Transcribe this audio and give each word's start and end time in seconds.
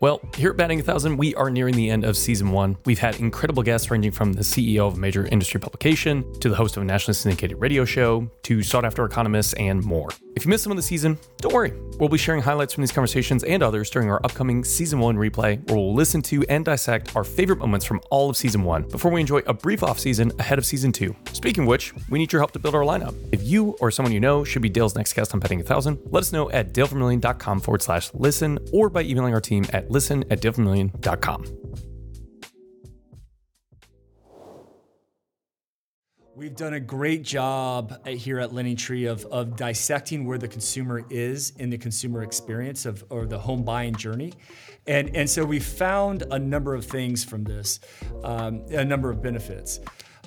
Well, 0.00 0.20
here 0.36 0.50
at 0.50 0.56
Batting 0.56 0.78
a 0.78 0.82
Thousand, 0.84 1.16
we 1.16 1.34
are 1.34 1.50
nearing 1.50 1.74
the 1.74 1.90
end 1.90 2.04
of 2.04 2.16
season 2.16 2.52
one. 2.52 2.76
We've 2.84 3.00
had 3.00 3.18
incredible 3.18 3.64
guests 3.64 3.90
ranging 3.90 4.12
from 4.12 4.32
the 4.32 4.42
CEO 4.42 4.86
of 4.86 4.94
a 4.94 4.96
major 4.96 5.26
industry 5.26 5.58
publication 5.58 6.24
to 6.38 6.48
the 6.48 6.54
host 6.54 6.76
of 6.76 6.84
a 6.84 6.86
nationally 6.86 7.14
syndicated 7.14 7.60
radio 7.60 7.84
show 7.84 8.30
to 8.44 8.62
sought 8.62 8.84
after 8.84 9.04
economists 9.04 9.54
and 9.54 9.82
more. 9.82 10.10
If 10.36 10.44
you 10.44 10.50
missed 10.50 10.62
some 10.62 10.70
of 10.70 10.76
the 10.76 10.84
season, 10.84 11.18
don't 11.38 11.52
worry. 11.52 11.72
We'll 11.98 12.08
be 12.08 12.16
sharing 12.16 12.42
highlights 12.42 12.72
from 12.72 12.82
these 12.82 12.92
conversations 12.92 13.42
and 13.42 13.60
others 13.60 13.90
during 13.90 14.08
our 14.08 14.20
upcoming 14.24 14.62
season 14.62 15.00
one 15.00 15.16
replay, 15.16 15.66
where 15.68 15.76
we'll 15.76 15.94
listen 15.94 16.22
to 16.22 16.44
and 16.48 16.64
dissect 16.64 17.16
our 17.16 17.24
favorite 17.24 17.58
moments 17.58 17.84
from 17.84 18.00
all 18.10 18.30
of 18.30 18.36
season 18.36 18.62
one 18.62 18.84
before 18.84 19.10
we 19.10 19.20
enjoy 19.20 19.38
a 19.48 19.52
brief 19.52 19.82
off 19.82 19.98
season 19.98 20.30
ahead 20.38 20.58
of 20.58 20.64
season 20.64 20.92
two. 20.92 21.16
Speaking 21.32 21.64
of 21.64 21.68
which, 21.68 21.92
we 22.08 22.20
need 22.20 22.32
your 22.32 22.40
help 22.40 22.52
to 22.52 22.60
build 22.60 22.76
our 22.76 22.82
lineup. 22.82 23.16
If 23.32 23.42
you 23.42 23.70
or 23.80 23.90
someone 23.90 24.12
you 24.12 24.20
know 24.20 24.44
should 24.44 24.62
be 24.62 24.68
Dale's 24.68 24.94
next 24.94 25.12
guest 25.14 25.34
on 25.34 25.40
Batting 25.40 25.60
a 25.60 25.64
Thousand, 25.64 25.98
let 26.12 26.20
us 26.20 26.32
know 26.32 26.48
at 26.52 26.72
dalevermillion.com 26.72 27.58
forward 27.58 27.82
slash 27.82 28.14
listen 28.14 28.60
or 28.72 28.88
by 28.88 29.02
emailing 29.02 29.34
our 29.34 29.40
team 29.40 29.66
at 29.72 29.87
listen 29.88 30.24
at 30.30 30.40
dalevermillion.com. 30.40 31.44
We've 36.38 36.54
done 36.54 36.74
a 36.74 36.80
great 36.80 37.24
job 37.24 38.06
here 38.06 38.38
at 38.38 38.50
LendingTree 38.50 39.10
of, 39.10 39.24
of 39.24 39.56
dissecting 39.56 40.24
where 40.24 40.38
the 40.38 40.46
consumer 40.46 41.04
is 41.10 41.50
in 41.58 41.68
the 41.68 41.78
consumer 41.78 42.22
experience 42.22 42.86
of 42.86 43.02
or 43.10 43.26
the 43.26 43.40
home 43.40 43.64
buying 43.64 43.92
journey. 43.96 44.34
And, 44.86 45.16
and 45.16 45.28
so 45.28 45.44
we 45.44 45.58
found 45.58 46.22
a 46.30 46.38
number 46.38 46.76
of 46.76 46.84
things 46.84 47.24
from 47.24 47.42
this, 47.42 47.80
um, 48.22 48.64
a 48.70 48.84
number 48.84 49.10
of 49.10 49.20
benefits. 49.20 49.80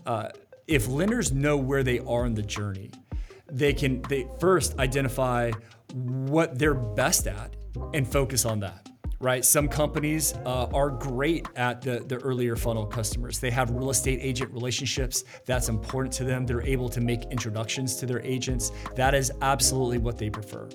Uh, 0.05 0.27
if 0.67 0.89
lenders 0.89 1.31
know 1.31 1.55
where 1.55 1.81
they 1.81 1.99
are 1.99 2.25
in 2.25 2.33
the 2.33 2.41
journey, 2.41 2.91
they 3.49 3.71
can 3.71 4.01
they 4.09 4.27
first 4.41 4.77
identify 4.79 5.51
what 5.93 6.59
they're 6.59 6.73
best 6.73 7.25
at 7.25 7.55
and 7.93 8.05
focus 8.05 8.43
on 8.43 8.59
that 8.59 8.80
right? 9.21 9.45
Some 9.45 9.67
companies 9.67 10.33
uh, 10.45 10.65
are 10.73 10.89
great 10.89 11.47
at 11.55 11.81
the, 11.81 11.99
the 11.99 12.17
earlier 12.17 12.55
funnel 12.55 12.85
customers. 12.85 13.39
They 13.39 13.51
have 13.51 13.69
real 13.69 13.91
estate 13.91 14.19
agent 14.21 14.51
relationships. 14.51 15.23
That's 15.45 15.69
important 15.69 16.13
to 16.15 16.23
them. 16.23 16.45
They're 16.45 16.65
able 16.65 16.89
to 16.89 16.99
make 16.99 17.25
introductions 17.25 17.95
to 17.97 18.05
their 18.05 18.21
agents. 18.21 18.71
That 18.95 19.13
is 19.13 19.31
absolutely 19.41 19.99
what 19.99 20.17
they 20.17 20.29
prefer. 20.29 20.67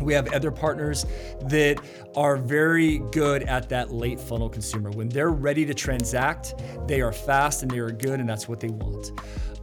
We 0.00 0.14
have 0.14 0.32
other 0.32 0.52
partners 0.52 1.06
that 1.42 1.80
are 2.14 2.36
very 2.36 2.98
good 3.10 3.42
at 3.42 3.68
that 3.70 3.92
late 3.92 4.20
funnel 4.20 4.48
consumer. 4.48 4.90
When 4.90 5.08
they're 5.08 5.30
ready 5.30 5.66
to 5.66 5.74
transact, 5.74 6.54
they 6.86 7.00
are 7.00 7.12
fast 7.12 7.62
and 7.62 7.70
they 7.70 7.78
are 7.78 7.90
good, 7.90 8.20
and 8.20 8.28
that's 8.28 8.48
what 8.48 8.60
they 8.60 8.68
want. 8.68 9.10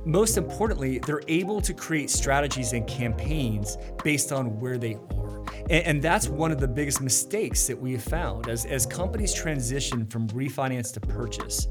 Most 0.06 0.38
importantly, 0.38 1.00
they're 1.00 1.24
able 1.28 1.60
to 1.62 1.74
create 1.74 2.12
strategies 2.12 2.74
and 2.74 2.86
campaigns 2.86 3.78
based 4.04 4.32
on 4.32 4.60
where 4.60 4.78
they 4.78 4.96
are. 5.16 5.44
And, 5.70 5.86
and 5.86 6.02
that's 6.02 6.28
one 6.28 6.52
of 6.52 6.60
the 6.60 6.68
biggest 6.68 7.02
mistakes 7.02 7.66
that 7.66 7.80
we 7.80 7.94
have 7.94 8.04
found 8.04 8.48
as, 8.48 8.66
as 8.66 8.86
companies 8.86 9.34
transition 9.34 10.06
from 10.06 10.28
refinance 10.28 10.94
to 10.94 11.00
purchase. 11.00 11.68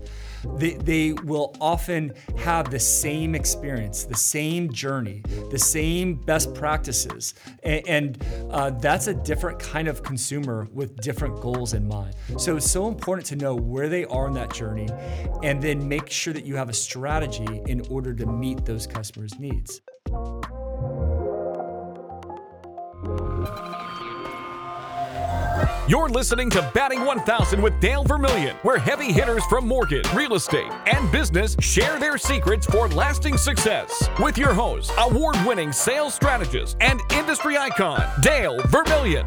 They, 0.57 0.75
they 0.75 1.13
will 1.13 1.55
often 1.61 2.13
have 2.37 2.71
the 2.71 2.79
same 2.79 3.35
experience, 3.35 4.05
the 4.05 4.17
same 4.17 4.73
journey, 4.73 5.23
the 5.51 5.59
same 5.59 6.15
best 6.15 6.55
practices. 6.55 7.35
And, 7.63 7.89
and 7.89 8.27
uh, 8.51 8.71
that's 8.71 9.07
a 9.07 9.15
different 9.15 9.59
kind 9.59 9.89
of 9.89 10.03
consumer 10.03 10.69
with 10.73 10.97
different 11.01 11.41
goals 11.41 11.75
in 11.75 11.87
mind. 11.87 12.15
So 12.39 12.57
it's 12.57 12.71
so 12.71 12.89
important 12.89 13.27
to 13.29 13.37
know 13.37 13.55
where 13.55 13.89
they 13.89 14.05
are 14.07 14.27
in 14.27 14.35
that 14.35 14.53
journey 14.53 14.89
and 15.43 15.63
then 15.63 15.89
make 15.89 16.11
sure 16.11 16.33
that 16.33 16.45
you 16.45 16.57
have 16.57 16.69
a 16.69 16.75
strategy 16.75 17.63
in 17.67 17.81
order 17.89 18.15
to 18.15 18.27
meet 18.27 18.65
those 18.65 18.87
customers' 18.87 19.39
needs. 19.39 19.81
You're 25.87 26.09
listening 26.09 26.49
to 26.49 26.63
Batting 26.73 27.05
1000 27.05 27.61
with 27.61 27.79
Dale 27.79 28.05
Vermillion, 28.05 28.57
where 28.63 28.79
heavy 28.79 29.13
hitters 29.13 29.45
from 29.45 29.69
mortgage, 29.69 30.11
real 30.15 30.33
estate, 30.33 30.73
and 30.87 31.13
business 31.13 31.59
share 31.61 31.99
their 31.99 32.17
secrets 32.17 32.65
for 32.65 32.89
lasting 32.89 33.37
success. 33.37 34.09
With 34.19 34.39
your 34.39 34.55
host, 34.55 34.91
award 34.97 35.37
winning 35.45 35.73
sales 35.73 36.15
strategist 36.15 36.79
and 36.81 37.03
industry 37.13 37.59
icon, 37.59 38.03
Dale 38.23 38.63
Vermillion. 38.69 39.27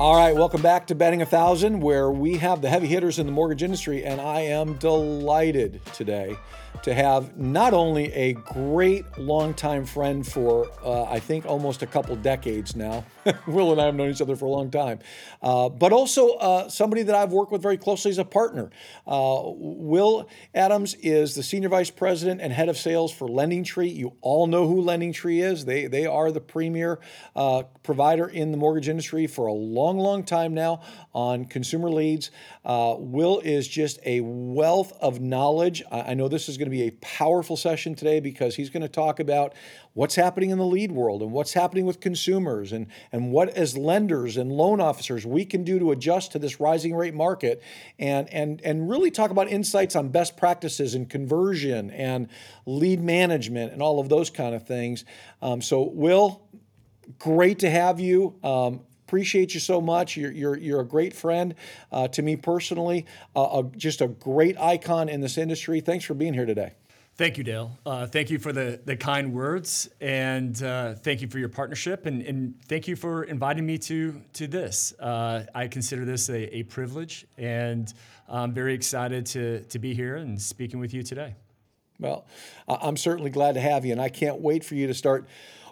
All 0.00 0.16
right, 0.16 0.34
welcome 0.34 0.62
back 0.62 0.84
to 0.88 0.94
a 1.00 1.26
Thousand, 1.26 1.78
where 1.78 2.10
we 2.10 2.38
have 2.38 2.60
the 2.60 2.68
heavy 2.68 2.88
hitters 2.88 3.20
in 3.20 3.26
the 3.26 3.32
mortgage 3.32 3.62
industry, 3.62 4.04
and 4.04 4.20
I 4.20 4.40
am 4.40 4.74
delighted 4.78 5.80
today 5.94 6.36
to 6.82 6.94
have 6.94 7.36
not 7.36 7.74
only 7.74 8.12
a 8.12 8.32
great 8.34 9.04
longtime 9.18 9.84
friend 9.84 10.26
for, 10.26 10.70
uh, 10.84 11.04
I 11.04 11.18
think, 11.20 11.46
almost 11.46 11.82
a 11.82 11.86
couple 11.86 12.16
decades 12.16 12.76
now. 12.76 13.04
Will 13.46 13.72
and 13.72 13.80
I 13.80 13.86
have 13.86 13.94
known 13.94 14.10
each 14.10 14.22
other 14.22 14.36
for 14.36 14.46
a 14.46 14.50
long 14.50 14.70
time, 14.70 15.00
uh, 15.42 15.68
but 15.68 15.92
also 15.92 16.30
uh, 16.34 16.68
somebody 16.68 17.02
that 17.02 17.14
I've 17.14 17.32
worked 17.32 17.52
with 17.52 17.62
very 17.62 17.76
closely 17.76 18.10
as 18.10 18.18
a 18.18 18.24
partner. 18.24 18.70
Uh, 19.06 19.42
Will 19.44 20.28
Adams 20.54 20.94
is 20.94 21.34
the 21.34 21.42
Senior 21.42 21.68
Vice 21.68 21.90
President 21.90 22.40
and 22.40 22.52
Head 22.52 22.68
of 22.68 22.76
Sales 22.76 23.12
for 23.12 23.28
LendingTree. 23.28 23.94
You 23.94 24.14
all 24.20 24.46
know 24.46 24.66
who 24.66 24.82
LendingTree 24.82 25.42
is. 25.42 25.64
They, 25.64 25.86
they 25.86 26.06
are 26.06 26.30
the 26.30 26.40
premier 26.40 27.00
uh, 27.36 27.64
provider 27.82 28.28
in 28.28 28.50
the 28.50 28.56
mortgage 28.56 28.88
industry 28.88 29.26
for 29.26 29.46
a 29.46 29.52
long, 29.52 29.98
long 29.98 30.24
time 30.24 30.54
now 30.54 30.82
on 31.12 31.44
consumer 31.44 31.90
leads. 31.90 32.30
Uh, 32.64 32.94
Will 32.98 33.40
is 33.40 33.66
just 33.68 33.98
a 34.04 34.20
wealth 34.20 34.92
of 35.00 35.20
knowledge. 35.20 35.82
I, 35.90 36.00
I 36.00 36.14
know 36.14 36.28
this 36.28 36.48
is 36.48 36.56
going 36.56 36.67
to 36.70 36.76
be 36.76 36.82
a 36.82 36.90
powerful 37.00 37.56
session 37.56 37.94
today 37.94 38.20
because 38.20 38.56
he's 38.56 38.70
going 38.70 38.82
to 38.82 38.88
talk 38.88 39.20
about 39.20 39.54
what's 39.94 40.14
happening 40.14 40.50
in 40.50 40.58
the 40.58 40.64
lead 40.64 40.92
world 40.92 41.22
and 41.22 41.32
what's 41.32 41.52
happening 41.52 41.84
with 41.86 42.00
consumers 42.00 42.72
and, 42.72 42.86
and 43.12 43.32
what 43.32 43.48
as 43.50 43.76
lenders 43.76 44.36
and 44.36 44.52
loan 44.52 44.80
officers 44.80 45.26
we 45.26 45.44
can 45.44 45.64
do 45.64 45.78
to 45.78 45.90
adjust 45.90 46.32
to 46.32 46.38
this 46.38 46.60
rising 46.60 46.94
rate 46.94 47.14
market 47.14 47.62
and, 47.98 48.32
and, 48.32 48.60
and 48.62 48.88
really 48.88 49.10
talk 49.10 49.30
about 49.30 49.48
insights 49.48 49.96
on 49.96 50.08
best 50.08 50.36
practices 50.36 50.94
and 50.94 51.08
conversion 51.10 51.90
and 51.90 52.28
lead 52.66 53.00
management 53.00 53.72
and 53.72 53.82
all 53.82 54.00
of 54.00 54.08
those 54.08 54.30
kind 54.30 54.54
of 54.54 54.66
things. 54.66 55.04
Um, 55.42 55.62
so 55.62 55.82
Will, 55.82 56.42
great 57.18 57.60
to 57.60 57.70
have 57.70 58.00
you. 58.00 58.36
Um, 58.42 58.80
appreciate 59.08 59.54
you 59.54 59.60
so 59.60 59.80
much. 59.80 60.18
You're, 60.18 60.30
you're, 60.30 60.58
you're 60.58 60.80
a 60.80 60.86
great 60.86 61.14
friend 61.14 61.54
uh, 61.90 62.08
to 62.08 62.20
me 62.20 62.36
personally, 62.36 63.06
uh, 63.34 63.62
a, 63.62 63.76
just 63.76 64.02
a 64.02 64.08
great 64.08 64.60
icon 64.60 65.08
in 65.08 65.22
this 65.22 65.38
industry. 65.38 65.80
Thanks 65.80 66.04
for 66.04 66.12
being 66.12 66.34
here 66.34 66.44
today. 66.44 66.74
Thank 67.16 67.38
you, 67.38 67.42
Dale. 67.42 67.76
Uh, 67.86 68.06
thank 68.06 68.28
you 68.30 68.38
for 68.38 68.52
the, 68.52 68.78
the 68.84 68.96
kind 68.96 69.32
words, 69.32 69.88
and 70.00 70.62
uh, 70.62 70.94
thank 70.94 71.22
you 71.22 71.26
for 71.26 71.38
your 71.38 71.48
partnership, 71.48 72.06
and, 72.06 72.22
and 72.22 72.54
thank 72.66 72.86
you 72.86 72.94
for 72.96 73.24
inviting 73.24 73.66
me 73.66 73.76
to 73.78 74.20
to 74.34 74.46
this. 74.46 74.92
Uh, 75.00 75.44
I 75.52 75.66
consider 75.66 76.04
this 76.04 76.28
a, 76.28 76.58
a 76.58 76.62
privilege, 76.62 77.26
and 77.36 77.92
I'm 78.28 78.52
very 78.52 78.72
excited 78.74 79.26
to 79.26 79.64
to 79.64 79.78
be 79.80 79.94
here 79.94 80.14
and 80.16 80.40
speaking 80.40 80.78
with 80.78 80.94
you 80.94 81.02
today. 81.02 81.34
Well, 81.98 82.26
I'm 82.68 82.96
certainly 82.96 83.30
glad 83.30 83.54
to 83.54 83.60
have 83.60 83.84
you, 83.84 83.90
and 83.90 84.00
I 84.00 84.10
can't 84.10 84.40
wait 84.40 84.62
for 84.64 84.76
you 84.76 84.86
to 84.86 84.94
start 84.94 85.26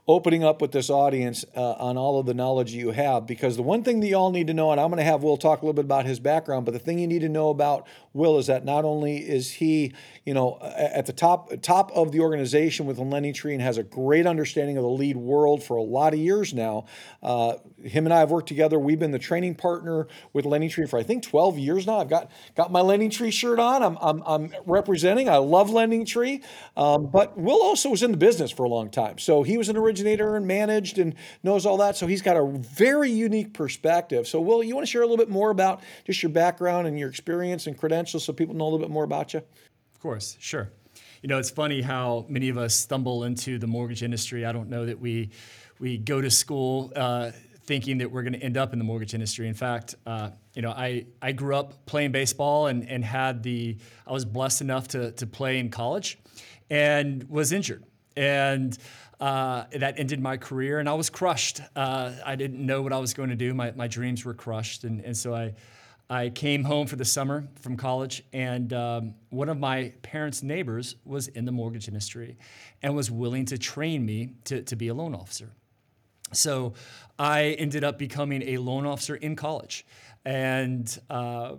opening 0.08 0.44
up 0.44 0.60
with 0.60 0.70
this 0.70 0.88
audience 0.88 1.44
uh, 1.56 1.72
on 1.72 1.96
all 1.96 2.20
of 2.20 2.26
the 2.26 2.34
knowledge 2.34 2.72
you 2.72 2.92
have. 2.92 3.26
Because 3.26 3.56
the 3.56 3.62
one 3.62 3.82
thing 3.82 4.00
that 4.00 4.06
you 4.06 4.16
all 4.16 4.30
need 4.30 4.46
to 4.46 4.54
know, 4.54 4.70
and 4.70 4.80
I'm 4.80 4.88
going 4.88 4.98
to 4.98 5.04
have 5.04 5.22
Will 5.22 5.36
talk 5.36 5.62
a 5.62 5.64
little 5.64 5.74
bit 5.74 5.84
about 5.84 6.06
his 6.06 6.20
background, 6.20 6.64
but 6.64 6.72
the 6.72 6.78
thing 6.78 6.98
you 6.98 7.08
need 7.08 7.20
to 7.20 7.28
know 7.28 7.48
about 7.48 7.86
Will 8.12 8.38
is 8.38 8.46
that 8.46 8.64
not 8.64 8.84
only 8.84 9.18
is 9.18 9.52
he, 9.52 9.92
you 10.24 10.32
know, 10.32 10.58
at 10.62 11.06
the 11.06 11.12
top 11.12 11.50
top 11.60 11.90
of 11.92 12.12
the 12.12 12.20
organization 12.20 12.86
with 12.86 12.98
LendingTree 12.98 13.52
and 13.52 13.60
has 13.60 13.76
a 13.76 13.82
great 13.82 14.26
understanding 14.26 14.76
of 14.78 14.84
the 14.84 14.88
lead 14.88 15.16
world 15.16 15.62
for 15.62 15.76
a 15.76 15.82
lot 15.82 16.14
of 16.14 16.18
years 16.18 16.54
now. 16.54 16.86
Uh, 17.22 17.54
him 17.82 18.06
and 18.06 18.14
I 18.14 18.20
have 18.20 18.30
worked 18.30 18.48
together. 18.48 18.78
We've 18.78 18.98
been 18.98 19.10
the 19.10 19.18
training 19.18 19.56
partner 19.56 20.08
with 20.32 20.44
LendingTree 20.44 20.88
for 20.88 20.98
I 20.98 21.02
think 21.02 21.24
12 21.24 21.58
years 21.58 21.86
now. 21.86 21.98
I've 21.98 22.08
got 22.08 22.30
got 22.54 22.72
my 22.72 22.80
LendingTree 22.80 23.32
shirt 23.32 23.58
on. 23.58 23.82
I'm 23.82 23.98
I'm, 24.00 24.22
I'm 24.24 24.54
representing. 24.64 25.28
I 25.28 25.36
love 25.36 25.68
LendingTree, 25.68 26.42
um, 26.76 27.08
but 27.08 27.36
Will 27.36 27.62
also 27.62 27.90
was 27.90 28.02
in 28.02 28.12
the 28.12 28.16
business 28.16 28.50
for 28.50 28.64
a 28.64 28.68
long 28.68 28.88
time. 28.88 29.18
So 29.18 29.42
he 29.42 29.58
was 29.58 29.68
an 29.68 29.76
originator 29.96 30.36
and 30.36 30.46
managed 30.46 30.98
and 30.98 31.14
knows 31.42 31.66
all 31.66 31.78
that. 31.78 31.96
So 31.96 32.06
he's 32.06 32.22
got 32.22 32.36
a 32.36 32.44
very 32.44 33.10
unique 33.10 33.54
perspective. 33.54 34.26
So 34.26 34.40
Will, 34.40 34.62
you 34.62 34.74
want 34.74 34.86
to 34.86 34.90
share 34.90 35.02
a 35.02 35.06
little 35.06 35.16
bit 35.16 35.30
more 35.30 35.50
about 35.50 35.82
just 36.04 36.22
your 36.22 36.30
background 36.30 36.86
and 36.86 36.98
your 36.98 37.08
experience 37.08 37.66
and 37.66 37.76
credentials 37.76 38.24
so 38.24 38.32
people 38.32 38.54
know 38.54 38.64
a 38.64 38.70
little 38.70 38.78
bit 38.78 38.90
more 38.90 39.04
about 39.04 39.34
you? 39.34 39.38
Of 39.38 40.00
course, 40.00 40.36
sure. 40.38 40.70
You 41.22 41.28
know, 41.28 41.38
it's 41.38 41.50
funny 41.50 41.80
how 41.80 42.26
many 42.28 42.50
of 42.50 42.58
us 42.58 42.74
stumble 42.74 43.24
into 43.24 43.58
the 43.58 43.66
mortgage 43.66 44.02
industry. 44.02 44.44
I 44.44 44.52
don't 44.52 44.68
know 44.68 44.86
that 44.86 45.00
we 45.00 45.30
we 45.78 45.98
go 45.98 46.20
to 46.20 46.30
school 46.30 46.92
uh, 46.96 47.32
thinking 47.64 47.98
that 47.98 48.10
we're 48.10 48.22
going 48.22 48.32
to 48.32 48.42
end 48.42 48.56
up 48.56 48.72
in 48.72 48.78
the 48.78 48.84
mortgage 48.84 49.12
industry. 49.12 49.48
In 49.48 49.54
fact, 49.54 49.94
uh, 50.06 50.30
you 50.54 50.62
know, 50.62 50.70
I, 50.70 51.06
I 51.20 51.32
grew 51.32 51.54
up 51.54 51.84
playing 51.84 52.12
baseball 52.12 52.68
and, 52.68 52.88
and 52.88 53.04
had 53.04 53.42
the, 53.42 53.76
I 54.06 54.12
was 54.12 54.24
blessed 54.24 54.62
enough 54.62 54.88
to, 54.88 55.10
to 55.12 55.26
play 55.26 55.58
in 55.58 55.68
college 55.68 56.18
and 56.70 57.28
was 57.28 57.52
injured. 57.52 57.84
And 58.16 58.78
uh, 59.20 59.64
that 59.72 59.98
ended 59.98 60.20
my 60.20 60.36
career 60.36 60.78
and 60.78 60.88
I 60.88 60.94
was 60.94 61.10
crushed. 61.10 61.60
Uh, 61.74 62.12
I 62.24 62.36
didn't 62.36 62.64
know 62.64 62.82
what 62.82 62.92
I 62.92 62.98
was 62.98 63.14
going 63.14 63.30
to 63.30 63.36
do. 63.36 63.54
My, 63.54 63.72
my 63.72 63.88
dreams 63.88 64.24
were 64.24 64.34
crushed. 64.34 64.84
And, 64.84 65.00
and 65.00 65.16
so 65.16 65.34
I, 65.34 65.54
I 66.08 66.28
came 66.28 66.62
home 66.62 66.86
for 66.86 66.96
the 66.96 67.04
summer 67.04 67.48
from 67.56 67.76
college, 67.76 68.22
and 68.32 68.72
um, 68.72 69.14
one 69.30 69.48
of 69.48 69.58
my 69.58 69.92
parents' 70.02 70.40
neighbors 70.40 70.94
was 71.04 71.26
in 71.26 71.44
the 71.46 71.50
mortgage 71.50 71.88
industry 71.88 72.36
and 72.80 72.94
was 72.94 73.10
willing 73.10 73.44
to 73.46 73.58
train 73.58 74.06
me 74.06 74.30
to, 74.44 74.62
to 74.62 74.76
be 74.76 74.86
a 74.86 74.94
loan 74.94 75.16
officer. 75.16 75.50
So 76.32 76.74
I 77.18 77.56
ended 77.58 77.82
up 77.82 77.98
becoming 77.98 78.42
a 78.42 78.58
loan 78.58 78.86
officer 78.86 79.16
in 79.16 79.34
college, 79.34 79.84
and 80.24 80.96
uh, 81.10 81.56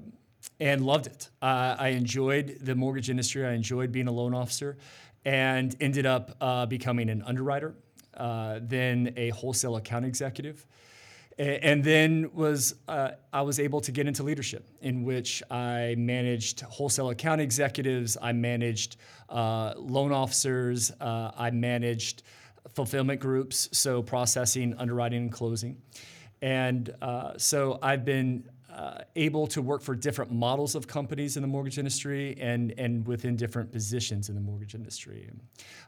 and 0.59 0.85
loved 0.85 1.07
it. 1.07 1.29
Uh, 1.41 1.75
I 1.77 1.89
enjoyed 1.89 2.59
the 2.61 2.73
mortgage 2.73 3.09
industry. 3.09 3.45
I 3.45 3.51
enjoyed 3.51 3.91
being 3.91 4.07
a 4.07 4.11
loan 4.11 4.33
officer, 4.33 4.77
and 5.25 5.75
ended 5.79 6.05
up 6.05 6.35
uh, 6.41 6.65
becoming 6.65 7.09
an 7.09 7.21
underwriter, 7.23 7.75
uh, 8.15 8.59
then 8.61 9.13
a 9.17 9.29
wholesale 9.29 9.75
account 9.75 10.05
executive, 10.05 10.65
and 11.37 11.83
then 11.83 12.31
was 12.33 12.73
uh, 12.87 13.11
I 13.31 13.41
was 13.41 13.59
able 13.59 13.79
to 13.81 13.91
get 13.91 14.07
into 14.07 14.23
leadership, 14.23 14.67
in 14.81 15.03
which 15.03 15.43
I 15.51 15.93
managed 15.97 16.61
wholesale 16.61 17.11
account 17.11 17.41
executives, 17.41 18.17
I 18.19 18.31
managed 18.31 18.97
uh, 19.29 19.73
loan 19.77 20.11
officers, 20.11 20.91
uh, 20.99 21.31
I 21.37 21.51
managed 21.51 22.23
fulfillment 22.73 23.19
groups, 23.19 23.69
so 23.71 24.01
processing, 24.01 24.73
underwriting, 24.77 25.23
and 25.23 25.31
closing. 25.31 25.77
And 26.41 26.93
uh, 27.01 27.33
so 27.37 27.79
I've 27.81 28.05
been 28.05 28.49
uh, 28.77 28.99
able 29.15 29.47
to 29.47 29.59
work 29.59 29.81
for 29.81 29.95
different 29.95 30.31
models 30.31 30.75
of 30.75 30.87
companies 30.87 31.35
in 31.35 31.41
the 31.41 31.47
mortgage 31.47 31.79
industry 31.79 32.37
and, 32.39 32.75
and 32.77 33.07
within 33.07 33.35
different 33.35 33.71
positions 33.71 34.29
in 34.29 34.35
the 34.35 34.41
mortgage 34.41 34.75
industry. 34.75 35.27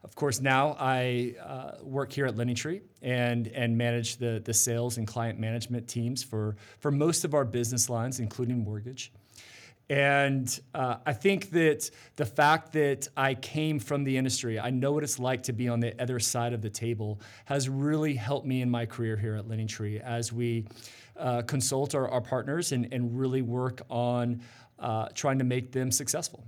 Of 0.04 0.16
course, 0.16 0.42
now 0.42 0.76
I 0.80 1.36
uh, 1.46 1.84
work 1.84 2.12
here 2.12 2.26
at 2.26 2.36
LendingTree 2.36 2.82
and, 3.04 3.48
and 3.50 3.78
manage 3.78 4.18
the, 4.18 4.42
the 4.44 4.54
sales 4.54 4.98
and 4.98 5.06
client 5.06 5.40
management 5.40 5.88
teams 5.88 6.24
for, 6.24 6.56
for 6.80 6.90
most 6.90 7.26
of 7.26 7.36
our 7.36 7.46
business 7.46 7.92
lines, 7.92 8.20
including 8.20 8.64
mortgage. 8.64 9.12
And 9.90 10.60
uh, 10.76 10.98
I 11.06 11.14
think 11.14 11.50
that 11.52 11.90
the 12.16 12.26
fact 12.26 12.74
that 12.74 13.08
I 13.18 13.34
came 13.34 13.80
from 13.80 14.04
the 14.04 14.18
industry, 14.18 14.60
I 14.60 14.70
know 14.70 14.92
what 14.92 15.04
it's 15.04 15.18
like 15.20 15.44
to 15.44 15.54
be 15.54 15.68
on 15.68 15.80
the 15.80 16.00
other 16.00 16.20
side 16.20 16.54
of 16.54 16.62
the 16.62 16.70
table, 16.70 17.20
has 17.46 17.68
really 17.68 18.14
helped 18.14 18.46
me 18.46 18.62
in 18.62 18.70
my 18.70 18.86
career 18.86 19.18
here 19.18 19.36
at 19.36 19.48
LendingTree 19.48 20.00
as 20.02 20.32
we 20.32 20.66
uh, 21.20 21.42
consult 21.44 21.94
our, 21.96 22.08
our 22.08 22.22
partners 22.22 22.72
and, 22.72 22.92
and 22.92 23.20
really 23.20 23.42
work 23.42 23.82
on 23.90 24.42
uh, 24.80 25.10
trying 25.14 25.38
to 25.40 25.44
make 25.44 25.72
them 25.72 25.92
successful. 25.92 26.46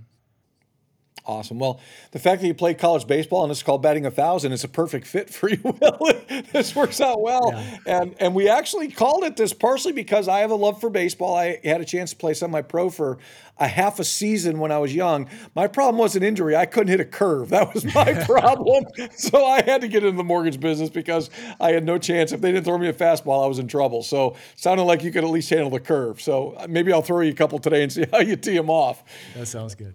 Awesome. 1.24 1.60
Well, 1.60 1.80
the 2.10 2.18
fact 2.18 2.40
that 2.40 2.48
you 2.48 2.54
play 2.54 2.74
college 2.74 3.06
baseball 3.06 3.44
and 3.44 3.52
it's 3.52 3.62
called 3.62 3.80
batting 3.80 4.06
a 4.06 4.10
thousand 4.10 4.50
is 4.50 4.64
a 4.64 4.68
perfect 4.68 5.06
fit 5.06 5.30
for 5.30 5.48
you. 5.48 5.60
Will 5.62 6.12
this 6.52 6.74
works 6.74 7.00
out 7.00 7.20
well, 7.20 7.52
yeah. 7.52 7.78
and 8.00 8.14
and 8.18 8.34
we 8.34 8.48
actually 8.48 8.88
called 8.88 9.22
it 9.22 9.36
this 9.36 9.52
partially 9.52 9.92
because 9.92 10.26
I 10.26 10.40
have 10.40 10.50
a 10.50 10.56
love 10.56 10.80
for 10.80 10.90
baseball. 10.90 11.36
I 11.36 11.60
had 11.62 11.80
a 11.80 11.84
chance 11.84 12.10
to 12.10 12.16
play 12.16 12.34
semi-pro 12.34 12.90
for 12.90 13.18
a 13.58 13.68
half 13.68 14.00
a 14.00 14.04
season 14.04 14.58
when 14.58 14.72
I 14.72 14.78
was 14.78 14.92
young. 14.92 15.28
My 15.54 15.68
problem 15.68 15.98
was 15.98 16.16
an 16.16 16.24
injury. 16.24 16.56
I 16.56 16.66
couldn't 16.66 16.88
hit 16.88 16.98
a 16.98 17.04
curve. 17.04 17.50
That 17.50 17.72
was 17.72 17.84
my 17.94 18.14
problem. 18.26 18.86
so 19.14 19.44
I 19.46 19.62
had 19.62 19.82
to 19.82 19.88
get 19.88 20.02
into 20.02 20.16
the 20.16 20.24
mortgage 20.24 20.58
business 20.58 20.90
because 20.90 21.30
I 21.60 21.70
had 21.70 21.84
no 21.84 21.98
chance. 21.98 22.32
If 22.32 22.40
they 22.40 22.50
didn't 22.50 22.64
throw 22.64 22.78
me 22.78 22.88
a 22.88 22.92
fastball, 22.92 23.44
I 23.44 23.46
was 23.46 23.60
in 23.60 23.68
trouble. 23.68 24.02
So 24.02 24.34
sounded 24.56 24.84
like 24.84 25.04
you 25.04 25.12
could 25.12 25.22
at 25.22 25.30
least 25.30 25.50
handle 25.50 25.70
the 25.70 25.80
curve. 25.80 26.20
So 26.20 26.54
uh, 26.58 26.66
maybe 26.68 26.92
I'll 26.92 27.02
throw 27.02 27.20
you 27.20 27.30
a 27.30 27.34
couple 27.34 27.60
today 27.60 27.84
and 27.84 27.92
see 27.92 28.06
how 28.10 28.18
you 28.18 28.34
tee 28.34 28.56
them 28.56 28.70
off. 28.70 29.04
That 29.34 29.46
sounds 29.46 29.76
good. 29.76 29.94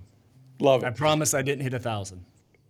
Love 0.60 0.84
it. 0.84 0.88
I 0.88 0.90
promise 0.92 1.34
I 1.34 1.42
didn't 1.42 1.64
hit 1.64 1.74
a 1.74 1.80
thousand. 1.80 2.26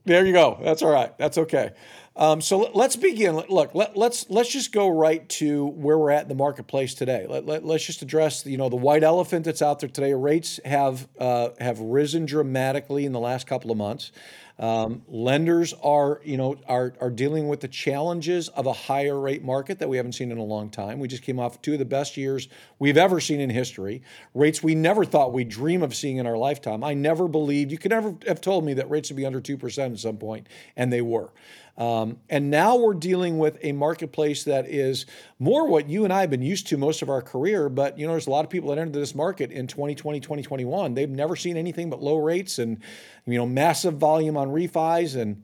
There 0.05 0.25
you 0.25 0.31
go. 0.31 0.57
That's 0.63 0.81
all 0.81 0.89
right. 0.89 1.15
That's 1.17 1.37
okay. 1.37 1.71
Um, 2.15 2.39
so 2.39 2.71
let's 2.73 2.95
begin. 2.95 3.35
Look, 3.35 3.75
let, 3.75 3.89
us 3.89 3.95
let's, 3.95 4.29
let's 4.29 4.49
just 4.49 4.71
go 4.71 4.87
right 4.87 5.27
to 5.29 5.67
where 5.67 5.97
we're 5.97 6.11
at 6.11 6.23
in 6.23 6.29
the 6.29 6.35
marketplace 6.35 6.95
today. 6.95 7.27
Let, 7.29 7.45
let, 7.45 7.63
us 7.63 7.83
just 7.83 8.01
address 8.01 8.45
you 8.45 8.57
know 8.57 8.69
the 8.69 8.77
white 8.77 9.03
elephant 9.03 9.45
that's 9.45 9.61
out 9.61 9.79
there 9.79 9.89
today. 9.89 10.13
Rates 10.13 10.59
have 10.63 11.07
uh, 11.19 11.49
have 11.59 11.79
risen 11.79 12.25
dramatically 12.25 13.05
in 13.05 13.11
the 13.11 13.19
last 13.19 13.47
couple 13.47 13.69
of 13.69 13.77
months. 13.77 14.11
Um, 14.59 15.03
lenders 15.07 15.73
are, 15.83 16.19
you 16.23 16.35
know, 16.35 16.55
are, 16.67 16.93
are 16.99 17.11
dealing 17.11 17.47
with 17.47 17.59
the 17.59 17.67
challenges 17.67 18.49
of 18.49 18.65
a 18.65 18.73
higher 18.73 19.19
rate 19.19 19.43
market 19.43 19.77
that 19.79 19.87
we 19.87 19.97
haven't 19.97 20.13
seen 20.13 20.31
in 20.31 20.39
a 20.39 20.43
long 20.43 20.69
time. 20.69 20.99
We 20.99 21.07
just 21.07 21.21
came 21.21 21.39
off 21.39 21.61
two 21.61 21.73
of 21.73 21.79
the 21.79 21.85
best 21.85 22.17
years 22.17 22.47
we've 22.79 22.97
ever 22.97 23.19
seen 23.19 23.39
in 23.39 23.51
history. 23.51 24.01
Rates 24.33 24.63
we 24.63 24.73
never 24.73 25.05
thought 25.05 25.31
we'd 25.31 25.49
dream 25.49 25.83
of 25.83 25.95
seeing 25.95 26.17
in 26.17 26.25
our 26.25 26.37
lifetime. 26.37 26.83
I 26.83 26.95
never 26.95 27.27
believed 27.27 27.71
you 27.71 27.77
could 27.77 27.91
never 27.91 28.15
have 28.25 28.41
told 28.41 28.65
me 28.65 28.73
that 28.75 28.89
rates 28.89 29.09
would 29.09 29.17
be 29.17 29.25
under 29.25 29.41
two 29.41 29.57
percent 29.57 29.93
at 29.93 29.99
some 29.99 30.17
point, 30.17 30.47
and 30.75 30.91
they 30.91 31.01
were. 31.01 31.29
Um, 31.77 32.17
and 32.29 32.49
now 32.49 32.75
we're 32.75 32.95
dealing 32.95 33.37
with 33.37 33.57
a 33.61 33.71
marketplace 33.71 34.43
that 34.45 34.67
is 34.67 35.05
more 35.37 35.67
what 35.67 35.87
you 35.87 36.05
and 36.05 36.11
I 36.11 36.21
have 36.21 36.31
been 36.31 36.41
used 36.41 36.67
to 36.67 36.77
most 36.77 37.03
of 37.03 37.09
our 37.09 37.21
career. 37.21 37.69
But, 37.69 37.99
you 37.99 38.07
know, 38.07 38.13
there's 38.13 38.27
a 38.27 38.31
lot 38.31 38.43
of 38.43 38.49
people 38.49 38.69
that 38.69 38.79
entered 38.79 38.93
this 38.93 39.13
market 39.13 39.51
in 39.51 39.67
2020, 39.67 40.19
2021. 40.19 40.95
They've 40.95 41.07
never 41.07 41.35
seen 41.35 41.55
anything 41.55 41.89
but 41.89 42.01
low 42.01 42.17
rates 42.17 42.57
and, 42.57 42.79
you 43.27 43.37
know, 43.37 43.45
massive 43.45 43.95
volume 43.95 44.37
on 44.37 44.49
refis 44.49 45.15
and 45.15 45.43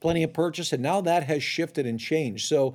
plenty 0.00 0.22
of 0.22 0.32
purchase. 0.32 0.72
And 0.72 0.82
now 0.82 1.02
that 1.02 1.24
has 1.24 1.42
shifted 1.42 1.86
and 1.86 2.00
changed. 2.00 2.46
So, 2.46 2.74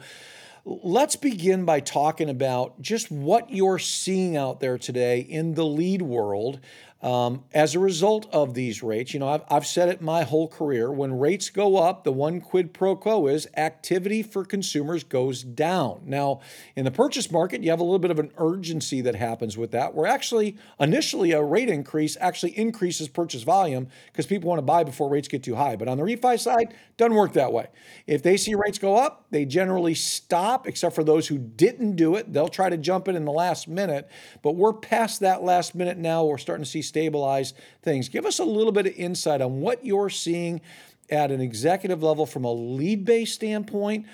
let's 0.66 1.16
begin 1.16 1.64
by 1.64 1.80
talking 1.80 2.28
about 2.28 2.82
just 2.82 3.12
what 3.12 3.52
you're 3.52 3.78
seeing 3.78 4.36
out 4.36 4.60
there 4.60 4.80
today 4.80 5.20
in 5.20 5.54
the 5.54 5.66
lead 5.66 6.02
world 6.02 6.60
um, 7.02 7.44
as 7.54 7.76
a 7.76 7.80
result 7.80 8.28
of 8.32 8.54
these 8.54 8.82
rates, 8.82 9.14
you 9.14 9.20
know, 9.20 9.28
I've, 9.28 9.44
I've 9.50 9.68
said 9.68 9.90
it 9.90 10.02
my 10.02 10.24
whole 10.24 10.48
career 10.48 10.92
when 10.92 11.20
rates 11.20 11.50
go 11.50 11.78
up, 11.78 12.04
the 12.04 12.12
one 12.12 12.42
quid 12.42 12.74
pro 12.74 12.96
quo 12.96 13.28
is 13.28 13.48
activity 13.56 14.24
for 14.24 14.44
consumers 14.44 15.04
goes 15.04 15.44
down. 15.44 16.02
Now, 16.06 16.40
in 16.76 16.86
the 16.86 16.92
purchase 16.92 17.30
market, 17.30 17.62
you 17.64 17.70
have 17.70 17.80
a 17.80 17.84
little 17.84 18.00
bit 18.00 18.12
of 18.12 18.18
an 18.18 18.32
urgency 18.38 19.02
that 19.02 19.16
happens 19.16 19.58
with 19.58 19.72
that, 19.72 19.94
where 19.94 20.08
actually 20.08 20.58
initially 20.80 21.32
a 21.34 21.44
rate 21.44 21.70
increase 21.70 22.18
actually 22.20 22.58
increases 22.58 23.08
purchase 23.08 23.44
volume 23.44 23.88
because 24.08 24.26
people 24.26 24.50
want 24.50 24.60
to 24.60 24.64
buy 24.64 24.84
before 24.84 25.10
rates 25.10 25.28
get 25.28 25.44
too 25.44 25.56
high. 25.56 25.76
But 25.76 25.88
on 25.88 25.98
the 25.98 26.04
refi 26.04 26.40
side, 26.40 26.74
doesn't 26.98 27.16
work 27.16 27.34
that 27.34 27.52
way. 27.52 27.68
If 28.08 28.24
they 28.24 28.38
see 28.38 28.56
rates 28.56 28.80
go 28.80 28.96
up, 28.96 29.26
they 29.32 29.46
generally 29.46 29.96
stop, 29.96 30.66
except 30.66 30.96
for 30.96 31.04
those 31.04 31.28
who 31.28 31.38
didn't 31.38 31.98
do 31.98 32.16
it. 32.16 32.32
They'll 32.32 32.48
try 32.48 32.70
to 32.70 32.78
jump 32.78 33.08
in 33.10 33.16
in 33.16 33.26
the 33.26 33.32
last 33.32 33.68
minute. 33.68 34.10
But 34.42 34.54
we're 34.54 34.74
past 34.74 35.20
that 35.20 35.44
last 35.44 35.76
minute 35.76 35.98
now. 35.98 36.24
We're 36.24 36.38
starting 36.38 36.64
to 36.64 36.70
see 36.70 36.82
stabilize 36.86 37.54
things. 37.82 38.10
Give 38.10 38.26
us 38.26 38.40
a 38.40 38.46
little 38.46 38.72
bit 38.72 38.86
of 38.88 38.94
insight 38.96 39.42
on 39.42 39.60
what 39.60 39.86
you're 39.86 40.10
seeing 40.10 40.62
at 41.10 41.32
an 41.32 41.42
executive 41.42 42.02
level 42.02 42.26
from 42.26 42.44
a 42.44 42.52
lead 42.52 43.06
based 43.06 43.36
standpoint. 43.36 44.06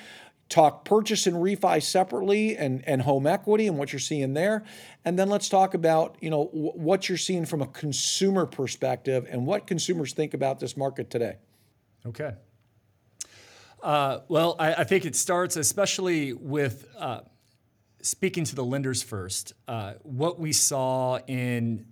Talk 0.49 0.83
purchase 0.83 1.27
and 1.27 1.37
refi 1.37 1.81
separately 1.81 2.57
and, 2.57 2.83
and 2.85 3.03
home 3.03 3.25
equity 3.25 3.67
and 3.67 3.77
what 3.77 3.93
you're 3.93 4.01
seeing 4.01 4.33
there. 4.33 4.65
And 5.05 5.17
then 5.17 5.29
let's 5.29 5.47
talk 5.47 5.73
about, 5.73 6.17
you 6.19 6.29
know, 6.29 6.47
w- 6.47 6.71
what 6.71 7.07
you're 7.07 7.17
seeing 7.17 7.45
from 7.45 7.61
a 7.61 7.67
consumer 7.67 8.45
perspective 8.45 9.25
and 9.29 9.45
what 9.45 9.65
consumers 9.65 10.11
think 10.11 10.33
about 10.33 10.59
this 10.59 10.75
market 10.75 11.09
today. 11.09 11.37
Okay. 12.05 12.33
Uh, 13.81 14.19
well, 14.27 14.55
I, 14.59 14.75
I, 14.75 14.83
think 14.83 15.05
it 15.05 15.15
starts 15.15 15.55
especially 15.55 16.33
with 16.33 16.85
uh, 16.99 17.21
speaking 18.01 18.43
to 18.43 18.55
the 18.55 18.63
lenders 18.63 19.01
first. 19.01 19.53
Uh, 19.67 19.93
what 20.03 20.39
we 20.39 20.51
saw 20.51 21.17
in 21.27 21.85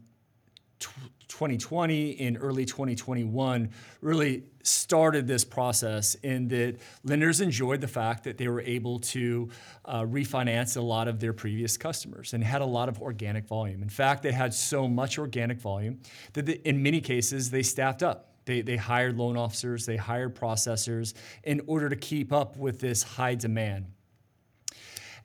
2020 0.80 2.12
in 2.12 2.38
early 2.38 2.66
2021 2.66 3.70
really 4.02 4.44
started 4.64 5.28
this 5.28 5.46
process 5.46 6.16
in 6.16 6.48
that 6.50 6.76
lenders 7.04 7.40
enjoyed 7.40 7.82
the 7.82 7.88
fact 7.88 8.24
that 8.24 8.38
they 8.38 8.48
were 8.48 8.62
able 8.62 9.00
to 9.00 9.50
uh, 9.86 10.02
refinance 10.02 10.76
a 10.76 10.82
lot 10.82 11.08
of 11.08 11.20
their 11.20 11.34
previous 11.34 11.78
customers 11.78 12.34
and 12.34 12.44
had 12.44 12.62
a 12.62 12.66
lot 12.66 12.90
of 12.90 13.02
organic 13.02 13.46
volume. 13.46 13.82
In 13.82 13.90
fact, 13.90 14.24
they 14.24 14.32
had 14.32 14.54
so 14.54 14.88
much 14.88 15.18
organic 15.18 15.60
volume 15.60 16.00
that 16.34 16.46
they, 16.46 16.54
in 16.66 16.82
many 16.84 17.00
cases 17.00 17.52
they 17.52 17.64
staffed 17.64 18.04
up. 18.04 18.26
They, 18.46 18.62
they 18.62 18.78
hired 18.78 19.18
loan 19.18 19.38
officers, 19.38 19.86
they 19.86 19.98
hired 19.98 20.36
processors 20.36 21.14
in 21.44 21.62
order 21.68 21.88
to 21.88 21.96
keep 21.96 22.34
up 22.34 22.58
with 22.58 22.80
this 22.80 23.04
high 23.04 23.36
demand. 23.36 23.86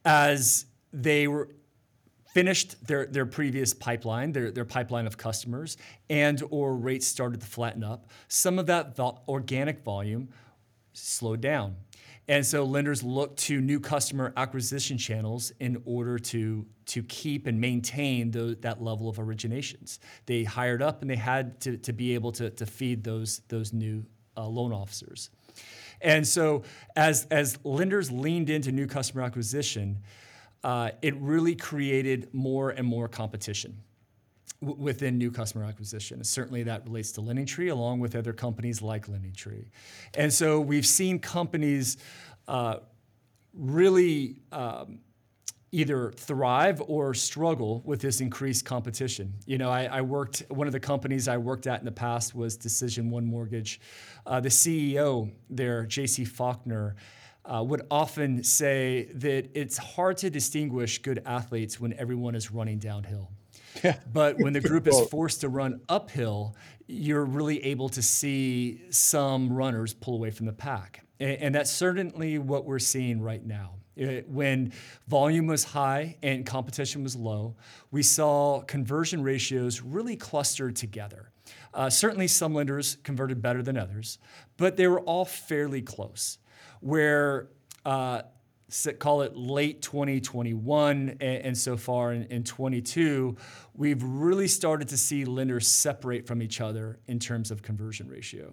As 0.05 0.67
they 0.93 1.27
were 1.27 1.49
finished 2.35 2.85
their, 2.87 3.07
their 3.07 3.25
previous 3.25 3.73
pipeline, 3.73 4.33
their, 4.33 4.51
their 4.51 4.65
pipeline 4.65 5.07
of 5.07 5.17
customers, 5.17 5.77
and 6.11 6.43
or 6.51 6.77
rates 6.77 7.07
started 7.07 7.41
to 7.41 7.47
flatten 7.47 7.85
up, 7.85 8.09
some 8.27 8.59
of 8.59 8.67
that 8.67 8.97
vo- 8.97 9.21
organic 9.29 9.85
volume 9.85 10.29
slowed 10.93 11.41
down. 11.41 11.77
And 12.27 12.45
so 12.45 12.65
lenders 12.65 13.03
look 13.03 13.37
to 13.37 13.61
new 13.61 13.79
customer 13.79 14.33
acquisition 14.37 14.99
channels 14.99 15.53
in 15.61 15.81
order 15.85 16.19
to, 16.19 16.67
to 16.87 17.03
keep 17.05 17.47
and 17.47 17.61
maintain 17.61 18.31
the, 18.31 18.57
that 18.63 18.83
level 18.83 19.09
of 19.09 19.19
originations. 19.19 19.99
They 20.27 20.43
hired 20.43 20.83
up 20.83 21.03
and 21.03 21.11
they 21.11 21.17
had 21.17 21.61
to, 21.61 21.77
to 21.77 21.93
be 21.93 22.15
able 22.15 22.33
to, 22.33 22.51
to 22.51 22.67
feed 22.67 23.05
those, 23.05 23.43
those 23.49 23.73
new 23.73 24.05
uh, 24.37 24.47
loan 24.47 24.73
officers. 24.73 25.31
And 26.01 26.27
so 26.27 26.65
as, 26.97 27.27
as 27.31 27.59
lenders 27.63 28.11
leaned 28.11 28.51
into 28.51 28.73
new 28.73 28.87
customer 28.87 29.23
acquisition, 29.23 29.99
uh, 30.65 30.91
it 31.03 31.15
really 31.17 31.55
created 31.55 32.29
more 32.33 32.71
and 32.71 32.87
more 32.87 33.07
competition 33.07 33.77
w- 34.63 34.83
within 34.83 35.19
new 35.19 35.31
customer 35.31 35.65
acquisition. 35.65 36.25
certainly 36.25 36.63
that 36.63 36.85
relates 36.87 37.13
to 37.13 37.21
LendingTree 37.21 37.71
along 37.71 38.01
with 38.01 38.17
other 38.17 38.33
companies 38.33 38.81
like 38.81 39.07
LendingTree. 39.07 39.67
And 40.15 40.33
so 40.33 40.61
we've 40.61 40.87
seen 40.87 41.19
companies 41.19 41.99
uh, 42.49 42.77
really 43.53 44.37
um, 44.53 45.01
either 45.71 46.13
thrive 46.13 46.81
or 46.87 47.13
struggle 47.13 47.83
with 47.85 48.01
this 48.01 48.23
increased 48.23 48.65
competition. 48.65 49.35
You 49.45 49.59
know, 49.59 49.71
I, 49.71 49.85
I, 49.85 50.01
worked, 50.01 50.45
one 50.49 50.67
of 50.67 50.73
the 50.73 50.81
companies 50.81 51.29
I 51.29 51.37
worked 51.37 51.67
at 51.67 51.81
in 51.81 51.85
the 51.85 51.93
past 51.93 52.35
was 52.35 52.57
Decision 52.57 53.11
One 53.11 53.27
Mortgage. 53.27 53.81
Uh, 54.25 54.41
the 54.41 54.49
CEO 54.49 55.31
there, 55.51 55.85
JC 55.85 56.27
Faulkner, 56.27 56.97
uh, 57.45 57.63
would 57.63 57.87
often 57.91 58.43
say 58.43 59.09
that 59.15 59.51
it's 59.55 59.77
hard 59.77 60.17
to 60.19 60.31
distinguish 60.31 60.99
good 61.03 61.23
athletes 61.27 61.79
when 61.79 61.93
everyone 61.95 62.35
is 62.35 62.51
running 62.51 62.79
downhill. 62.79 63.31
Yeah. 63.83 63.97
But 64.13 64.39
when 64.39 64.53
the 64.53 64.61
group 64.61 64.87
is 64.87 65.01
forced 65.09 65.41
to 65.43 65.49
run 65.49 65.81
uphill, 65.89 66.57
you're 66.87 67.25
really 67.25 67.65
able 67.65 67.89
to 67.91 68.03
see 68.03 68.83
some 68.91 69.53
runners 69.53 69.93
pull 69.95 70.15
away 70.15 70.31
from 70.31 70.47
the 70.47 70.53
pack. 70.53 71.05
And, 71.21 71.39
and 71.39 71.55
that's 71.55 71.71
certainly 71.71 72.39
what 72.39 72.65
we're 72.65 72.79
seeing 72.79 73.21
right 73.21 73.45
now. 73.45 73.75
It, 73.97 74.29
when 74.29 74.73
volume 75.07 75.47
was 75.47 75.65
high 75.65 76.17
and 76.23 76.45
competition 76.45 77.03
was 77.03 77.15
low, 77.15 77.55
we 77.91 78.03
saw 78.03 78.61
conversion 78.63 79.23
ratios 79.23 79.83
really 79.83 80.17
clustered 80.17 80.77
together. 80.77 81.31
Uh, 81.73 81.91
certainly, 81.91 82.29
some 82.29 82.55
lenders 82.55 82.97
converted 83.03 83.43
better 83.43 83.63
than 83.63 83.77
others, 83.77 84.19
but 84.57 84.77
they 84.77 84.87
were 84.87 85.01
all 85.01 85.25
fairly 85.25 85.83
close. 85.83 86.39
Where 86.85 87.49
uh, 87.87 88.21
call 88.99 89.23
it 89.23 89.35
late 89.37 89.81
2021 89.81 91.17
and, 91.19 91.57
so 91.57 91.79
far 91.79 92.13
in, 92.13 92.25
in 92.25 92.45
22, 92.45 93.37
we've 93.75 94.03
really 94.03 94.49
started 94.49 94.89
to 94.89 94.99
see 94.99 95.25
lenders 95.25 95.67
separate 95.67 96.27
from 96.27 96.43
each 96.43 96.61
other 96.61 96.99
in 97.07 97.19
terms 97.19 97.51
of 97.51 97.63
conversion 97.63 98.07
ratio. 98.07 98.53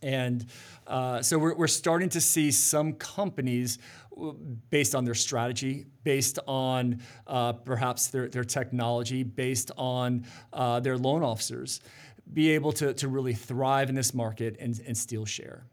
And 0.00 0.46
uh, 0.86 1.20
so 1.20 1.38
we're, 1.38 1.54
we're 1.54 1.66
starting 1.66 2.08
to 2.10 2.22
see 2.22 2.50
some 2.50 2.94
companies, 2.94 3.80
based 4.70 4.94
on 4.94 5.04
their 5.04 5.14
strategy, 5.14 5.84
based 6.04 6.38
on 6.46 7.02
uh, 7.26 7.52
perhaps 7.52 8.08
their, 8.08 8.28
their 8.28 8.44
technology, 8.44 9.24
based 9.24 9.70
on 9.76 10.24
uh, 10.54 10.80
their 10.80 10.96
loan 10.96 11.22
officers, 11.22 11.80
be 12.32 12.50
able 12.52 12.72
to, 12.72 12.94
to 12.94 13.08
really 13.08 13.34
thrive 13.34 13.90
in 13.90 13.94
this 13.94 14.14
market 14.14 14.56
and, 14.58 14.80
and 14.86 14.96
steal 14.96 15.26
share. 15.26 15.66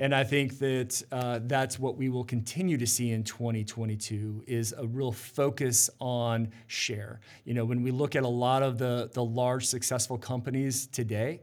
And 0.00 0.14
I 0.14 0.22
think 0.22 0.60
that 0.60 1.02
uh, 1.10 1.40
that's 1.42 1.76
what 1.76 1.96
we 1.96 2.08
will 2.08 2.22
continue 2.22 2.78
to 2.78 2.86
see 2.86 3.10
in 3.10 3.24
2022 3.24 4.44
is 4.46 4.72
a 4.78 4.86
real 4.86 5.10
focus 5.10 5.90
on 5.98 6.52
share. 6.68 7.18
You 7.44 7.54
know, 7.54 7.64
when 7.64 7.82
we 7.82 7.90
look 7.90 8.14
at 8.14 8.22
a 8.22 8.28
lot 8.28 8.62
of 8.62 8.78
the, 8.78 9.10
the 9.12 9.24
large 9.24 9.66
successful 9.66 10.16
companies 10.16 10.86
today, 10.86 11.40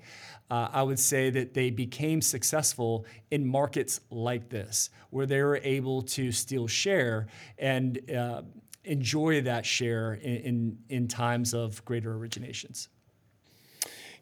uh, 0.49 0.69
I 0.71 0.83
would 0.83 0.99
say 0.99 1.29
that 1.31 1.53
they 1.53 1.69
became 1.69 2.21
successful 2.21 3.05
in 3.29 3.45
markets 3.45 3.99
like 4.09 4.47
this, 4.47 4.89
where 5.09 5.25
they 5.25 5.41
were 5.41 5.59
able 5.61 6.01
to 6.03 6.31
steal 6.31 6.67
share 6.67 7.27
and 7.57 7.99
uh, 8.09 8.43
enjoy 8.85 9.41
that 9.41 9.65
share 9.65 10.13
in, 10.13 10.35
in, 10.37 10.77
in 10.87 11.07
times 11.09 11.53
of 11.53 11.83
greater 11.83 12.15
originations. 12.15 12.87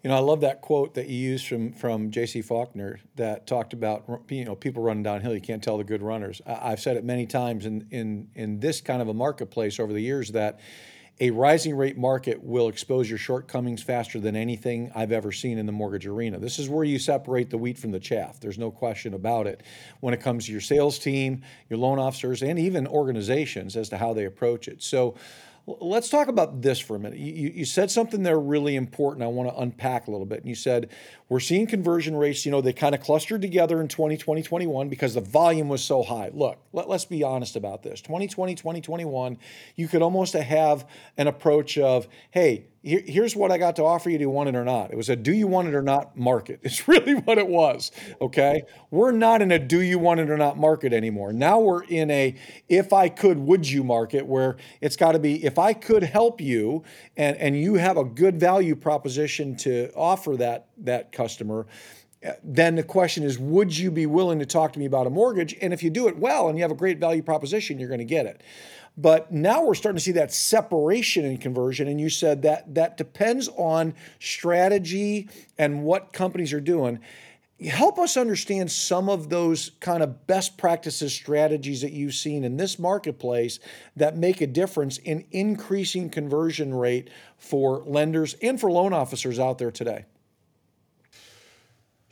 You 0.03 0.09
know, 0.09 0.17
I 0.17 0.19
love 0.19 0.41
that 0.41 0.59
quote 0.59 0.95
that 0.95 1.07
you 1.07 1.17
used 1.17 1.47
from 1.47 1.71
from 1.71 2.11
J.C. 2.11 2.41
Faulkner 2.41 2.99
that 3.15 3.47
talked 3.47 3.71
about 3.71 4.03
you 4.27 4.43
know 4.43 4.53
people 4.53 4.83
running 4.83 5.03
downhill. 5.03 5.33
You 5.33 5.39
can't 5.39 5.63
tell 5.63 5.77
the 5.77 5.85
good 5.85 6.01
runners. 6.01 6.41
I've 6.45 6.81
said 6.81 6.97
it 6.97 7.05
many 7.05 7.25
times 7.25 7.65
in 7.65 7.87
in 7.89 8.27
in 8.35 8.59
this 8.59 8.81
kind 8.81 9.01
of 9.01 9.07
a 9.07 9.13
marketplace 9.13 9.79
over 9.79 9.93
the 9.93 10.01
years 10.01 10.31
that 10.33 10.59
a 11.21 11.31
rising 11.31 11.77
rate 11.77 11.97
market 11.97 12.43
will 12.43 12.67
expose 12.67 13.07
your 13.07 13.19
shortcomings 13.19 13.81
faster 13.81 14.19
than 14.19 14.35
anything 14.35 14.91
I've 14.93 15.11
ever 15.13 15.31
seen 15.31 15.57
in 15.57 15.67
the 15.67 15.71
mortgage 15.71 16.07
arena. 16.07 16.37
This 16.39 16.59
is 16.59 16.67
where 16.67 16.83
you 16.83 16.99
separate 16.99 17.49
the 17.49 17.57
wheat 17.57 17.77
from 17.77 17.91
the 17.91 17.99
chaff. 17.99 18.41
There's 18.41 18.57
no 18.57 18.71
question 18.71 19.13
about 19.13 19.47
it 19.47 19.61
when 20.01 20.13
it 20.13 20.21
comes 20.21 20.47
to 20.47 20.51
your 20.51 20.59
sales 20.59 20.99
team, 20.99 21.43
your 21.69 21.79
loan 21.79 21.99
officers, 21.99 22.41
and 22.41 22.59
even 22.59 22.87
organizations 22.87 23.77
as 23.77 23.89
to 23.89 23.97
how 23.97 24.13
they 24.13 24.25
approach 24.25 24.67
it. 24.67 24.81
So 24.83 25.15
Let's 25.65 26.09
talk 26.09 26.27
about 26.27 26.61
this 26.61 26.79
for 26.79 26.97
a 26.97 26.99
minute. 26.99 27.19
You, 27.19 27.49
you 27.55 27.65
said 27.65 27.89
something 27.89 28.23
there 28.23 28.37
really 28.37 28.75
important. 28.75 29.23
I 29.23 29.27
want 29.27 29.49
to 29.49 29.55
unpack 29.55 30.07
a 30.07 30.11
little 30.11 30.25
bit. 30.25 30.39
And 30.39 30.49
you 30.49 30.55
said 30.55 30.89
we're 31.33 31.39
seeing 31.39 31.65
conversion 31.65 32.15
rates, 32.15 32.45
you 32.45 32.51
know, 32.51 32.61
they 32.61 32.73
kind 32.73 32.93
of 32.93 33.01
clustered 33.01 33.41
together 33.41 33.81
in 33.81 33.87
2020, 33.87 34.43
21 34.43 34.87
because 34.87 35.15
the 35.15 35.21
volume 35.21 35.67
was 35.67 35.83
so 35.83 36.03
high. 36.03 36.29
Look, 36.31 36.59
let, 36.73 36.87
us 36.87 37.05
be 37.05 37.23
honest 37.23 37.55
about 37.55 37.81
this. 37.81 38.01
2020, 38.01 38.53
2021, 38.53 39.39
you 39.75 39.87
could 39.87 40.03
almost 40.03 40.33
have 40.33 40.87
an 41.17 41.25
approach 41.25 41.79
of, 41.79 42.07
hey, 42.29 42.67
here, 42.83 43.01
here's 43.05 43.33
what 43.33 43.49
I 43.49 43.57
got 43.57 43.77
to 43.77 43.83
offer 43.83 44.09
you. 44.09 44.17
Do 44.17 44.23
you 44.23 44.29
want 44.29 44.49
it 44.49 44.55
or 44.55 44.65
not? 44.65 44.91
It 44.91 44.97
was 44.97 45.07
a 45.07 45.15
do 45.15 45.31
you 45.31 45.47
want 45.47 45.69
it 45.69 45.73
or 45.73 45.81
not 45.81 46.17
market. 46.17 46.59
It's 46.73 46.87
really 46.87 47.13
what 47.13 47.37
it 47.37 47.47
was. 47.47 47.91
Okay. 48.19 48.63
We're 48.91 49.11
not 49.11 49.41
in 49.41 49.51
a 49.51 49.59
do 49.59 49.79
you 49.79 49.99
want 49.99 50.19
it 50.19 50.29
or 50.29 50.37
not 50.37 50.57
market 50.57 50.91
anymore. 50.91 51.31
Now 51.31 51.59
we're 51.59 51.83
in 51.83 52.11
a 52.11 52.35
if 52.67 52.91
I 52.91 53.09
could, 53.09 53.37
would 53.37 53.69
you 53.69 53.83
market 53.83 54.25
where 54.25 54.57
it's 54.81 54.97
got 54.97 55.13
to 55.13 55.19
be 55.19 55.45
if 55.45 55.57
I 55.57 55.73
could 55.73 56.03
help 56.03 56.41
you 56.41 56.83
and, 57.15 57.37
and 57.37 57.55
you 57.55 57.75
have 57.75 57.95
a 57.95 58.03
good 58.03 58.39
value 58.39 58.75
proposition 58.75 59.55
to 59.57 59.93
offer 59.93 60.35
that, 60.37 60.67
that 60.79 61.11
customer 61.23 61.65
uh, 62.25 62.31
then 62.43 62.75
the 62.75 62.83
question 62.83 63.23
is 63.23 63.37
would 63.39 63.77
you 63.77 63.91
be 63.91 64.05
willing 64.05 64.39
to 64.39 64.45
talk 64.45 64.73
to 64.73 64.79
me 64.79 64.85
about 64.85 65.07
a 65.07 65.09
mortgage 65.09 65.55
and 65.61 65.73
if 65.73 65.83
you 65.83 65.89
do 65.89 66.07
it 66.07 66.17
well 66.17 66.49
and 66.49 66.57
you 66.57 66.63
have 66.63 66.71
a 66.71 66.75
great 66.75 66.99
value 66.99 67.21
proposition 67.21 67.79
you're 67.79 67.89
going 67.89 67.99
to 67.99 68.05
get 68.05 68.25
it 68.25 68.43
but 68.97 69.31
now 69.31 69.63
we're 69.63 69.73
starting 69.73 69.97
to 69.97 70.03
see 70.03 70.11
that 70.13 70.33
separation 70.33 71.25
in 71.25 71.37
conversion. 71.37 71.87
And 71.87 71.99
you 71.99 72.09
said 72.09 72.43
that 72.43 72.75
that 72.75 72.97
depends 72.97 73.49
on 73.49 73.95
strategy 74.19 75.29
and 75.57 75.83
what 75.83 76.13
companies 76.13 76.53
are 76.53 76.61
doing. 76.61 76.99
Help 77.67 77.97
us 77.97 78.17
understand 78.17 78.71
some 78.71 79.09
of 79.09 79.29
those 79.29 79.71
kind 79.79 80.03
of 80.03 80.27
best 80.27 80.57
practices 80.57 81.13
strategies 81.13 81.81
that 81.81 81.93
you've 81.93 82.13
seen 82.13 82.43
in 82.43 82.57
this 82.57 82.77
marketplace 82.77 83.59
that 83.95 84.17
make 84.17 84.41
a 84.41 84.47
difference 84.47 84.97
in 84.97 85.25
increasing 85.31 86.09
conversion 86.09 86.73
rate 86.73 87.09
for 87.37 87.83
lenders 87.85 88.35
and 88.41 88.59
for 88.59 88.69
loan 88.69 88.91
officers 88.91 89.39
out 89.39 89.59
there 89.59 89.71
today. 89.71 90.05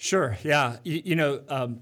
Sure. 0.01 0.35
Yeah. 0.43 0.77
You, 0.83 0.99
you 1.05 1.15
know, 1.15 1.43
um, 1.47 1.81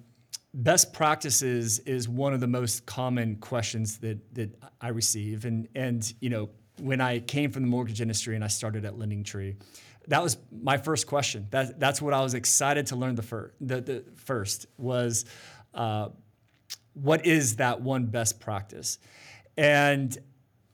best 0.54 0.92
practices 0.92 1.80
is 1.80 2.10
one 2.10 2.34
of 2.34 2.42
the 2.42 2.48
most 2.48 2.86
common 2.86 3.38
questions 3.38 3.98
that 4.00 4.36
that 4.36 4.50
I 4.82 4.90
receive, 4.90 5.46
and 5.46 5.70
and 5.74 6.14
you 6.20 6.30
know 6.30 6.50
when 6.82 7.00
I 7.00 7.20
came 7.20 7.50
from 7.50 7.62
the 7.62 7.70
mortgage 7.70 8.02
industry 8.02 8.36
and 8.36 8.44
I 8.44 8.48
started 8.48 8.84
at 8.84 8.98
Lending 9.00 9.24
Tree, 9.24 9.56
that 10.10 10.22
was 10.22 10.36
my 10.52 10.76
first 10.76 11.08
question. 11.08 11.48
That 11.52 11.80
that's 11.80 12.02
what 12.02 12.14
I 12.14 12.22
was 12.22 12.34
excited 12.34 12.88
to 12.88 12.98
learn 12.98 13.16
the 13.16 13.22
first. 13.22 13.54
The, 13.62 13.80
the 13.80 14.04
first 14.18 14.66
was, 14.78 15.24
uh, 15.74 16.10
what 16.96 17.26
is 17.26 17.56
that 17.56 17.80
one 17.80 18.08
best 18.08 18.42
practice, 18.42 19.00
and 19.58 20.18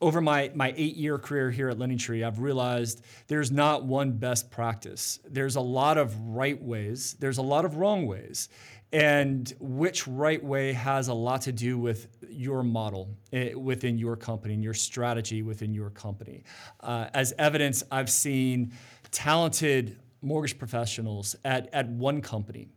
over 0.05 0.21
my, 0.21 0.51
my 0.53 0.71
eight 0.77 0.95
year 0.95 1.17
career 1.17 1.49
here 1.49 1.67
at 1.67 1.79
Lending 1.79 1.97
Tree, 1.97 2.23
I've 2.23 2.37
realized 2.37 3.03
there's 3.25 3.51
not 3.51 3.85
one 3.85 4.11
best 4.11 4.51
practice. 4.51 5.17
There's 5.27 5.55
a 5.55 5.61
lot 5.61 5.97
of 5.97 6.15
right 6.19 6.61
ways, 6.61 7.15
there's 7.19 7.39
a 7.39 7.41
lot 7.41 7.65
of 7.65 7.77
wrong 7.77 8.05
ways. 8.05 8.47
And 8.93 9.51
which 9.59 10.07
right 10.07 10.41
way 10.41 10.73
has 10.73 11.07
a 11.07 11.13
lot 11.13 11.41
to 11.41 11.51
do 11.51 11.79
with 11.79 12.07
your 12.29 12.61
model 12.61 13.17
eh, 13.33 13.55
within 13.55 13.97
your 13.97 14.15
company 14.15 14.53
and 14.53 14.63
your 14.63 14.75
strategy 14.75 15.41
within 15.41 15.73
your 15.73 15.89
company. 15.89 16.43
Uh, 16.81 17.07
as 17.15 17.33
evidence, 17.39 17.81
I've 17.91 18.11
seen 18.11 18.73
talented 19.09 19.97
mortgage 20.21 20.59
professionals 20.59 21.35
at, 21.43 21.67
at 21.73 21.89
one 21.89 22.21
company 22.21 22.67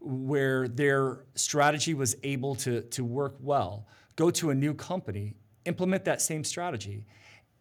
where 0.00 0.66
their 0.66 1.26
strategy 1.36 1.94
was 1.94 2.16
able 2.24 2.56
to, 2.56 2.82
to 2.82 3.04
work 3.04 3.36
well, 3.38 3.86
go 4.16 4.30
to 4.32 4.50
a 4.50 4.54
new 4.54 4.74
company, 4.74 5.34
implement 5.64 6.04
that 6.04 6.20
same 6.20 6.44
strategy, 6.44 7.04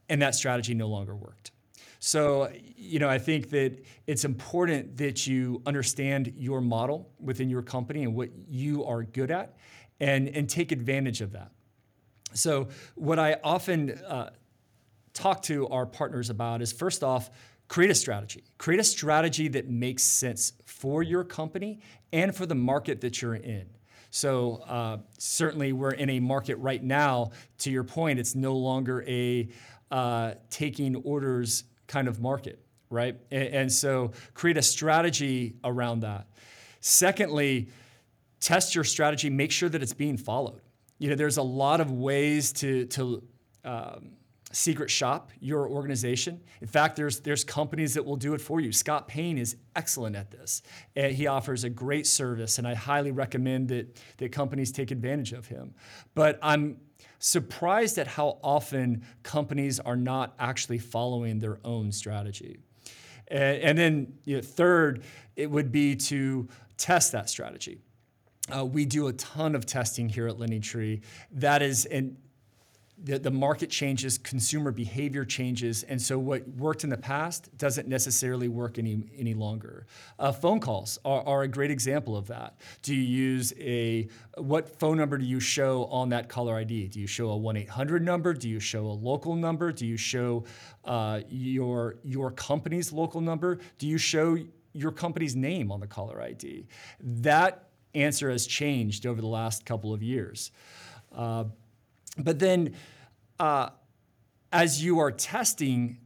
and 0.09 0.21
that 0.21 0.35
strategy 0.35 0.73
no 0.73 0.87
longer 0.87 1.15
worked. 1.15 1.51
So, 2.03 2.51
you 2.75 2.97
know, 2.97 3.07
I 3.07 3.19
think 3.19 3.51
that 3.51 3.85
it's 4.07 4.25
important 4.25 4.97
that 4.97 5.27
you 5.27 5.61
understand 5.67 6.33
your 6.35 6.59
model 6.59 7.11
within 7.19 7.47
your 7.47 7.61
company 7.61 8.03
and 8.03 8.15
what 8.15 8.29
you 8.49 8.83
are 8.85 9.03
good 9.03 9.29
at 9.29 9.55
and, 9.99 10.27
and 10.29 10.49
take 10.49 10.71
advantage 10.71 11.21
of 11.21 11.33
that. 11.33 11.51
So, 12.33 12.69
what 12.95 13.19
I 13.19 13.37
often 13.43 13.91
uh, 13.91 14.31
talk 15.13 15.43
to 15.43 15.67
our 15.67 15.85
partners 15.85 16.31
about 16.31 16.63
is 16.63 16.71
first 16.71 17.03
off, 17.03 17.29
create 17.67 17.91
a 17.91 17.95
strategy. 17.95 18.43
Create 18.57 18.79
a 18.79 18.83
strategy 18.83 19.47
that 19.49 19.69
makes 19.69 20.03
sense 20.03 20.53
for 20.65 21.03
your 21.03 21.23
company 21.23 21.81
and 22.11 22.35
for 22.35 22.47
the 22.47 22.55
market 22.55 23.01
that 23.01 23.21
you're 23.21 23.35
in. 23.35 23.69
So 24.11 24.57
uh, 24.67 24.97
certainly 25.17 25.71
we're 25.71 25.91
in 25.91 26.09
a 26.09 26.19
market 26.19 26.57
right 26.57 26.83
now. 26.83 27.31
To 27.59 27.71
your 27.71 27.85
point, 27.85 28.19
it's 28.19 28.35
no 28.35 28.55
longer 28.55 29.03
a 29.07 29.49
uh, 29.89 30.33
taking 30.49 30.97
orders 30.97 31.63
kind 31.87 32.07
of 32.07 32.19
market, 32.19 32.59
right? 32.89 33.17
And, 33.31 33.47
and 33.47 33.71
so 33.71 34.11
create 34.33 34.57
a 34.57 34.61
strategy 34.61 35.55
around 35.63 36.01
that. 36.01 36.27
Secondly, 36.81 37.69
test 38.41 38.75
your 38.75 38.83
strategy, 38.83 39.29
make 39.29 39.51
sure 39.51 39.69
that 39.69 39.81
it's 39.81 39.93
being 39.93 40.17
followed. 40.17 40.61
You 40.99 41.09
know, 41.09 41.15
there's 41.15 41.37
a 41.37 41.43
lot 41.43 41.79
of 41.79 41.91
ways 41.91 42.51
to, 42.53 42.85
to 42.87 43.23
um, 43.63 44.11
secret 44.51 44.89
shop 44.89 45.31
your 45.39 45.69
organization. 45.69 46.41
In 46.61 46.67
fact, 46.67 46.95
there's 46.95 47.21
there's 47.21 47.43
companies 47.43 47.93
that 47.93 48.05
will 48.05 48.17
do 48.17 48.33
it 48.33 48.41
for 48.41 48.59
you. 48.59 48.71
Scott 48.71 49.07
Payne 49.07 49.37
is 49.37 49.55
excellent 49.75 50.15
at 50.15 50.31
this. 50.31 50.61
And 50.95 51.13
he 51.13 51.27
offers 51.27 51.63
a 51.63 51.69
great 51.69 52.05
service, 52.07 52.57
and 52.57 52.67
I 52.67 52.75
highly 52.75 53.11
recommend 53.11 53.69
that 53.69 54.01
that 54.17 54.31
companies 54.31 54.71
take 54.71 54.91
advantage 54.91 55.33
of 55.33 55.47
him. 55.47 55.73
But 56.13 56.39
I'm 56.41 56.77
surprised 57.19 57.97
at 57.97 58.07
how 58.07 58.39
often 58.43 59.05
companies 59.23 59.79
are 59.79 59.95
not 59.95 60.33
actually 60.39 60.79
following 60.79 61.39
their 61.39 61.59
own 61.63 61.91
strategy. 61.91 62.57
And, 63.27 63.57
and 63.63 63.77
then, 63.77 64.13
you 64.25 64.35
know, 64.37 64.41
third, 64.41 65.03
it 65.35 65.49
would 65.49 65.71
be 65.71 65.95
to 65.95 66.49
test 66.77 67.11
that 67.11 67.29
strategy. 67.29 67.77
uh, 68.53 68.65
we 68.65 68.85
do 68.85 69.07
a 69.07 69.13
ton 69.13 69.55
of 69.55 69.65
testing 69.65 70.09
here 70.09 70.27
at 70.27 70.37
LendingTree. 70.37 71.01
That 71.31 71.61
is, 71.61 71.85
and 71.85 72.17
the, 73.03 73.17
the 73.17 73.31
market 73.31 73.69
changes, 73.69 74.17
consumer 74.17 74.71
behavior 74.71 75.25
changes, 75.25 75.83
and 75.83 76.01
so 76.01 76.19
what 76.19 76.47
worked 76.49 76.83
in 76.83 76.89
the 76.89 76.97
past 76.97 77.55
doesn't 77.57 77.87
necessarily 77.87 78.47
work 78.47 78.77
any, 78.77 79.03
any 79.17 79.33
longer. 79.33 79.87
Uh, 80.19 80.31
phone 80.31 80.59
calls 80.59 80.99
are, 81.03 81.23
are, 81.25 81.41
a 81.43 81.47
great 81.47 81.71
example 81.71 82.15
of 82.15 82.27
that. 82.27 82.57
Do 82.83 82.93
you 82.93 83.01
use 83.01 83.53
a, 83.59 84.07
what 84.37 84.79
phone 84.79 84.97
number 84.97 85.17
do 85.17 85.25
you 85.25 85.39
show 85.39 85.85
on 85.85 86.09
that 86.09 86.29
caller 86.29 86.55
ID? 86.55 86.87
Do 86.89 86.99
you 86.99 87.07
show 87.07 87.29
a 87.29 87.37
1 87.37 87.57
800 87.57 88.03
number? 88.03 88.33
Do 88.33 88.47
you 88.47 88.59
show 88.59 88.85
a 88.85 88.93
local 88.93 89.35
number? 89.35 89.71
Do 89.71 89.85
you 89.87 89.97
show 89.97 90.43
uh, 90.85 91.21
your, 91.29 91.95
your 92.03 92.31
company's 92.31 92.91
local 92.93 93.21
number? 93.21 93.59
Do 93.79 93.87
you 93.87 93.97
show 93.97 94.37
your 94.73 94.91
company's 94.91 95.35
name 95.35 95.71
on 95.71 95.79
the 95.79 95.87
caller 95.87 96.21
ID? 96.21 96.67
That 96.99 97.69
answer 97.95 98.29
has 98.29 98.45
changed 98.45 99.05
over 99.05 99.21
the 99.21 99.27
last 99.27 99.65
couple 99.65 99.93
of 99.93 100.03
years. 100.03 100.51
Uh, 101.13 101.45
but 102.17 102.39
then, 102.39 102.75
uh, 103.39 103.69
as 104.51 104.83
you 104.83 104.99
are 104.99 105.11
testing, 105.11 105.97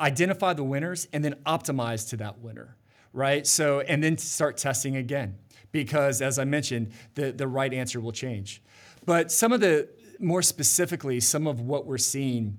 identify 0.00 0.52
the 0.52 0.64
winners 0.64 1.06
and 1.12 1.24
then 1.24 1.34
optimize 1.46 2.08
to 2.10 2.16
that 2.16 2.38
winner, 2.38 2.76
right? 3.12 3.46
So, 3.46 3.80
and 3.80 4.02
then 4.02 4.18
start 4.18 4.56
testing 4.56 4.96
again 4.96 5.36
because, 5.72 6.22
as 6.22 6.38
I 6.38 6.44
mentioned, 6.44 6.92
the, 7.14 7.32
the 7.32 7.46
right 7.46 7.72
answer 7.72 8.00
will 8.00 8.12
change. 8.12 8.62
But 9.04 9.30
some 9.30 9.52
of 9.52 9.60
the, 9.60 9.88
more 10.18 10.42
specifically, 10.42 11.20
some 11.20 11.46
of 11.46 11.60
what 11.60 11.86
we're 11.86 11.98
seeing 11.98 12.58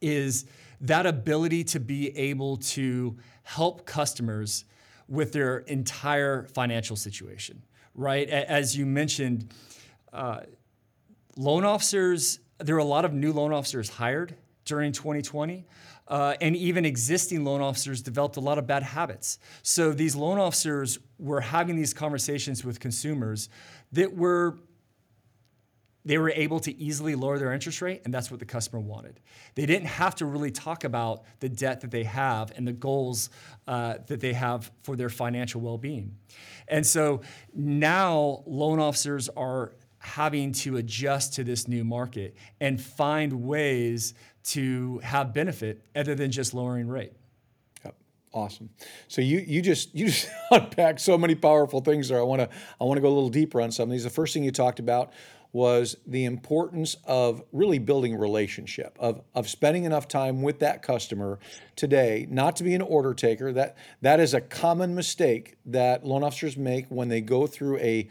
is 0.00 0.44
that 0.80 1.06
ability 1.06 1.64
to 1.64 1.80
be 1.80 2.16
able 2.16 2.56
to 2.56 3.16
help 3.44 3.86
customers 3.86 4.64
with 5.08 5.32
their 5.32 5.58
entire 5.58 6.46
financial 6.54 6.96
situation, 6.96 7.62
right? 7.94 8.28
As 8.28 8.76
you 8.76 8.86
mentioned, 8.86 9.52
uh, 10.12 10.40
loan 11.36 11.64
officers, 11.64 12.38
there 12.58 12.74
were 12.74 12.80
a 12.80 12.84
lot 12.84 13.04
of 13.04 13.12
new 13.12 13.32
loan 13.32 13.52
officers 13.52 13.88
hired 13.88 14.36
during 14.64 14.92
2020. 14.92 15.64
Uh, 16.08 16.34
and 16.40 16.56
even 16.56 16.84
existing 16.84 17.44
loan 17.44 17.60
officers 17.60 18.02
developed 18.02 18.36
a 18.36 18.40
lot 18.40 18.58
of 18.58 18.66
bad 18.66 18.82
habits. 18.82 19.38
So 19.62 19.92
these 19.92 20.14
loan 20.14 20.38
officers 20.38 20.98
were 21.18 21.40
having 21.40 21.76
these 21.76 21.94
conversations 21.94 22.64
with 22.64 22.80
consumers 22.80 23.48
that 23.92 24.14
were 24.14 24.58
they 26.04 26.18
were 26.18 26.30
able 26.30 26.58
to 26.60 26.76
easily 26.78 27.14
lower 27.14 27.38
their 27.38 27.52
interest 27.52 27.80
rate, 27.80 28.02
and 28.04 28.12
that's 28.12 28.30
what 28.30 28.40
the 28.40 28.46
customer 28.46 28.80
wanted. 28.80 29.20
They 29.54 29.66
didn't 29.66 29.86
have 29.86 30.16
to 30.16 30.26
really 30.26 30.50
talk 30.50 30.82
about 30.82 31.22
the 31.38 31.48
debt 31.48 31.80
that 31.82 31.92
they 31.92 32.02
have 32.04 32.52
and 32.56 32.66
the 32.66 32.72
goals 32.72 33.30
uh, 33.68 33.98
that 34.08 34.20
they 34.20 34.32
have 34.32 34.70
for 34.82 34.96
their 34.96 35.08
financial 35.08 35.60
well 35.60 35.78
being. 35.78 36.16
And 36.66 36.84
so 36.84 37.20
now 37.54 38.42
loan 38.46 38.80
officers 38.80 39.28
are 39.28 39.74
having 40.02 40.50
to 40.50 40.76
adjust 40.78 41.34
to 41.34 41.44
this 41.44 41.68
new 41.68 41.84
market 41.84 42.34
and 42.60 42.80
find 42.80 43.32
ways 43.44 44.14
to 44.42 44.98
have 44.98 45.32
benefit 45.32 45.80
other 45.94 46.16
than 46.16 46.30
just 46.32 46.52
lowering 46.52 46.88
rate. 46.88 47.12
Yep. 47.84 47.94
Awesome. 48.32 48.68
So 49.06 49.22
you 49.22 49.38
you 49.38 49.62
just 49.62 49.94
you 49.94 50.06
just 50.06 50.28
unpacked 50.50 51.00
so 51.00 51.16
many 51.16 51.36
powerful 51.36 51.80
things 51.80 52.08
there. 52.08 52.18
I 52.18 52.22
want 52.22 52.40
to 52.40 52.48
I 52.80 52.84
want 52.84 52.96
to 52.96 53.00
go 53.00 53.08
a 53.08 53.14
little 53.14 53.28
deeper 53.28 53.60
on 53.60 53.70
some 53.70 53.84
of 53.84 53.92
these. 53.92 54.02
The 54.02 54.10
first 54.10 54.34
thing 54.34 54.42
you 54.42 54.50
talked 54.50 54.80
about 54.80 55.12
was 55.52 55.96
the 56.06 56.24
importance 56.24 56.96
of 57.04 57.42
really 57.52 57.78
building 57.78 58.16
relationship, 58.16 58.96
of, 58.98 59.20
of 59.34 59.48
spending 59.48 59.84
enough 59.84 60.08
time 60.08 60.40
with 60.40 60.60
that 60.60 60.82
customer 60.82 61.38
today, 61.76 62.26
not 62.30 62.56
to 62.56 62.64
be 62.64 62.74
an 62.74 62.80
order 62.80 63.12
taker. 63.12 63.52
That 63.52 63.76
that 64.00 64.18
is 64.18 64.32
a 64.34 64.40
common 64.40 64.94
mistake 64.94 65.56
that 65.66 66.04
loan 66.06 66.24
officers 66.24 66.56
make 66.56 66.86
when 66.88 67.08
they 67.08 67.20
go 67.20 67.46
through 67.46 67.78
a 67.78 68.08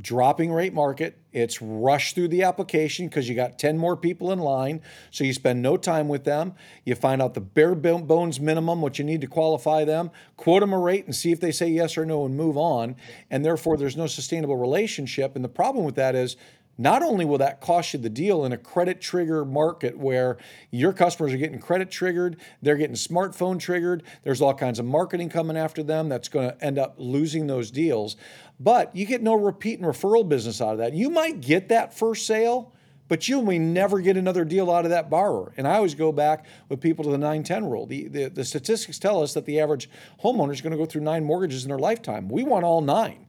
dropping 0.00 0.52
rate 0.52 0.72
market. 0.72 1.18
It's 1.32 1.60
rushed 1.60 2.14
through 2.14 2.28
the 2.28 2.42
application 2.42 3.08
because 3.08 3.28
you 3.28 3.34
got 3.34 3.58
10 3.58 3.76
more 3.76 3.96
people 3.96 4.32
in 4.32 4.38
line. 4.38 4.80
So 5.10 5.24
you 5.24 5.32
spend 5.32 5.60
no 5.60 5.76
time 5.76 6.08
with 6.08 6.24
them. 6.24 6.54
You 6.84 6.94
find 6.94 7.20
out 7.20 7.34
the 7.34 7.40
bare 7.40 7.74
bones 7.74 8.40
minimum, 8.40 8.80
what 8.80 8.98
you 8.98 9.04
need 9.04 9.20
to 9.20 9.26
qualify 9.26 9.84
them, 9.84 10.10
quote 10.36 10.60
them 10.60 10.72
a 10.72 10.78
rate 10.78 11.04
and 11.04 11.14
see 11.14 11.32
if 11.32 11.40
they 11.40 11.52
say 11.52 11.68
yes 11.68 11.96
or 11.98 12.06
no 12.06 12.24
and 12.24 12.36
move 12.36 12.56
on. 12.56 12.96
And 13.30 13.44
therefore, 13.44 13.76
there's 13.76 13.96
no 13.96 14.06
sustainable 14.06 14.56
relationship. 14.56 15.36
And 15.36 15.44
the 15.44 15.48
problem 15.48 15.84
with 15.84 15.96
that 15.96 16.14
is 16.14 16.36
not 16.78 17.02
only 17.02 17.24
will 17.24 17.38
that 17.38 17.60
cost 17.60 17.92
you 17.92 18.00
the 18.00 18.08
deal 18.08 18.44
in 18.44 18.52
a 18.52 18.56
credit 18.56 19.00
trigger 19.00 19.44
market 19.44 19.96
where 19.98 20.38
your 20.70 20.92
customers 20.92 21.32
are 21.32 21.36
getting 21.36 21.58
credit 21.58 21.90
triggered, 21.90 22.36
they're 22.62 22.76
getting 22.76 22.96
smartphone 22.96 23.58
triggered, 23.58 24.02
there's 24.22 24.40
all 24.40 24.54
kinds 24.54 24.78
of 24.78 24.86
marketing 24.86 25.28
coming 25.28 25.56
after 25.56 25.82
them 25.82 26.08
that's 26.08 26.28
going 26.28 26.50
to 26.50 26.64
end 26.64 26.78
up 26.78 26.94
losing 26.98 27.46
those 27.46 27.70
deals. 27.70 28.16
But 28.58 28.94
you 28.96 29.06
get 29.06 29.22
no 29.22 29.34
repeat 29.34 29.80
and 29.80 29.88
referral 29.88 30.28
business 30.28 30.60
out 30.60 30.72
of 30.72 30.78
that. 30.78 30.94
You 30.94 31.10
might 31.10 31.40
get 31.40 31.68
that 31.68 31.96
first 31.96 32.26
sale, 32.26 32.72
but 33.08 33.28
you 33.28 33.42
may 33.42 33.58
never 33.58 34.00
get 34.00 34.16
another 34.16 34.44
deal 34.44 34.70
out 34.70 34.84
of 34.84 34.90
that 34.90 35.10
borrower. 35.10 35.52
And 35.58 35.68
I 35.68 35.74
always 35.74 35.94
go 35.94 36.12
back 36.12 36.46
with 36.70 36.80
people 36.80 37.04
to 37.04 37.10
the 37.10 37.18
910 37.18 37.66
rule. 37.66 37.86
The, 37.86 38.08
the, 38.08 38.28
the 38.30 38.44
statistics 38.44 38.98
tell 38.98 39.22
us 39.22 39.34
that 39.34 39.44
the 39.44 39.60
average 39.60 39.90
homeowner 40.24 40.52
is 40.52 40.62
going 40.62 40.70
to 40.70 40.78
go 40.78 40.86
through 40.86 41.02
nine 41.02 41.22
mortgages 41.22 41.64
in 41.64 41.68
their 41.68 41.78
lifetime. 41.78 42.30
We 42.30 42.42
want 42.42 42.64
all 42.64 42.80
nine. 42.80 43.26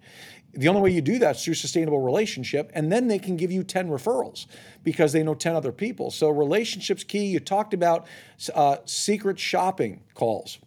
The 0.54 0.68
only 0.68 0.82
way 0.82 0.92
you 0.92 1.02
do 1.02 1.18
that 1.20 1.36
is 1.36 1.44
through 1.44 1.56
sustainable 1.56 2.00
relationship, 2.00 2.72
and 2.76 2.92
then 2.92 3.08
they 3.08 3.18
can 3.18 3.38
give 3.38 3.52
you 3.52 3.64
10 3.64 3.90
referrals 3.90 4.46
because 4.84 5.12
they 5.12 5.24
know 5.24 5.34
10 5.34 5.56
other 5.56 5.72
people. 5.72 6.12
So, 6.12 6.30
relationships 6.30 7.04
key. 7.04 7.26
You 7.26 7.40
talked 7.40 7.74
about 7.74 8.06
uh, 8.54 8.78
secret 8.86 9.40
shopping 9.40 10.02
calls. 10.14 10.60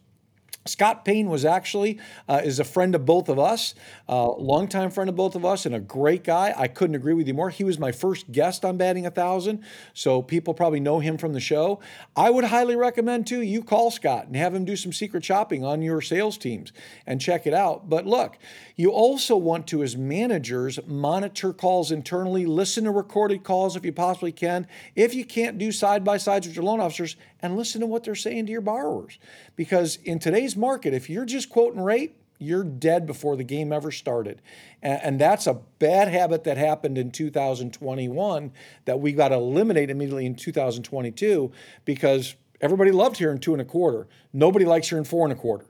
Scott 0.67 1.05
Payne 1.05 1.29
was 1.29 1.45
actually 1.45 1.99
uh, 2.27 2.41
is 2.43 2.59
a 2.59 2.63
friend 2.63 2.93
of 2.95 3.05
both 3.05 3.29
of 3.29 3.39
us, 3.39 3.73
uh, 4.07 4.31
longtime 4.33 4.91
friend 4.91 5.09
of 5.09 5.15
both 5.15 5.35
of 5.35 5.45
us, 5.45 5.65
and 5.65 5.73
a 5.73 5.79
great 5.79 6.23
guy. 6.23 6.53
I 6.55 6.67
couldn't 6.67 6.95
agree 6.95 7.13
with 7.13 7.27
you 7.27 7.33
more. 7.33 7.49
He 7.49 7.63
was 7.63 7.79
my 7.79 7.91
first 7.91 8.31
guest 8.31 8.65
on 8.65 8.77
Batting 8.77 9.05
a 9.05 9.11
Thousand, 9.11 9.63
so 9.93 10.21
people 10.21 10.53
probably 10.53 10.79
know 10.79 10.99
him 10.99 11.17
from 11.17 11.33
the 11.33 11.39
show. 11.39 11.79
I 12.15 12.29
would 12.29 12.45
highly 12.45 12.75
recommend 12.75 13.27
too 13.27 13.41
you 13.41 13.63
call 13.63 13.91
Scott 13.91 14.27
and 14.27 14.35
have 14.35 14.53
him 14.53 14.65
do 14.65 14.75
some 14.75 14.93
secret 14.93 15.23
shopping 15.23 15.63
on 15.63 15.81
your 15.81 16.01
sales 16.01 16.37
teams 16.37 16.71
and 17.05 17.21
check 17.21 17.47
it 17.47 17.53
out. 17.53 17.89
But 17.89 18.05
look, 18.05 18.37
you 18.75 18.91
also 18.91 19.35
want 19.35 19.67
to, 19.67 19.83
as 19.83 19.95
managers, 19.97 20.79
monitor 20.85 21.53
calls 21.53 21.91
internally, 21.91 22.45
listen 22.45 22.83
to 22.83 22.91
recorded 22.91 23.43
calls 23.43 23.75
if 23.75 23.85
you 23.85 23.93
possibly 23.93 24.31
can. 24.31 24.67
If 24.95 25.13
you 25.13 25.25
can't 25.25 25.57
do 25.57 25.71
side 25.71 26.03
by 26.03 26.17
sides 26.17 26.47
with 26.47 26.55
your 26.55 26.65
loan 26.65 26.79
officers, 26.79 27.15
and 27.41 27.55
listen 27.55 27.81
to 27.81 27.87
what 27.87 28.03
they're 28.03 28.15
saying 28.15 28.45
to 28.47 28.51
your 28.51 28.61
borrowers. 28.61 29.19
Because 29.55 29.97
in 30.03 30.19
today's 30.19 30.56
market, 30.57 30.93
if 30.93 31.09
you're 31.09 31.25
just 31.25 31.49
quoting 31.49 31.81
rate, 31.81 32.15
you're 32.39 32.63
dead 32.63 33.05
before 33.05 33.35
the 33.35 33.43
game 33.43 33.73
ever 33.73 33.91
started. 33.91 34.41
And, 34.81 35.19
that's 35.19 35.47
a 35.47 35.55
bad 35.79 36.07
habit 36.07 36.43
that 36.43 36.57
happened 36.57 36.97
in 36.97 37.11
2021 37.11 38.51
that 38.85 38.99
we 38.99 39.11
got 39.11 39.29
to 39.29 39.35
eliminate 39.35 39.89
immediately 39.89 40.25
in 40.25 40.35
2022 40.35 41.51
because 41.83 42.35
everybody 42.61 42.91
loved 42.91 43.17
hearing 43.17 43.39
two 43.39 43.53
and 43.53 43.61
a 43.61 43.65
quarter. 43.65 44.07
Nobody 44.33 44.65
likes 44.65 44.89
hearing 44.89 45.03
four 45.03 45.25
and 45.25 45.33
a 45.33 45.35
quarter 45.35 45.65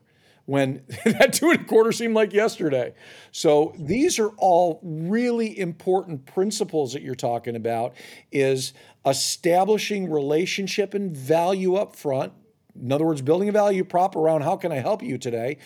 when 0.48 0.82
that 1.06 1.34
two 1.34 1.52
and 1.52 1.62
a 1.62 1.64
quarter 1.66 1.92
seemed 1.92 2.16
like 2.16 2.34
yesterday. 2.34 2.94
So 3.32 3.74
these 3.78 4.18
are 4.18 4.30
all 4.38 4.80
really 4.82 5.58
important 5.58 6.26
principles 6.26 6.94
that 6.94 7.04
you're 7.04 7.16
talking 7.16 7.56
about 7.56 7.96
is 8.32 8.74
establishing 9.06 10.10
relationship 10.10 10.94
and 10.94 11.16
value 11.16 11.76
up 11.76 11.96
front. 11.96 12.34
In 12.82 12.92
other 12.92 13.06
words, 13.06 13.22
building 13.22 13.50
a 13.50 13.52
value 13.52 13.84
prop 13.84 14.16
around 14.16 14.42
how 14.42 14.56
can 14.56 14.72
I 14.72 14.78
help 14.78 15.02
you 15.02 15.18
today? 15.18 15.58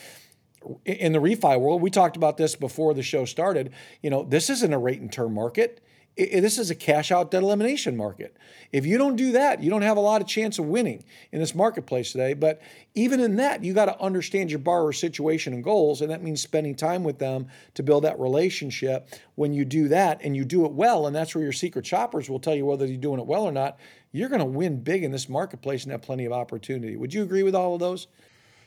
In 0.85 1.11
the 1.11 1.19
refi 1.19 1.59
world, 1.59 1.81
we 1.81 1.89
talked 1.89 2.15
about 2.15 2.37
this 2.37 2.55
before 2.55 2.93
the 2.93 3.01
show 3.01 3.25
started. 3.25 3.73
You 4.01 4.09
know, 4.09 4.23
this 4.23 4.49
isn't 4.49 4.73
a 4.73 4.77
rate 4.77 5.01
and 5.01 5.11
term 5.11 5.33
market 5.33 5.81
this 6.17 6.57
is 6.57 6.69
a 6.69 6.75
cash 6.75 7.11
out 7.11 7.31
debt 7.31 7.41
elimination 7.41 7.95
market. 7.95 8.35
If 8.71 8.85
you 8.85 8.97
don't 8.97 9.15
do 9.15 9.31
that, 9.31 9.63
you 9.63 9.69
don't 9.69 9.81
have 9.81 9.95
a 9.95 10.01
lot 10.01 10.21
of 10.21 10.27
chance 10.27 10.59
of 10.59 10.65
winning 10.65 11.03
in 11.31 11.39
this 11.39 11.55
marketplace 11.55 12.11
today. 12.11 12.33
But 12.33 12.61
even 12.93 13.21
in 13.21 13.37
that, 13.37 13.63
you 13.63 13.73
got 13.73 13.85
to 13.85 13.99
understand 14.01 14.51
your 14.51 14.59
borrower's 14.59 14.99
situation 14.99 15.53
and 15.53 15.63
goals, 15.63 16.01
and 16.01 16.11
that 16.11 16.21
means 16.21 16.41
spending 16.41 16.75
time 16.75 17.03
with 17.03 17.19
them 17.19 17.47
to 17.75 17.83
build 17.83 18.03
that 18.03 18.19
relationship. 18.19 19.09
When 19.35 19.53
you 19.53 19.63
do 19.63 19.87
that 19.87 20.21
and 20.21 20.35
you 20.35 20.43
do 20.43 20.65
it 20.65 20.73
well, 20.73 21.07
and 21.07 21.15
that's 21.15 21.33
where 21.33 21.43
your 21.43 21.53
secret 21.53 21.85
shoppers 21.85 22.29
will 22.29 22.39
tell 22.39 22.55
you 22.55 22.65
whether 22.65 22.85
you're 22.85 22.97
doing 22.97 23.19
it 23.19 23.25
well 23.25 23.43
or 23.43 23.51
not, 23.51 23.79
you're 24.11 24.29
going 24.29 24.39
to 24.39 24.45
win 24.45 24.81
big 24.81 25.03
in 25.03 25.11
this 25.11 25.29
marketplace 25.29 25.83
and 25.83 25.91
have 25.91 26.01
plenty 26.01 26.25
of 26.25 26.31
opportunity. 26.31 26.95
Would 26.95 27.13
you 27.13 27.23
agree 27.23 27.43
with 27.43 27.55
all 27.55 27.73
of 27.73 27.79
those? 27.79 28.07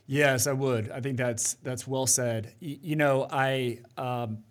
Yes, 0.07 0.47
I 0.47 0.53
would. 0.53 0.91
I 0.91 1.01
think 1.01 1.17
that's 1.17 1.55
that's 1.63 1.87
well 1.87 2.07
said. 2.07 2.55
You 2.61 2.97
know, 2.97 3.27
I. 3.31 3.81
Um, 3.97 4.45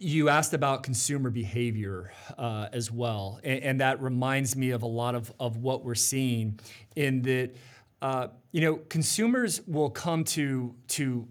you 0.00 0.28
asked 0.28 0.54
about 0.54 0.84
consumer 0.84 1.28
behavior 1.28 2.12
uh, 2.36 2.68
as 2.72 2.90
well, 2.90 3.40
and, 3.42 3.62
and, 3.64 3.80
that 3.80 4.00
reminds 4.00 4.54
me 4.54 4.70
of 4.70 4.82
a 4.82 4.86
lot 4.86 5.16
of, 5.16 5.32
of 5.40 5.56
what 5.56 5.84
we're 5.84 5.96
seeing 5.96 6.60
in 6.94 7.20
that, 7.22 7.50
uh, 8.00 8.28
you 8.52 8.60
know, 8.60 8.76
consumers 8.88 9.60
will 9.66 9.90
come 9.90 10.22
to 10.22 10.72
to 10.86 11.26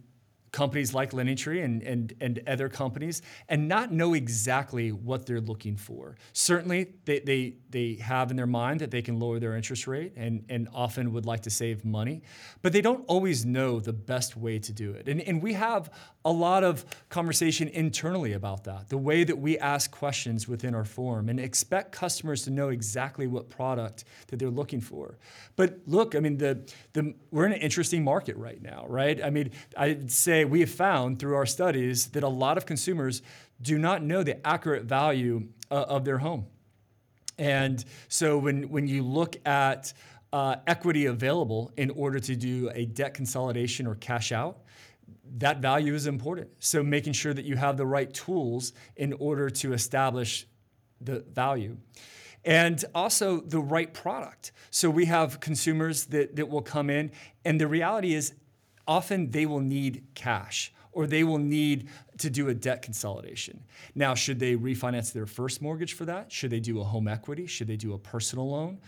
companies 0.58 0.92
like 0.92 1.12
LendingTree 1.12 1.64
and, 1.64 1.84
and, 1.84 2.14
and 2.20 2.42
other 2.48 2.68
companies 2.68 3.22
and 3.48 3.68
not 3.68 3.92
know 3.92 4.16
exactly 4.16 4.92
what 4.92 5.28
they're 5.28 5.40
looking 5.40 5.78
for. 5.78 6.16
Certainly, 6.34 6.96
they, 7.06 7.20
they, 7.20 7.54
they 7.70 7.94
have 8.02 8.32
in 8.32 8.38
their 8.38 8.48
mind 8.48 8.82
that 8.82 8.90
they 8.90 9.04
can 9.04 9.20
lower 9.20 9.38
their 9.38 9.56
interest 9.56 9.86
rate 9.86 10.14
and, 10.16 10.44
and 10.50 10.68
often 10.74 11.14
would 11.14 11.28
like 11.28 11.42
to 11.44 11.52
save 11.52 11.86
money, 11.86 12.24
but 12.64 12.74
they 12.74 12.82
don't 12.82 13.06
always 13.08 13.46
know 13.46 13.80
the 13.80 13.94
best 13.94 14.36
way 14.36 14.58
to 14.58 14.74
do 14.74 14.94
it. 14.94 15.08
And, 15.08 15.22
and 15.22 15.44
we 15.44 15.54
have 15.54 15.92
a 16.26 16.32
lot 16.32 16.64
of 16.64 16.84
conversation 17.10 17.68
internally 17.68 18.34
about 18.34 18.64
that, 18.64 18.90
the 18.90 18.98
way 18.98 19.24
that 19.24 19.38
we 19.38 19.60
ask 19.60 19.92
questions 19.92 20.48
within 20.48 20.74
our 20.74 20.86
form 20.86 21.30
and 21.30 21.40
expect 21.40 21.92
customers 21.92 22.44
to 22.46 22.50
know 22.50 22.70
exactly 22.70 23.28
what 23.28 23.48
product 23.48 24.06
that 24.28 24.38
they're 24.38 24.50
looking 24.50 24.82
for. 24.82 25.20
But 25.56 25.78
look, 25.86 26.16
I 26.16 26.20
mean, 26.20 26.38
the, 26.38 26.68
the, 26.94 27.14
we're 27.30 27.46
in 27.46 27.54
an 27.54 27.62
interesting 27.62 28.04
market 28.04 28.36
right 28.38 28.62
now, 28.62 28.86
right? 28.90 29.24
I 29.24 29.30
mean, 29.30 29.52
I'd 29.78 30.12
say 30.12 30.47
we 30.50 30.60
have 30.62 30.70
found 30.70 31.20
through 31.20 31.36
our 31.36 31.46
studies 31.46 32.08
that 32.08 32.24
a 32.24 32.28
lot 32.28 32.58
of 32.58 32.66
consumers 32.66 33.22
do 33.62 33.78
not 33.78 34.04
know 34.04 34.24
the 34.24 34.46
accurate 34.46 34.84
value 34.84 35.48
uh, 35.72 35.86
of 35.88 36.06
their 36.06 36.18
home. 36.18 36.46
And 37.38 37.84
so 38.08 38.38
when, 38.38 38.70
when 38.70 38.88
you 38.88 39.04
look 39.04 39.36
at 39.46 39.94
uh, 40.34 40.58
equity 40.66 41.06
available 41.06 41.72
in 41.78 41.90
order 41.92 42.20
to 42.20 42.36
do 42.36 42.70
a 42.74 42.86
debt 42.86 43.14
consolidation 43.14 43.88
or 43.88 43.96
cash 43.96 44.32
out, 44.32 44.60
that 45.38 45.60
value 45.60 45.94
is 45.94 46.08
important. 46.08 46.50
So 46.60 46.84
making 46.84 47.14
sure 47.14 47.34
that 47.34 47.46
you 47.46 47.56
have 47.56 47.78
the 47.78 47.86
right 47.86 48.12
tools 48.14 48.74
in 48.96 49.14
order 49.14 49.50
to 49.50 49.74
establish 49.74 50.48
the 51.02 51.24
value. 51.32 51.78
And 52.44 52.84
also 52.96 53.42
the 53.42 53.60
right 53.60 53.94
product. 53.94 54.52
So 54.72 54.90
we 54.90 55.06
have 55.06 55.40
consumers 55.40 56.06
that, 56.06 56.36
that 56.38 56.48
will 56.48 56.62
come 56.62 56.90
in, 56.90 57.12
and 57.44 57.60
the 57.60 57.68
reality 57.68 58.14
is 58.14 58.34
often 58.88 59.32
they 59.32 59.46
will 59.46 59.60
need 59.60 60.04
cash 60.16 60.74
or 60.92 61.06
they 61.06 61.24
will 61.24 61.38
need 61.38 61.90
to 62.18 62.30
do 62.30 62.50
a 62.50 62.54
debt 62.54 62.82
consolidation. 62.82 63.64
Now, 63.94 64.16
should 64.16 64.40
they 64.40 64.56
refinance 64.56 65.14
their 65.14 65.28
first 65.28 65.62
mortgage 65.62 65.94
for 65.94 66.06
that? 66.06 66.32
Should 66.32 66.50
they 66.50 66.60
do 66.60 66.82
a 66.82 66.84
home 66.84 67.08
equity? 67.08 67.46
Should 67.46 67.68
they 67.68 67.76
do 67.76 67.94
a 67.94 68.00
personal 68.00 68.50
loan? 68.50 68.80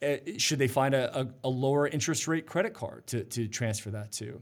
Uh, 0.00 0.16
should 0.36 0.60
they 0.60 0.68
find 0.68 0.94
a, 0.94 1.18
a, 1.18 1.26
a, 1.42 1.48
lower 1.48 1.88
interest 1.88 2.28
rate 2.28 2.46
credit 2.46 2.72
card 2.72 3.04
to, 3.08 3.24
to 3.24 3.48
transfer 3.48 3.90
that 3.90 4.12
to? 4.12 4.40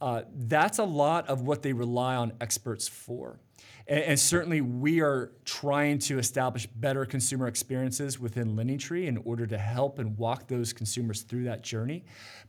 Uh, 0.00 0.22
that's 0.34 0.78
a 0.78 0.84
lot 0.84 1.28
of 1.28 1.42
what 1.42 1.62
they 1.62 1.74
rely 1.74 2.16
on 2.16 2.32
experts 2.40 2.88
for. 2.88 3.38
And, 3.88 4.00
and, 4.00 4.20
certainly, 4.20 4.60
we 4.60 5.00
are 5.00 5.32
trying 5.44 5.98
to 6.00 6.18
establish 6.18 6.66
better 6.66 7.04
consumer 7.04 7.46
experiences 7.46 8.18
within 8.18 8.56
LendingTree 8.56 9.06
in 9.06 9.18
order 9.18 9.46
to 9.46 9.58
help 9.58 9.98
and 9.98 10.18
walk 10.18 10.48
those 10.48 10.72
consumers 10.72 11.22
through 11.22 11.44
that 11.44 11.62
journey. 11.62 12.04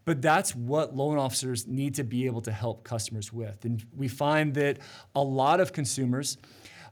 But 0.06 0.21
that's 0.21 0.56
what 0.56 0.95
loan 0.95 1.17
officers 1.17 1.67
need 1.67 1.95
to 1.95 2.04
be 2.04 2.26
able 2.26 2.41
to 2.41 2.52
help 2.52 2.84
customers 2.84 3.32
with. 3.32 3.65
And 3.65 3.86
we 3.95 4.08
find 4.08 4.54
that 4.56 4.80
a 5.15 5.21
lot 5.21 5.60
of 5.60 5.73
consumers 5.73 6.38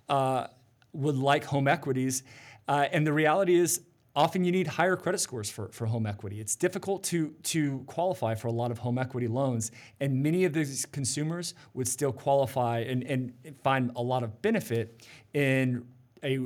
uh, 0.09 0.47
would 0.93 1.15
like 1.15 1.43
home 1.45 1.67
equities. 1.67 2.23
Uh, 2.67 2.87
and 2.91 3.05
the 3.05 3.13
reality 3.13 3.55
is, 3.55 3.81
often 4.15 4.43
you 4.43 4.51
need 4.51 4.67
higher 4.67 4.95
credit 4.95 5.19
scores 5.19 5.49
for, 5.49 5.69
for 5.69 5.85
home 5.85 6.05
equity. 6.05 6.39
It's 6.39 6.55
difficult 6.55 7.03
to, 7.05 7.33
to 7.43 7.83
qualify 7.87 8.35
for 8.35 8.47
a 8.47 8.51
lot 8.51 8.71
of 8.71 8.77
home 8.77 8.97
equity 8.97 9.27
loans, 9.27 9.71
and 9.99 10.23
many 10.23 10.45
of 10.45 10.53
these 10.53 10.85
consumers 10.85 11.53
would 11.73 11.87
still 11.87 12.13
qualify 12.13 12.79
and, 12.79 13.03
and 13.03 13.33
find 13.63 13.91
a 13.95 14.01
lot 14.01 14.23
of 14.23 14.41
benefit 14.41 15.05
in 15.33 15.85
a 16.23 16.39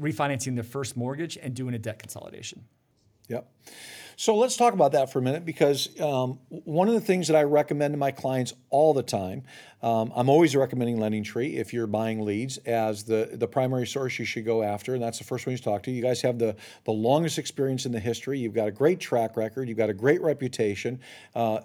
refinancing 0.00 0.54
their 0.54 0.64
first 0.64 0.96
mortgage 0.96 1.36
and 1.36 1.54
doing 1.54 1.74
a 1.74 1.78
debt 1.78 1.98
consolidation. 1.98 2.64
Yep. 3.28 3.50
So 4.16 4.36
let's 4.36 4.56
talk 4.56 4.74
about 4.74 4.92
that 4.92 5.12
for 5.12 5.18
a 5.18 5.22
minute 5.22 5.44
because 5.44 5.98
um, 6.00 6.38
one 6.48 6.88
of 6.88 6.94
the 6.94 7.00
things 7.00 7.28
that 7.28 7.36
I 7.36 7.42
recommend 7.42 7.94
to 7.94 7.98
my 7.98 8.10
clients 8.10 8.54
all 8.70 8.94
the 8.94 9.02
time, 9.02 9.42
um, 9.82 10.12
I'm 10.14 10.28
always 10.28 10.54
recommending 10.54 10.98
LendingTree 10.98 11.56
if 11.56 11.72
you're 11.72 11.88
buying 11.88 12.24
leads 12.24 12.58
as 12.58 13.04
the, 13.04 13.30
the 13.32 13.48
primary 13.48 13.86
source 13.86 14.18
you 14.18 14.24
should 14.24 14.44
go 14.44 14.62
after, 14.62 14.94
and 14.94 15.02
that's 15.02 15.18
the 15.18 15.24
first 15.24 15.44
one 15.44 15.52
you 15.52 15.58
talk 15.58 15.82
to. 15.84 15.90
You 15.90 16.02
guys 16.02 16.22
have 16.22 16.38
the, 16.38 16.54
the 16.84 16.92
longest 16.92 17.38
experience 17.38 17.84
in 17.84 17.92
the 17.92 18.00
history. 18.00 18.38
You've 18.38 18.54
got 18.54 18.68
a 18.68 18.72
great 18.72 19.00
track 19.00 19.36
record. 19.36 19.68
You've 19.68 19.78
got 19.78 19.90
a 19.90 19.94
great 19.94 20.22
reputation, 20.22 21.00
uh, 21.34 21.60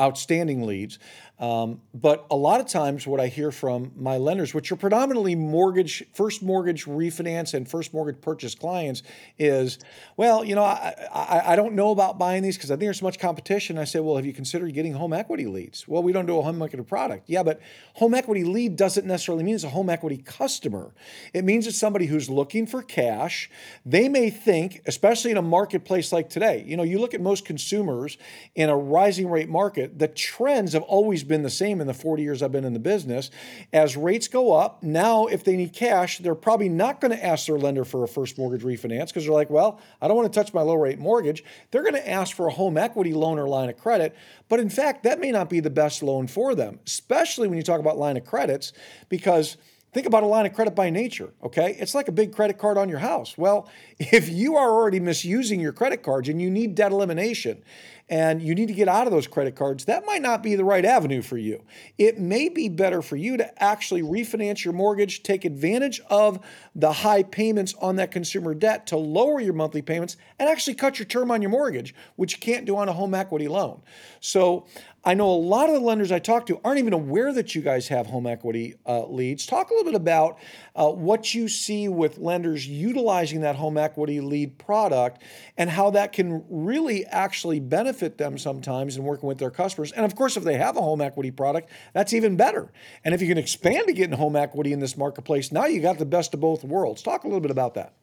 outstanding 0.00 0.66
leads. 0.66 0.98
Um, 1.38 1.80
but 1.94 2.26
a 2.30 2.36
lot 2.36 2.60
of 2.60 2.66
times, 2.66 3.06
what 3.06 3.18
I 3.18 3.28
hear 3.28 3.50
from 3.50 3.92
my 3.96 4.18
lenders, 4.18 4.52
which 4.52 4.70
are 4.72 4.76
predominantly 4.76 5.34
mortgage, 5.34 6.04
first 6.12 6.42
mortgage 6.42 6.84
refinance 6.84 7.54
and 7.54 7.66
first 7.66 7.94
mortgage 7.94 8.20
purchase 8.20 8.54
clients, 8.54 9.02
is, 9.38 9.78
well, 10.18 10.44
you 10.44 10.54
know, 10.54 10.64
I, 10.64 10.94
I, 11.12 11.42
I 11.52 11.56
don't 11.56 11.74
know 11.74 11.79
about 11.88 12.18
buying 12.18 12.42
these 12.42 12.56
because 12.56 12.70
I 12.70 12.74
think 12.74 12.82
there's 12.82 12.98
so 12.98 13.06
much 13.06 13.18
competition. 13.18 13.78
I 13.78 13.84
say, 13.84 14.00
well, 14.00 14.16
have 14.16 14.26
you 14.26 14.34
considered 14.34 14.74
getting 14.74 14.92
home 14.92 15.14
equity 15.14 15.46
leads? 15.46 15.88
Well, 15.88 16.02
we 16.02 16.12
don't 16.12 16.26
do 16.26 16.38
a 16.38 16.42
home 16.42 16.60
equity 16.60 16.84
product. 16.84 17.24
Yeah, 17.28 17.42
but 17.42 17.60
home 17.94 18.12
equity 18.12 18.44
lead 18.44 18.76
doesn't 18.76 19.06
necessarily 19.06 19.42
mean 19.42 19.54
it's 19.54 19.64
a 19.64 19.70
home 19.70 19.88
equity 19.88 20.18
customer. 20.18 20.92
It 21.32 21.44
means 21.44 21.66
it's 21.66 21.78
somebody 21.78 22.06
who's 22.06 22.28
looking 22.28 22.66
for 22.66 22.82
cash. 22.82 23.50
They 23.86 24.08
may 24.08 24.28
think, 24.28 24.82
especially 24.86 25.30
in 25.30 25.38
a 25.38 25.42
marketplace 25.42 26.12
like 26.12 26.28
today, 26.28 26.64
you 26.66 26.76
know, 26.76 26.82
you 26.82 26.98
look 26.98 27.14
at 27.14 27.20
most 27.20 27.44
consumers 27.44 28.18
in 28.54 28.68
a 28.68 28.76
rising 28.76 29.30
rate 29.30 29.48
market, 29.48 29.98
the 29.98 30.08
trends 30.08 30.74
have 30.74 30.82
always 30.82 31.24
been 31.24 31.42
the 31.42 31.50
same 31.50 31.80
in 31.80 31.86
the 31.86 31.94
40 31.94 32.22
years 32.22 32.42
I've 32.42 32.52
been 32.52 32.64
in 32.64 32.74
the 32.74 32.78
business. 32.78 33.30
As 33.72 33.96
rates 33.96 34.28
go 34.28 34.52
up, 34.52 34.82
now 34.82 35.26
if 35.26 35.44
they 35.44 35.56
need 35.56 35.72
cash, 35.72 36.18
they're 36.18 36.34
probably 36.34 36.68
not 36.68 37.00
going 37.00 37.16
to 37.16 37.24
ask 37.24 37.46
their 37.46 37.58
lender 37.58 37.84
for 37.84 38.04
a 38.04 38.08
first 38.08 38.38
mortgage 38.38 38.62
refinance 38.62 39.08
because 39.08 39.24
they're 39.24 39.32
like, 39.32 39.50
well, 39.50 39.80
I 40.00 40.08
don't 40.08 40.16
want 40.16 40.32
to 40.32 40.38
touch 40.38 40.52
my 40.52 40.62
low 40.62 40.74
rate 40.74 40.98
mortgage. 40.98 41.44
They're 41.70 41.82
going 41.82 41.94
to 41.94 42.10
ask 42.10 42.34
for 42.34 42.46
a 42.46 42.52
home 42.52 42.76
equity 42.76 43.12
loan 43.12 43.38
or 43.38 43.48
line 43.48 43.68
of 43.68 43.78
credit. 43.78 44.16
But 44.48 44.60
in 44.60 44.70
fact, 44.70 45.04
that 45.04 45.20
may 45.20 45.30
not 45.30 45.48
be 45.48 45.60
the 45.60 45.70
best 45.70 46.02
loan 46.02 46.26
for 46.26 46.54
them, 46.54 46.80
especially 46.86 47.48
when 47.48 47.56
you 47.56 47.62
talk 47.62 47.80
about 47.80 47.98
line 47.98 48.16
of 48.16 48.24
credits, 48.24 48.72
because 49.08 49.56
Think 49.92 50.06
about 50.06 50.22
a 50.22 50.26
line 50.26 50.46
of 50.46 50.52
credit 50.52 50.76
by 50.76 50.88
nature, 50.88 51.32
okay? 51.42 51.76
It's 51.80 51.96
like 51.96 52.06
a 52.06 52.12
big 52.12 52.32
credit 52.32 52.58
card 52.58 52.78
on 52.78 52.88
your 52.88 53.00
house. 53.00 53.36
Well, 53.36 53.68
if 53.98 54.28
you 54.28 54.56
are 54.56 54.70
already 54.70 55.00
misusing 55.00 55.60
your 55.60 55.72
credit 55.72 56.02
cards 56.02 56.28
and 56.28 56.40
you 56.40 56.48
need 56.48 56.74
debt 56.74 56.92
elimination 56.92 57.64
and 58.10 58.42
you 58.42 58.56
need 58.56 58.66
to 58.66 58.74
get 58.74 58.88
out 58.88 59.06
of 59.06 59.12
those 59.12 59.28
credit 59.28 59.54
cards, 59.54 59.84
that 59.84 60.04
might 60.04 60.20
not 60.20 60.42
be 60.42 60.56
the 60.56 60.64
right 60.64 60.84
avenue 60.84 61.22
for 61.22 61.38
you. 61.38 61.62
It 61.96 62.18
may 62.18 62.48
be 62.48 62.68
better 62.68 63.02
for 63.02 63.16
you 63.16 63.36
to 63.36 63.62
actually 63.62 64.02
refinance 64.02 64.64
your 64.64 64.74
mortgage, 64.74 65.22
take 65.22 65.44
advantage 65.44 66.00
of 66.10 66.40
the 66.74 66.92
high 66.92 67.22
payments 67.22 67.72
on 67.80 67.96
that 67.96 68.10
consumer 68.10 68.52
debt 68.52 68.88
to 68.88 68.96
lower 68.96 69.40
your 69.40 69.54
monthly 69.54 69.80
payments 69.80 70.16
and 70.40 70.48
actually 70.48 70.74
cut 70.74 70.98
your 70.98 71.06
term 71.06 71.30
on 71.30 71.40
your 71.40 71.52
mortgage, 71.52 71.94
which 72.16 72.34
you 72.34 72.40
can't 72.40 72.66
do 72.66 72.76
on 72.76 72.88
a 72.88 72.92
home 72.92 73.14
equity 73.14 73.46
loan. 73.46 73.80
So 74.18 74.66
I 75.02 75.14
know 75.14 75.30
a 75.30 75.32
lot 75.32 75.68
of 75.68 75.74
the 75.74 75.80
lenders 75.80 76.12
I 76.12 76.18
talk 76.18 76.44
to 76.46 76.60
aren't 76.62 76.78
even 76.78 76.92
aware 76.92 77.32
that 77.32 77.54
you 77.54 77.62
guys 77.62 77.88
have 77.88 78.06
home 78.06 78.26
equity 78.26 78.74
uh, 78.86 79.06
leads. 79.06 79.46
Talk 79.46 79.70
a 79.70 79.72
little 79.72 79.90
bit 79.90 79.94
about 79.94 80.38
uh, 80.76 80.88
what 80.88 81.32
you 81.34 81.48
see 81.48 81.88
with 81.88 82.18
lenders 82.18 82.66
utilizing 82.66 83.40
that 83.40 83.56
home 83.56 83.78
equity 83.78 84.20
lead 84.20 84.58
product 84.58 85.22
and 85.56 85.70
how 85.70 85.90
that 85.90 86.12
can 86.12 86.44
really 86.50 87.06
actually 87.06 87.60
benefit 87.60 88.18
them 88.18 88.36
sometimes 88.36 88.98
in 88.98 89.02
working 89.02 89.26
with 89.26 89.38
their 89.38 89.50
customers. 89.50 89.90
And 89.92 90.04
of 90.04 90.14
course, 90.14 90.36
if 90.36 90.44
they 90.44 90.58
have 90.58 90.76
a 90.76 90.82
home 90.82 91.00
equity 91.00 91.30
product, 91.30 91.70
that's 91.94 92.12
even 92.12 92.36
better. 92.36 92.70
And 93.02 93.14
if 93.14 93.22
you 93.22 93.28
can 93.28 93.38
expand 93.38 93.86
to 93.86 93.94
getting 93.94 94.16
home 94.16 94.36
equity 94.36 94.74
in 94.74 94.80
this 94.80 94.98
marketplace, 94.98 95.50
now 95.50 95.64
you 95.64 95.80
got 95.80 95.98
the 95.98 96.04
best 96.04 96.34
of 96.34 96.40
both 96.40 96.62
worlds. 96.62 97.02
Talk 97.02 97.24
a 97.24 97.26
little 97.26 97.40
bit 97.40 97.50
about 97.50 97.72
that. 97.74 97.94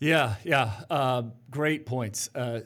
Yeah, 0.00 0.34
yeah, 0.42 0.72
uh, 0.90 1.22
great 1.50 1.86
points. 1.86 2.28
Uh, 2.34 2.62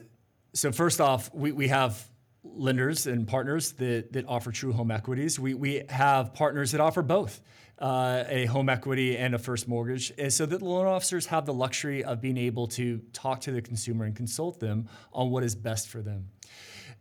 so 0.55 0.73
first 0.73 1.03
off, 1.03 1.31
we, 1.35 1.53
we 1.53 1.69
have 1.69 2.09
lenders 2.55 3.07
and 3.07 3.27
partners 3.27 3.73
that, 3.73 4.13
that 4.13 4.27
offer 4.29 4.53
true 4.53 4.73
home 4.73 4.91
equities. 4.91 5.39
We, 5.39 5.55
we 5.55 5.83
have 5.89 6.35
partners 6.35 6.73
that 6.73 6.81
offer 6.81 7.03
both 7.03 7.41
uh, 7.79 8.25
a 8.29 8.47
home 8.47 8.69
equity 8.69 9.17
and 9.17 9.35
a 9.35 9.39
first 9.39 9.69
mortgage. 9.69 10.13
And 10.19 10.33
so 10.33 10.47
that 10.47 10.63
loan 10.63 10.87
officers 10.87 11.27
have 11.27 11.47
the 11.47 11.55
luxury 11.55 12.03
of 12.05 12.21
being 12.21 12.39
able 12.39 12.67
to 12.69 12.99
talk 13.13 13.41
to 13.43 13.53
the 13.53 13.61
consumer 13.61 14.05
and 14.05 14.17
consult 14.17 14.61
them 14.61 14.89
on 15.13 15.31
what 15.31 15.43
is 15.45 15.55
best 15.55 15.89
for 15.89 16.01
them. 16.01 16.29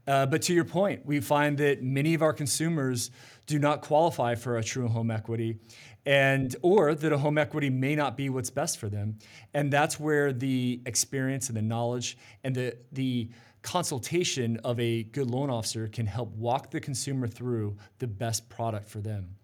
Uh, 0.08 0.26
but 0.26 0.42
to 0.44 0.54
your 0.54 0.66
point, 0.66 1.06
we 1.06 1.20
find 1.20 1.58
that 1.58 1.82
many 1.82 2.14
of 2.14 2.22
our 2.22 2.34
consumers 2.34 3.10
do 3.48 3.58
not 3.58 3.82
qualify 3.82 4.36
for 4.36 4.58
a 4.58 4.64
true 4.64 4.88
home 4.88 5.10
equity 5.10 5.58
and 6.06 6.56
or 6.62 6.94
that 6.94 7.12
a 7.12 7.18
home 7.18 7.38
equity 7.38 7.70
may 7.70 7.96
not 7.96 8.16
be 8.16 8.30
what's 8.30 8.50
best 8.50 8.78
for 8.78 8.90
them 8.90 9.18
and 9.54 9.72
that's 9.74 10.00
where 10.00 10.32
the 10.32 10.80
experience 10.86 11.48
and 11.48 11.58
the 11.58 11.62
knowledge 11.62 12.18
and 12.44 12.56
the 12.56 12.78
the 12.92 13.30
consultation 13.66 14.58
of 14.64 14.80
a 14.80 15.02
good 15.04 15.30
loan 15.30 15.50
officer 15.50 15.88
can 15.88 16.06
help 16.06 16.32
walk 16.36 16.70
the 16.70 16.80
consumer 16.80 17.28
through 17.28 17.76
the 17.98 18.06
best 18.06 18.48
product 18.48 18.88
for 18.88 19.00
them. 19.02 19.36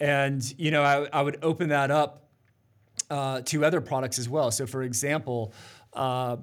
And 0.00 0.42
you 0.58 0.72
know, 0.72 0.82
I, 0.82 1.08
I 1.12 1.22
would 1.22 1.38
open 1.42 1.68
that 1.68 1.92
up 1.92 2.28
uh, 3.10 3.42
to 3.42 3.64
other 3.64 3.80
products 3.80 4.18
as 4.18 4.28
well. 4.28 4.50
So, 4.50 4.66
for 4.66 4.82
example, 4.82 5.54
uh, 5.92 6.38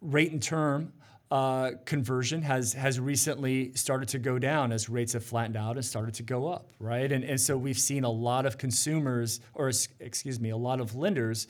rate 0.00 0.30
and 0.30 0.40
term 0.40 0.92
uh, 1.32 1.72
conversion 1.84 2.40
has 2.42 2.72
has 2.74 3.00
recently 3.00 3.72
started 3.74 4.08
to 4.10 4.20
go 4.20 4.38
down 4.38 4.70
as 4.70 4.88
rates 4.88 5.12
have 5.14 5.24
flattened 5.24 5.56
out 5.56 5.74
and 5.74 5.84
started 5.84 6.14
to 6.14 6.22
go 6.22 6.46
up, 6.46 6.70
right? 6.78 7.10
And 7.10 7.24
and 7.24 7.40
so 7.40 7.56
we've 7.56 7.78
seen 7.78 8.04
a 8.04 8.10
lot 8.10 8.46
of 8.46 8.58
consumers, 8.58 9.40
or 9.54 9.72
excuse 9.98 10.38
me, 10.38 10.50
a 10.50 10.56
lot 10.56 10.80
of 10.80 10.94
lenders 10.94 11.48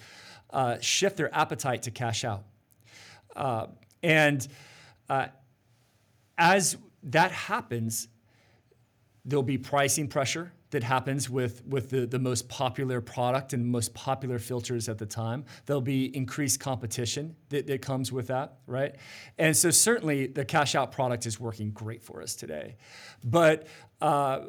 uh, 0.48 0.78
shift 0.80 1.18
their 1.18 1.34
appetite 1.34 1.82
to 1.82 1.90
cash 1.90 2.24
out. 2.24 2.44
Uh, 3.34 3.66
and 4.06 4.46
uh, 5.08 5.26
as 6.38 6.76
that 7.02 7.32
happens, 7.32 8.08
There'll 9.26 9.42
be 9.42 9.58
pricing 9.58 10.06
pressure 10.06 10.52
that 10.70 10.84
happens 10.84 11.28
with, 11.28 11.66
with 11.66 11.90
the, 11.90 12.06
the 12.06 12.18
most 12.18 12.48
popular 12.48 13.00
product 13.00 13.52
and 13.52 13.66
most 13.66 13.92
popular 13.92 14.38
filters 14.38 14.88
at 14.88 14.98
the 14.98 15.06
time. 15.06 15.44
There'll 15.66 15.80
be 15.80 16.16
increased 16.16 16.60
competition 16.60 17.34
that, 17.48 17.66
that 17.66 17.82
comes 17.82 18.12
with 18.12 18.28
that, 18.28 18.58
right? 18.68 18.94
And 19.36 19.56
so 19.56 19.70
certainly 19.70 20.28
the 20.28 20.44
cash 20.44 20.76
out 20.76 20.92
product 20.92 21.26
is 21.26 21.40
working 21.40 21.72
great 21.72 22.04
for 22.04 22.22
us 22.22 22.36
today. 22.36 22.76
But 23.24 23.66
uh, 24.00 24.42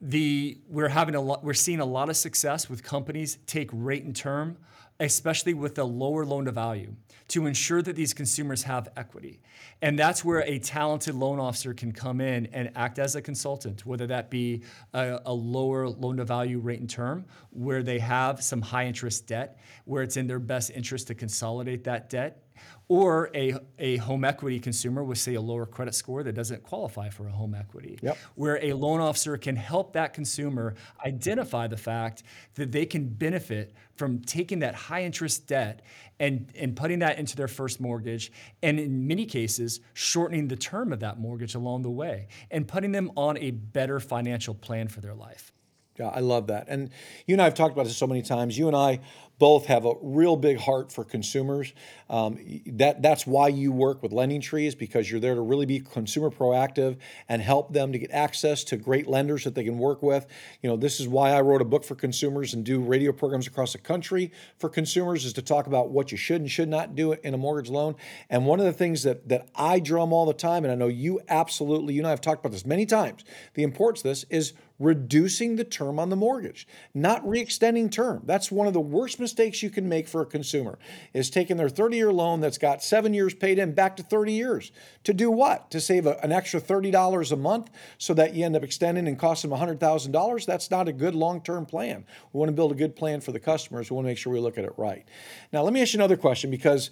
the 0.00 0.60
we're 0.66 0.88
having 0.88 1.14
a 1.14 1.20
lot 1.20 1.44
we're 1.44 1.54
seeing 1.54 1.80
a 1.80 1.86
lot 1.86 2.08
of 2.08 2.16
success 2.16 2.70
with 2.70 2.82
companies 2.82 3.38
take 3.46 3.68
rate 3.72 4.04
and 4.04 4.16
term 4.16 4.56
especially 5.00 5.54
with 5.54 5.78
a 5.78 5.84
lower 5.84 6.24
loan 6.24 6.46
to 6.46 6.52
value 6.52 6.94
to 7.28 7.46
ensure 7.46 7.82
that 7.82 7.96
these 7.96 8.14
consumers 8.14 8.62
have 8.62 8.88
equity. 8.96 9.40
And 9.82 9.98
that's 9.98 10.24
where 10.24 10.40
a 10.40 10.58
talented 10.58 11.14
loan 11.14 11.40
officer 11.40 11.74
can 11.74 11.92
come 11.92 12.20
in 12.20 12.46
and 12.46 12.70
act 12.76 12.98
as 12.98 13.16
a 13.16 13.22
consultant 13.22 13.84
whether 13.84 14.06
that 14.06 14.30
be 14.30 14.62
a, 14.94 15.20
a 15.26 15.32
lower 15.32 15.88
loan 15.88 16.18
to 16.18 16.24
value 16.24 16.58
rate 16.58 16.80
and 16.80 16.88
term 16.88 17.24
where 17.50 17.82
they 17.82 17.98
have 17.98 18.42
some 18.42 18.62
high 18.62 18.86
interest 18.86 19.26
debt 19.26 19.58
where 19.84 20.02
it's 20.02 20.16
in 20.16 20.26
their 20.26 20.38
best 20.38 20.70
interest 20.70 21.08
to 21.08 21.14
consolidate 21.14 21.84
that 21.84 22.08
debt 22.08 22.45
or 22.88 23.30
a, 23.34 23.58
a 23.78 23.96
home 23.96 24.24
equity 24.24 24.60
consumer 24.60 25.02
with, 25.02 25.18
say, 25.18 25.34
a 25.34 25.40
lower 25.40 25.66
credit 25.66 25.94
score 25.94 26.22
that 26.22 26.34
doesn't 26.34 26.62
qualify 26.62 27.08
for 27.10 27.26
a 27.26 27.32
home 27.32 27.54
equity, 27.54 27.98
yep. 28.02 28.16
where 28.34 28.62
a 28.64 28.72
loan 28.72 29.00
officer 29.00 29.36
can 29.36 29.56
help 29.56 29.92
that 29.94 30.14
consumer 30.14 30.74
identify 31.04 31.66
the 31.66 31.76
fact 31.76 32.22
that 32.54 32.70
they 32.72 32.86
can 32.86 33.08
benefit 33.08 33.74
from 33.96 34.20
taking 34.20 34.60
that 34.60 34.74
high 34.74 35.02
interest 35.02 35.46
debt 35.46 35.82
and, 36.20 36.50
and 36.54 36.76
putting 36.76 37.00
that 37.00 37.18
into 37.18 37.36
their 37.36 37.48
first 37.48 37.80
mortgage, 37.80 38.30
and 38.62 38.78
in 38.78 39.06
many 39.06 39.26
cases, 39.26 39.80
shortening 39.94 40.48
the 40.48 40.56
term 40.56 40.92
of 40.92 41.00
that 41.00 41.18
mortgage 41.18 41.54
along 41.54 41.82
the 41.82 41.90
way 41.90 42.28
and 42.50 42.68
putting 42.68 42.92
them 42.92 43.10
on 43.16 43.36
a 43.38 43.50
better 43.50 44.00
financial 44.00 44.54
plan 44.54 44.88
for 44.88 45.00
their 45.00 45.14
life. 45.14 45.52
Yeah, 45.98 46.08
I 46.08 46.20
love 46.20 46.48
that. 46.48 46.66
And 46.68 46.90
you 47.26 47.34
and 47.34 47.40
I 47.40 47.44
have 47.44 47.54
talked 47.54 47.72
about 47.72 47.84
this 47.84 47.96
so 47.96 48.06
many 48.06 48.22
times. 48.22 48.58
You 48.58 48.66
and 48.66 48.76
I 48.76 49.00
both 49.38 49.66
have 49.66 49.84
a 49.84 49.94
real 50.00 50.36
big 50.36 50.58
heart 50.58 50.90
for 50.90 51.04
consumers. 51.04 51.72
Um, 52.08 52.38
that 52.66 53.02
that's 53.02 53.26
why 53.26 53.48
you 53.48 53.72
work 53.72 54.02
with 54.02 54.12
Lending 54.12 54.40
Tree 54.40 54.66
is 54.66 54.74
because 54.74 55.10
you're 55.10 55.20
there 55.20 55.34
to 55.34 55.40
really 55.40 55.66
be 55.66 55.80
consumer 55.80 56.30
proactive 56.30 56.96
and 57.28 57.42
help 57.42 57.72
them 57.72 57.92
to 57.92 57.98
get 57.98 58.10
access 58.12 58.64
to 58.64 58.76
great 58.76 59.06
lenders 59.06 59.44
that 59.44 59.54
they 59.54 59.64
can 59.64 59.78
work 59.78 60.02
with. 60.02 60.26
You 60.62 60.70
know, 60.70 60.76
this 60.76 61.00
is 61.00 61.08
why 61.08 61.32
I 61.32 61.40
wrote 61.40 61.60
a 61.60 61.64
book 61.64 61.84
for 61.84 61.94
consumers 61.94 62.54
and 62.54 62.64
do 62.64 62.80
radio 62.80 63.12
programs 63.12 63.46
across 63.46 63.72
the 63.72 63.78
country 63.78 64.32
for 64.58 64.68
consumers 64.68 65.24
is 65.24 65.32
to 65.34 65.42
talk 65.42 65.66
about 65.66 65.90
what 65.90 66.12
you 66.12 66.18
should 66.18 66.40
and 66.40 66.50
should 66.50 66.68
not 66.68 66.94
do 66.94 67.12
in 67.12 67.34
a 67.34 67.38
mortgage 67.38 67.70
loan. 67.70 67.96
And 68.30 68.46
one 68.46 68.60
of 68.60 68.66
the 68.66 68.72
things 68.72 69.02
that 69.02 69.28
that 69.28 69.48
I 69.54 69.80
drum 69.80 70.12
all 70.12 70.26
the 70.26 70.32
time, 70.32 70.64
and 70.64 70.72
I 70.72 70.76
know 70.76 70.88
you 70.88 71.20
absolutely, 71.28 71.94
you 71.94 72.00
and 72.00 72.06
I 72.06 72.10
have 72.10 72.20
talked 72.20 72.40
about 72.40 72.52
this 72.52 72.64
many 72.64 72.86
times. 72.86 73.24
The 73.54 73.62
importance 73.62 74.00
of 74.00 74.04
this 74.04 74.24
is 74.30 74.52
reducing 74.78 75.56
the 75.56 75.64
term 75.64 75.98
on 75.98 76.10
the 76.10 76.16
mortgage, 76.16 76.66
not 76.92 77.26
re-extending 77.26 77.88
term. 77.88 78.22
That's 78.24 78.50
one 78.50 78.66
of 78.66 78.74
the 78.74 78.80
worst 78.80 79.18
mistakes 79.26 79.60
you 79.60 79.70
can 79.70 79.88
make 79.88 80.06
for 80.06 80.22
a 80.22 80.26
consumer 80.26 80.78
is 81.12 81.30
taking 81.30 81.56
their 81.56 81.68
30-year 81.68 82.12
loan 82.12 82.40
that's 82.40 82.58
got 82.58 82.80
7 82.80 83.12
years 83.12 83.34
paid 83.34 83.58
in 83.58 83.72
back 83.72 83.96
to 83.96 84.04
30 84.04 84.32
years. 84.32 84.70
To 85.02 85.12
do 85.12 85.32
what? 85.32 85.68
To 85.72 85.80
save 85.80 86.06
a, 86.06 86.16
an 86.22 86.30
extra 86.30 86.60
$30 86.60 87.32
a 87.32 87.36
month 87.36 87.70
so 87.98 88.14
that 88.14 88.34
you 88.34 88.44
end 88.44 88.54
up 88.54 88.62
extending 88.62 89.08
and 89.08 89.18
cost 89.18 89.42
them 89.42 89.50
$100,000? 89.50 90.46
That's 90.46 90.70
not 90.70 90.86
a 90.86 90.92
good 90.92 91.16
long-term 91.16 91.66
plan. 91.66 92.04
We 92.32 92.38
want 92.38 92.50
to 92.50 92.54
build 92.54 92.70
a 92.70 92.76
good 92.76 92.94
plan 92.94 93.20
for 93.20 93.32
the 93.32 93.40
customers. 93.40 93.90
We 93.90 93.96
want 93.96 94.04
to 94.04 94.10
make 94.10 94.18
sure 94.18 94.32
we 94.32 94.38
look 94.38 94.58
at 94.58 94.64
it 94.64 94.74
right. 94.76 95.04
Now, 95.52 95.62
let 95.62 95.72
me 95.72 95.82
ask 95.82 95.92
you 95.92 95.98
another 95.98 96.16
question 96.16 96.48
because 96.52 96.90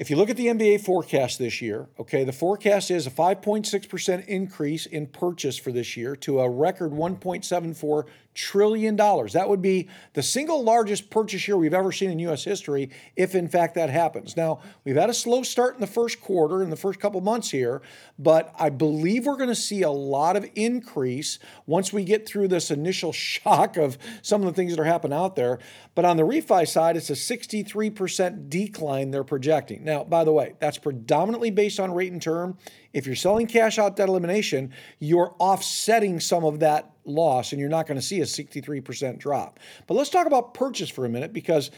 if 0.00 0.08
you 0.08 0.16
look 0.16 0.30
at 0.30 0.38
the 0.38 0.46
MBA 0.46 0.80
forecast 0.80 1.38
this 1.38 1.60
year, 1.60 1.86
okay, 1.98 2.24
the 2.24 2.32
forecast 2.32 2.90
is 2.90 3.06
a 3.06 3.10
5.6% 3.10 4.26
increase 4.26 4.86
in 4.86 5.06
purchase 5.06 5.58
for 5.58 5.72
this 5.72 5.94
year 5.94 6.16
to 6.16 6.40
a 6.40 6.48
record 6.48 6.90
1.74 6.92 8.06
trillion 8.34 8.96
dollars. 8.96 9.32
That 9.32 9.48
would 9.48 9.60
be 9.60 9.88
the 10.14 10.22
single 10.22 10.62
largest 10.62 11.10
purchase 11.10 11.48
year 11.48 11.56
we've 11.56 11.74
ever 11.74 11.90
seen 11.90 12.10
in 12.10 12.18
US 12.20 12.44
history 12.44 12.90
if 13.16 13.34
in 13.34 13.48
fact 13.48 13.74
that 13.74 13.90
happens. 13.90 14.36
Now, 14.36 14.60
we've 14.84 14.96
had 14.96 15.10
a 15.10 15.14
slow 15.14 15.42
start 15.42 15.74
in 15.74 15.80
the 15.80 15.86
first 15.86 16.20
quarter 16.20 16.62
in 16.62 16.70
the 16.70 16.76
first 16.76 17.00
couple 17.00 17.20
months 17.20 17.50
here, 17.50 17.82
but 18.18 18.54
I 18.58 18.70
believe 18.70 19.26
we're 19.26 19.36
going 19.36 19.48
to 19.48 19.54
see 19.54 19.82
a 19.82 19.90
lot 19.90 20.36
of 20.36 20.48
increase 20.54 21.38
once 21.66 21.92
we 21.92 22.04
get 22.04 22.26
through 22.26 22.48
this 22.48 22.70
initial 22.70 23.12
shock 23.20 23.76
of 23.76 23.98
some 24.22 24.42
of 24.42 24.46
the 24.46 24.52
things 24.52 24.74
that 24.74 24.80
are 24.80 24.84
happening 24.84 25.18
out 25.18 25.36
there. 25.36 25.58
But 25.94 26.04
on 26.04 26.16
the 26.16 26.22
refi 26.22 26.68
side, 26.68 26.96
it's 26.96 27.10
a 27.10 27.14
63% 27.14 28.48
decline 28.48 29.10
they're 29.10 29.24
projecting. 29.24 29.84
Now, 29.84 30.04
by 30.04 30.24
the 30.24 30.32
way, 30.32 30.54
that's 30.60 30.78
predominantly 30.78 31.50
based 31.50 31.80
on 31.80 31.92
rate 31.92 32.12
and 32.12 32.22
term. 32.22 32.58
If 32.92 33.06
you're 33.06 33.16
selling 33.16 33.46
cash 33.46 33.78
out 33.78 33.96
debt 33.96 34.08
elimination, 34.08 34.72
you're 34.98 35.34
offsetting 35.38 36.20
some 36.20 36.44
of 36.44 36.60
that 36.60 36.90
loss 37.04 37.52
and 37.52 37.60
you're 37.60 37.70
not 37.70 37.86
going 37.86 37.98
to 37.98 38.06
see 38.06 38.20
a 38.20 38.24
63% 38.24 39.18
drop. 39.18 39.60
But 39.86 39.94
let's 39.94 40.10
talk 40.10 40.26
about 40.26 40.54
purchase 40.54 40.90
for 40.90 41.04
a 41.04 41.08
minute 41.08 41.32
because 41.32 41.70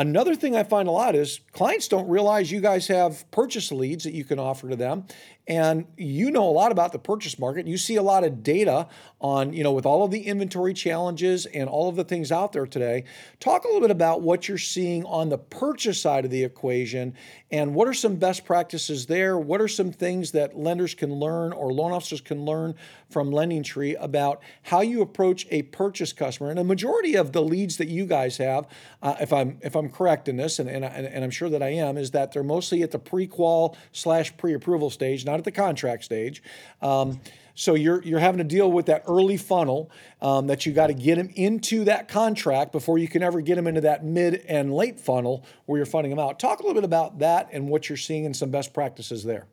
Another 0.00 0.34
thing 0.34 0.56
I 0.56 0.62
find 0.62 0.88
a 0.88 0.92
lot 0.92 1.14
is 1.14 1.40
clients 1.52 1.86
don't 1.86 2.08
realize 2.08 2.50
you 2.50 2.62
guys 2.62 2.88
have 2.88 3.30
purchase 3.30 3.70
leads 3.70 4.04
that 4.04 4.14
you 4.14 4.24
can 4.24 4.38
offer 4.38 4.70
to 4.70 4.74
them. 4.74 5.04
And 5.46 5.86
you 5.98 6.30
know 6.30 6.48
a 6.48 6.52
lot 6.52 6.72
about 6.72 6.92
the 6.92 6.98
purchase 6.98 7.38
market. 7.38 7.66
You 7.66 7.76
see 7.76 7.96
a 7.96 8.02
lot 8.02 8.24
of 8.24 8.42
data 8.42 8.86
on, 9.20 9.52
you 9.52 9.62
know, 9.62 9.72
with 9.72 9.84
all 9.84 10.04
of 10.04 10.10
the 10.10 10.20
inventory 10.20 10.72
challenges 10.72 11.44
and 11.44 11.68
all 11.68 11.88
of 11.90 11.96
the 11.96 12.04
things 12.04 12.32
out 12.32 12.52
there 12.52 12.66
today. 12.66 13.04
Talk 13.40 13.64
a 13.64 13.66
little 13.66 13.80
bit 13.82 13.90
about 13.90 14.22
what 14.22 14.48
you're 14.48 14.58
seeing 14.58 15.04
on 15.04 15.28
the 15.28 15.36
purchase 15.36 16.00
side 16.00 16.24
of 16.24 16.30
the 16.30 16.44
equation 16.44 17.14
and 17.50 17.74
what 17.74 17.88
are 17.88 17.94
some 17.94 18.14
best 18.14 18.44
practices 18.44 19.06
there? 19.06 19.36
What 19.36 19.60
are 19.60 19.66
some 19.66 19.90
things 19.90 20.30
that 20.32 20.56
lenders 20.56 20.94
can 20.94 21.12
learn 21.12 21.52
or 21.52 21.72
loan 21.72 21.90
officers 21.90 22.20
can 22.20 22.44
learn 22.44 22.76
from 23.10 23.32
Lending 23.32 23.64
Tree 23.64 23.96
about 23.96 24.40
how 24.62 24.82
you 24.82 25.02
approach 25.02 25.48
a 25.50 25.62
purchase 25.62 26.12
customer? 26.12 26.50
And 26.50 26.60
a 26.60 26.64
majority 26.64 27.16
of 27.16 27.32
the 27.32 27.42
leads 27.42 27.76
that 27.78 27.88
you 27.88 28.06
guys 28.06 28.36
have, 28.36 28.68
uh, 29.02 29.16
if 29.20 29.32
I'm 29.32 29.58
if 29.62 29.74
I'm 29.74 29.89
correct 29.90 30.28
in 30.28 30.36
this, 30.36 30.58
and, 30.58 30.68
and, 30.68 30.84
and 30.84 31.24
I'm 31.24 31.30
sure 31.30 31.48
that 31.48 31.62
I 31.62 31.70
am, 31.70 31.98
is 31.98 32.12
that 32.12 32.32
they're 32.32 32.42
mostly 32.42 32.82
at 32.82 32.90
the 32.90 32.98
pre-qual 32.98 33.76
slash 33.92 34.36
pre-approval 34.36 34.90
stage, 34.90 35.24
not 35.24 35.38
at 35.38 35.44
the 35.44 35.52
contract 35.52 36.04
stage. 36.04 36.42
Um, 36.80 37.20
so 37.54 37.74
you're 37.74 38.02
you're 38.02 38.20
having 38.20 38.38
to 38.38 38.44
deal 38.44 38.72
with 38.72 38.86
that 38.86 39.04
early 39.06 39.36
funnel 39.36 39.90
um, 40.22 40.46
that 40.46 40.64
you 40.64 40.72
got 40.72 40.86
to 40.86 40.94
get 40.94 41.16
them 41.16 41.30
into 41.34 41.84
that 41.84 42.08
contract 42.08 42.72
before 42.72 42.96
you 42.96 43.06
can 43.06 43.22
ever 43.22 43.42
get 43.42 43.56
them 43.56 43.66
into 43.66 43.82
that 43.82 44.02
mid 44.02 44.36
and 44.48 44.72
late 44.72 44.98
funnel 44.98 45.44
where 45.66 45.76
you're 45.76 45.84
funding 45.84 46.10
them 46.10 46.18
out. 46.18 46.38
Talk 46.38 46.60
a 46.60 46.62
little 46.62 46.74
bit 46.74 46.84
about 46.84 47.18
that 47.18 47.50
and 47.52 47.68
what 47.68 47.88
you're 47.88 47.98
seeing 47.98 48.24
and 48.24 48.34
some 48.34 48.50
best 48.50 48.72
practices 48.72 49.24
there. 49.24 49.46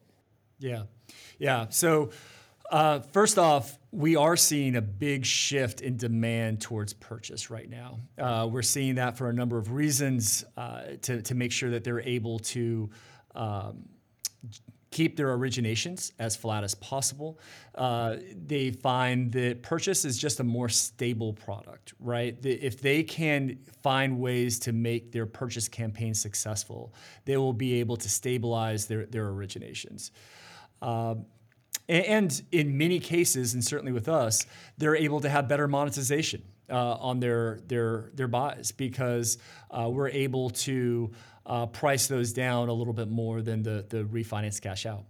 Yeah, 0.59 0.83
yeah. 1.37 1.65
So 1.69 2.11
uh, 2.71 2.99
first 2.99 3.37
off, 3.37 3.77
we 3.91 4.15
are 4.15 4.35
seeing 4.35 4.75
a 4.75 4.81
big 4.81 5.25
shift 5.25 5.81
in 5.81 5.97
demand 5.97 6.61
towards 6.61 6.93
purchase 6.93 7.49
right 7.49 7.69
now. 7.69 7.99
Uh, 8.17 8.47
we're 8.49 8.61
seeing 8.61 8.95
that 8.95 9.17
for 9.17 9.29
a 9.29 9.33
number 9.33 9.57
of 9.57 9.71
reasons 9.71 10.43
uh, 10.57 10.81
to, 11.01 11.21
to 11.21 11.35
make 11.35 11.51
sure 11.51 11.69
that 11.69 11.83
they're 11.83 12.01
able 12.01 12.39
to 12.39 12.89
um, 13.35 13.83
keep 14.91 15.15
their 15.15 15.37
originations 15.37 16.11
as 16.19 16.35
flat 16.35 16.63
as 16.63 16.75
possible. 16.75 17.39
Uh, 17.75 18.17
they 18.47 18.71
find 18.71 19.31
that 19.31 19.61
purchase 19.61 20.05
is 20.05 20.17
just 20.17 20.39
a 20.39 20.43
more 20.43 20.69
stable 20.69 21.33
product, 21.33 21.93
right? 21.99 22.37
If 22.43 22.81
they 22.81 23.03
can 23.03 23.59
find 23.83 24.19
ways 24.19 24.59
to 24.59 24.71
make 24.71 25.11
their 25.11 25.25
purchase 25.25 25.67
campaign 25.67 26.13
successful, 26.13 26.93
they 27.25 27.37
will 27.37 27.53
be 27.53 27.79
able 27.79 27.97
to 27.97 28.09
stabilize 28.09 28.87
their, 28.87 29.05
their 29.05 29.31
originations. 29.31 30.11
Um, 30.81 31.25
and 31.89 32.41
in 32.51 32.77
many 32.77 32.99
cases, 32.99 33.53
and 33.53 33.63
certainly 33.63 33.91
with 33.91 34.09
us, 34.09 34.45
they're 34.77 34.95
able 34.95 35.21
to 35.21 35.29
have 35.29 35.47
better 35.47 35.67
monetization 35.67 36.43
uh, 36.69 36.95
on 36.95 37.19
their 37.19 37.59
their 37.67 38.11
their 38.13 38.27
buys 38.27 38.71
because 38.71 39.37
uh, 39.71 39.89
we're 39.89 40.09
able 40.09 40.49
to 40.49 41.11
uh, 41.45 41.65
price 41.67 42.07
those 42.07 42.33
down 42.33 42.69
a 42.69 42.73
little 42.73 42.93
bit 42.93 43.09
more 43.09 43.41
than 43.41 43.63
the 43.63 43.85
the 43.89 44.03
refinance 44.03 44.61
cash 44.61 44.85
out. 44.85 45.05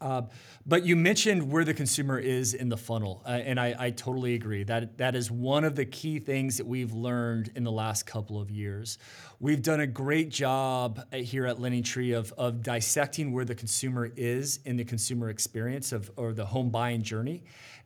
Uh, 0.00 0.22
but 0.64 0.84
you 0.84 0.94
mentioned 0.94 1.50
where 1.50 1.64
the 1.64 1.74
consumer 1.74 2.18
is 2.18 2.54
in 2.54 2.68
the 2.68 2.76
funnel, 2.76 3.22
uh, 3.26 3.30
and 3.30 3.58
I, 3.58 3.74
I, 3.78 3.90
totally 3.90 4.34
agree. 4.34 4.62
That 4.62 4.98
that 4.98 5.16
is 5.16 5.28
one 5.30 5.64
of 5.64 5.74
the 5.74 5.84
key 5.84 6.20
things 6.20 6.58
that 6.58 6.66
we've 6.66 6.92
learned 6.92 7.50
in 7.56 7.64
the 7.64 7.72
last 7.72 8.06
couple 8.06 8.40
of 8.40 8.50
years. 8.50 8.98
We've 9.40 9.62
done 9.62 9.80
a 9.80 9.86
great 9.86 10.28
job 10.28 11.00
here 11.12 11.46
at 11.46 11.60
Lending 11.60 11.82
Tree 11.82 12.12
of, 12.12 12.32
of 12.38 12.62
dissecting 12.62 13.32
where 13.32 13.44
the 13.44 13.56
consumer 13.56 14.10
is 14.16 14.60
in 14.64 14.76
the 14.76 14.84
consumer 14.84 15.30
experience 15.30 15.90
of 15.90 16.10
or 16.16 16.32
the 16.32 16.46
home 16.46 16.70
buying 16.70 17.02
journey, 17.02 17.42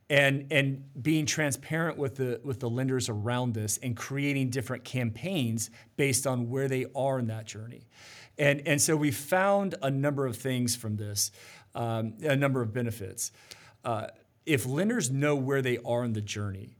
and 0.07 0.45
and 0.51 0.83
being 1.01 1.25
transparent 1.25 1.97
with 1.97 2.17
the 2.17 2.39
with 2.43 2.59
the 2.59 2.69
lenders 2.69 3.09
around 3.09 3.55
this 3.55 3.79
and 3.81 3.97
creating 3.97 4.51
different 4.51 4.83
campaigns 4.83 5.71
based 5.97 6.27
on 6.27 6.49
where 6.49 6.67
they 6.67 6.85
are 6.95 7.17
in 7.17 7.27
that 7.27 7.45
journey. 7.45 7.87
And, 8.37 8.67
and 8.67 8.81
so 8.81 8.95
we 8.95 9.11
found 9.11 9.75
a 9.81 9.91
number 9.91 10.25
of 10.25 10.35
things 10.35 10.75
from 10.75 10.95
this 10.95 11.31
um, 11.75 12.13
a 12.21 12.35
number 12.35 12.61
of 12.61 12.73
benefits. 12.73 13.31
Uh, 13.83 14.07
if 14.45 14.65
lenders 14.65 15.09
know 15.09 15.35
where 15.35 15.61
they 15.61 15.77
are 15.85 16.03
in 16.03 16.13
the 16.13 16.21
journey, 16.21 16.77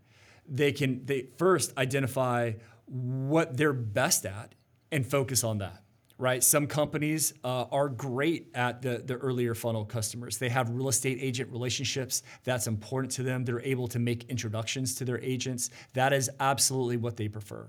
they 0.47 0.71
can 0.71 1.05
they 1.05 1.27
first 1.37 1.75
identify 1.77 2.53
what 2.85 3.55
they're 3.57 3.73
best 3.73 4.25
at 4.25 4.55
and 4.91 5.05
focus 5.05 5.43
on 5.43 5.59
that 5.59 5.83
right? 6.17 6.43
Some 6.43 6.67
companies 6.67 7.33
uh, 7.43 7.65
are 7.71 7.89
great 7.89 8.49
at 8.53 8.81
the, 8.81 9.03
the 9.05 9.15
earlier 9.15 9.55
funnel 9.55 9.83
customers. 9.83 10.37
They 10.37 10.47
have 10.49 10.69
real 10.69 10.87
estate 10.87 11.17
agent 11.19 11.51
relationships. 11.51 12.23
That's 12.43 12.67
important 12.67 13.11
to 13.13 13.23
them. 13.23 13.43
They're 13.43 13.61
able 13.61 13.87
to 13.89 13.99
make 13.99 14.29
introductions 14.29 14.95
to 14.95 15.05
their 15.05 15.19
agents. 15.19 15.69
That 15.93 16.13
is 16.13 16.29
absolutely 16.39 16.97
what 16.97 17.17
they 17.17 17.27
prefer. 17.27 17.67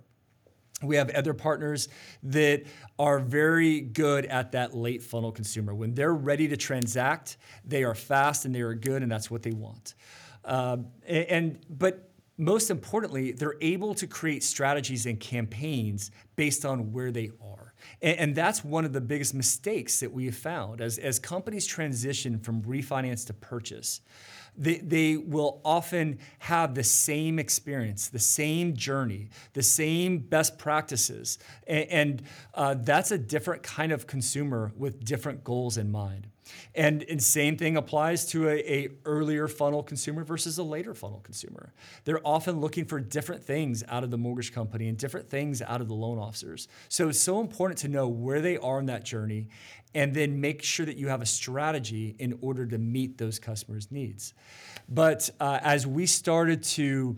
We 0.87 0.97
have 0.97 1.11
other 1.11 1.35
partners 1.35 1.89
that 2.25 2.65
are 2.99 3.19
very 3.19 3.81
good 3.81 4.27
at 4.27 4.53
that 4.53 4.75
late 4.75 5.03
funnel 5.03 5.33
consumer. 5.33 5.75
When 5.75 5.95
they're 5.95 6.15
ready 6.15 6.49
to 6.49 6.57
transact, 6.57 7.37
they 7.65 7.85
are 7.85 7.95
fast 7.95 8.45
and 8.45 8.55
they 8.55 8.61
are 8.61 8.75
good, 8.75 9.03
and 9.03 9.11
that's 9.11 9.31
what 9.31 9.43
they 9.43 9.53
want. 9.53 9.95
Um, 10.45 10.89
and, 11.07 11.27
and 11.27 11.59
but 11.71 12.11
most 12.37 12.71
importantly, 12.71 13.33
they're 13.33 13.57
able 13.61 13.95
to 13.95 14.07
create 14.07 14.43
strategies 14.43 15.07
and 15.07 15.21
campaigns 15.21 16.11
based 16.37 16.65
on 16.65 16.93
where 16.93 17.13
they 17.13 17.31
are. 17.41 17.75
And, 18.03 18.19
and, 18.19 18.35
that's 18.35 18.65
one 18.65 18.85
of 18.85 18.93
the 18.93 19.01
biggest 19.01 19.35
mistakes 19.35 20.01
that 20.01 20.13
we 20.13 20.25
have 20.25 20.35
found 20.35 20.81
as, 20.81 20.99
as 20.99 21.19
companies 21.19 21.67
transition 21.67 22.39
from 22.39 22.63
refinance 22.63 23.27
to 23.27 23.35
purchase. 23.35 24.01
They, 24.57 24.77
they 24.77 25.17
will 25.17 25.61
often 25.65 26.19
have 26.39 26.75
the 26.75 26.85
same 26.85 27.39
experience, 27.39 28.09
the 28.09 28.19
same 28.19 28.75
journey, 28.75 29.31
the 29.53 29.63
same 29.63 30.19
best 30.19 30.59
practices. 30.59 31.39
And, 31.67 31.89
and 31.91 32.23
uh, 32.55 32.75
that's 32.79 33.11
a 33.11 33.19
different 33.19 33.63
kind 33.63 33.93
of 33.93 34.07
consumer 34.07 34.73
with 34.77 35.05
different 35.05 35.45
goals 35.45 35.77
in 35.77 35.91
mind. 35.91 36.29
And, 36.75 37.05
and 37.05 37.23
same 37.23 37.57
thing 37.57 37.77
applies 37.77 38.27
to 38.27 38.49
a, 38.49 38.59
a, 38.59 38.89
earlier 39.05 39.49
funnel 39.49 39.83
consumer 39.83 40.25
versus 40.25 40.59
a 40.59 40.63
later 40.63 40.95
funnel 40.95 41.21
consumer. 41.21 41.73
They're 42.05 42.27
often 42.27 42.61
looking 42.61 42.85
for 42.85 43.01
different 43.01 43.45
things 43.45 43.85
out 43.89 44.05
of 44.05 44.11
the 44.11 44.19
mortgage 44.19 44.53
company 44.53 44.89
and 44.89 44.99
different 44.99 45.31
things 45.31 45.63
out 45.63 45.81
of 45.81 45.89
the 45.89 45.95
loan 45.95 46.19
officers. 46.19 46.69
So 46.89 47.09
it's 47.09 47.21
so 47.21 47.41
important 47.41 47.79
to 47.81 47.89
know 47.89 48.09
where 48.09 48.41
they 48.41 48.57
are 48.59 48.79
in 48.81 48.87
that 48.87 49.05
journey 49.05 49.49
and 49.95 50.13
then 50.13 50.41
make 50.41 50.63
sure 50.63 50.85
that 50.85 50.97
you 50.97 51.09
have 51.09 51.23
a 51.23 51.27
strategy 51.27 52.17
in 52.19 52.37
order 52.41 52.67
to 52.67 52.79
meet 52.79 53.17
those 53.17 53.39
customers' 53.39 53.91
needs. 53.91 54.35
But 54.89 55.31
uh, 55.39 55.61
as 55.63 55.87
we 55.87 56.07
started 56.07 56.65
to, 56.65 57.17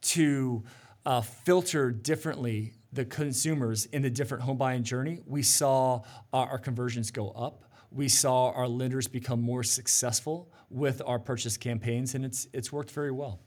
to 0.00 0.64
uh, 1.04 1.20
filter 1.20 1.90
differently 1.90 2.72
the 2.92 3.04
consumers 3.04 3.84
in 3.86 4.00
the 4.00 4.10
different 4.10 4.42
home 4.42 4.56
buying 4.56 4.82
journey, 4.82 5.20
we 5.26 5.42
saw 5.42 6.02
our, 6.32 6.48
our 6.48 6.58
conversions 6.58 7.10
go 7.10 7.30
up 7.30 7.67
we 7.90 8.08
saw 8.08 8.50
our 8.50 8.68
lenders 8.68 9.06
become 9.06 9.40
more 9.40 9.62
successful 9.62 10.52
with 10.70 11.00
our 11.06 11.18
purchase 11.18 11.56
campaigns, 11.56 12.14
and 12.14 12.24
it's, 12.24 12.46
it's 12.52 12.72
worked 12.72 12.90
very 12.90 13.10
well. 13.10 13.40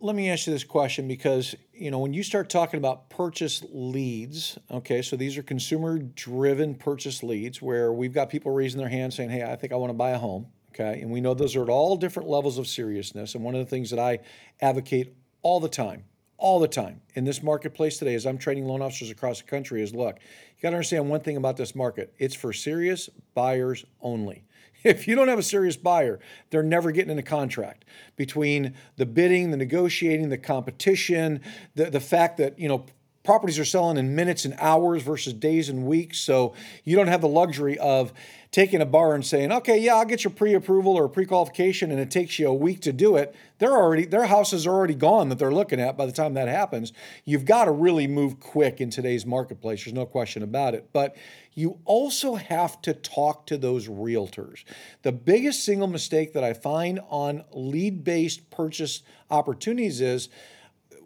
Let 0.00 0.16
me 0.16 0.30
ask 0.30 0.46
you 0.46 0.52
this 0.52 0.64
question 0.64 1.06
because 1.06 1.54
you 1.74 1.90
know 1.90 1.98
when 1.98 2.14
you 2.14 2.22
start 2.22 2.48
talking 2.48 2.78
about 2.78 3.10
purchase 3.10 3.62
leads, 3.70 4.58
okay, 4.70 5.02
so 5.02 5.14
these 5.14 5.36
are 5.36 5.42
consumer-driven 5.42 6.76
purchase 6.76 7.22
leads 7.22 7.60
where 7.60 7.92
we've 7.92 8.14
got 8.14 8.30
people 8.30 8.50
raising 8.50 8.78
their 8.78 8.88
hands 8.88 9.14
saying, 9.14 9.28
"Hey, 9.28 9.42
I 9.42 9.56
think 9.56 9.74
I 9.74 9.76
want 9.76 9.90
to 9.90 9.94
buy 9.94 10.12
a 10.12 10.18
home." 10.18 10.46
Okay, 10.70 11.02
and 11.02 11.10
we 11.10 11.20
know 11.20 11.34
those 11.34 11.54
are 11.54 11.62
at 11.62 11.68
all 11.68 11.98
different 11.98 12.30
levels 12.30 12.56
of 12.56 12.66
seriousness. 12.66 13.34
And 13.34 13.44
one 13.44 13.54
of 13.54 13.60
the 13.60 13.68
things 13.68 13.90
that 13.90 13.98
I 13.98 14.20
advocate 14.62 15.14
all 15.42 15.60
the 15.60 15.68
time 15.68 16.04
all 16.36 16.58
the 16.58 16.68
time 16.68 17.00
in 17.14 17.24
this 17.24 17.42
marketplace 17.42 17.98
today 17.98 18.14
as 18.14 18.26
I'm 18.26 18.38
training 18.38 18.66
loan 18.66 18.82
officers 18.82 19.10
across 19.10 19.40
the 19.40 19.46
country 19.46 19.82
is 19.82 19.94
look, 19.94 20.18
you 20.18 20.62
got 20.62 20.70
to 20.70 20.76
understand 20.76 21.08
one 21.08 21.20
thing 21.20 21.36
about 21.36 21.56
this 21.56 21.74
market. 21.74 22.12
It's 22.18 22.34
for 22.34 22.52
serious 22.52 23.08
buyers 23.34 23.84
only. 24.00 24.44
If 24.84 25.08
you 25.08 25.14
don't 25.14 25.28
have 25.28 25.38
a 25.38 25.42
serious 25.42 25.78
buyer, 25.78 26.20
they're 26.50 26.62
never 26.62 26.92
getting 26.92 27.10
in 27.10 27.18
a 27.18 27.22
contract. 27.22 27.86
Between 28.16 28.74
the 28.96 29.06
bidding, 29.06 29.50
the 29.50 29.56
negotiating, 29.56 30.28
the 30.28 30.36
competition, 30.36 31.40
the, 31.74 31.86
the 31.88 32.00
fact 32.00 32.36
that, 32.36 32.58
you 32.58 32.68
know, 32.68 32.84
properties 33.24 33.58
are 33.58 33.64
selling 33.64 33.96
in 33.96 34.14
minutes 34.14 34.44
and 34.44 34.54
hours 34.58 35.02
versus 35.02 35.32
days 35.32 35.70
and 35.70 35.86
weeks. 35.86 36.20
So 36.20 36.54
you 36.84 36.94
don't 36.94 37.08
have 37.08 37.22
the 37.22 37.28
luxury 37.28 37.78
of 37.78 38.12
taking 38.50 38.80
a 38.80 38.86
bar 38.86 39.14
and 39.16 39.26
saying, 39.26 39.50
okay, 39.50 39.78
yeah, 39.78 39.96
I'll 39.96 40.04
get 40.04 40.22
your 40.22 40.30
pre-approval 40.30 40.92
or 40.94 41.08
pre-qualification, 41.08 41.90
and 41.90 41.98
it 41.98 42.08
takes 42.08 42.38
you 42.38 42.46
a 42.46 42.54
week 42.54 42.82
to 42.82 42.92
do 42.92 43.16
it. 43.16 43.34
They're 43.58 43.72
already 43.72 44.04
their 44.04 44.26
houses 44.26 44.66
are 44.66 44.72
already 44.72 44.94
gone 44.94 45.28
that 45.30 45.38
they're 45.38 45.52
looking 45.52 45.80
at 45.80 45.96
by 45.96 46.06
the 46.06 46.12
time 46.12 46.34
that 46.34 46.46
happens. 46.46 46.92
You've 47.24 47.46
got 47.46 47.64
to 47.64 47.72
really 47.72 48.06
move 48.06 48.38
quick 48.38 48.80
in 48.80 48.90
today's 48.90 49.26
marketplace. 49.26 49.84
There's 49.84 49.94
no 49.94 50.06
question 50.06 50.42
about 50.42 50.74
it. 50.74 50.90
But 50.92 51.16
you 51.54 51.80
also 51.84 52.34
have 52.34 52.80
to 52.82 52.94
talk 52.94 53.46
to 53.46 53.56
those 53.56 53.88
realtors. 53.88 54.64
The 55.02 55.12
biggest 55.12 55.64
single 55.64 55.88
mistake 55.88 56.32
that 56.34 56.44
I 56.44 56.52
find 56.52 57.00
on 57.08 57.44
lead-based 57.52 58.50
purchase 58.50 59.02
opportunities 59.30 60.00
is 60.00 60.28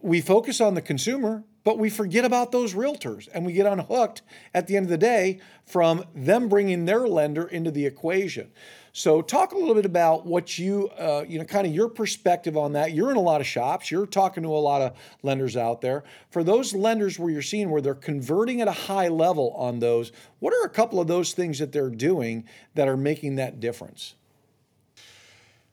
we 0.02 0.20
focus 0.20 0.60
on 0.60 0.74
the 0.74 0.82
consumer 0.82 1.44
but 1.68 1.78
we 1.78 1.90
forget 1.90 2.24
about 2.24 2.50
those 2.50 2.72
realtors 2.72 3.28
and 3.34 3.44
we 3.44 3.52
get 3.52 3.66
unhooked 3.66 4.22
at 4.54 4.66
the 4.66 4.74
end 4.74 4.86
of 4.86 4.88
the 4.88 4.96
day 4.96 5.38
from 5.66 6.02
them 6.14 6.48
bringing 6.48 6.86
their 6.86 7.06
lender 7.06 7.46
into 7.46 7.70
the 7.70 7.84
equation. 7.84 8.50
So, 8.94 9.20
talk 9.20 9.52
a 9.52 9.58
little 9.58 9.74
bit 9.74 9.84
about 9.84 10.24
what 10.24 10.58
you, 10.58 10.88
uh, 10.98 11.26
you 11.28 11.38
know, 11.38 11.44
kind 11.44 11.66
of 11.66 11.74
your 11.74 11.90
perspective 11.90 12.56
on 12.56 12.72
that. 12.72 12.92
You're 12.92 13.10
in 13.10 13.18
a 13.18 13.20
lot 13.20 13.42
of 13.42 13.46
shops, 13.46 13.90
you're 13.90 14.06
talking 14.06 14.44
to 14.44 14.48
a 14.48 14.56
lot 14.56 14.80
of 14.80 14.96
lenders 15.22 15.58
out 15.58 15.82
there. 15.82 16.04
For 16.30 16.42
those 16.42 16.72
lenders 16.72 17.18
where 17.18 17.30
you're 17.30 17.42
seeing 17.42 17.68
where 17.68 17.82
they're 17.82 17.94
converting 17.94 18.62
at 18.62 18.68
a 18.68 18.72
high 18.72 19.08
level 19.08 19.52
on 19.54 19.78
those, 19.78 20.10
what 20.38 20.54
are 20.54 20.64
a 20.64 20.70
couple 20.70 21.00
of 21.00 21.06
those 21.06 21.34
things 21.34 21.58
that 21.58 21.70
they're 21.70 21.90
doing 21.90 22.48
that 22.76 22.88
are 22.88 22.96
making 22.96 23.34
that 23.34 23.60
difference? 23.60 24.14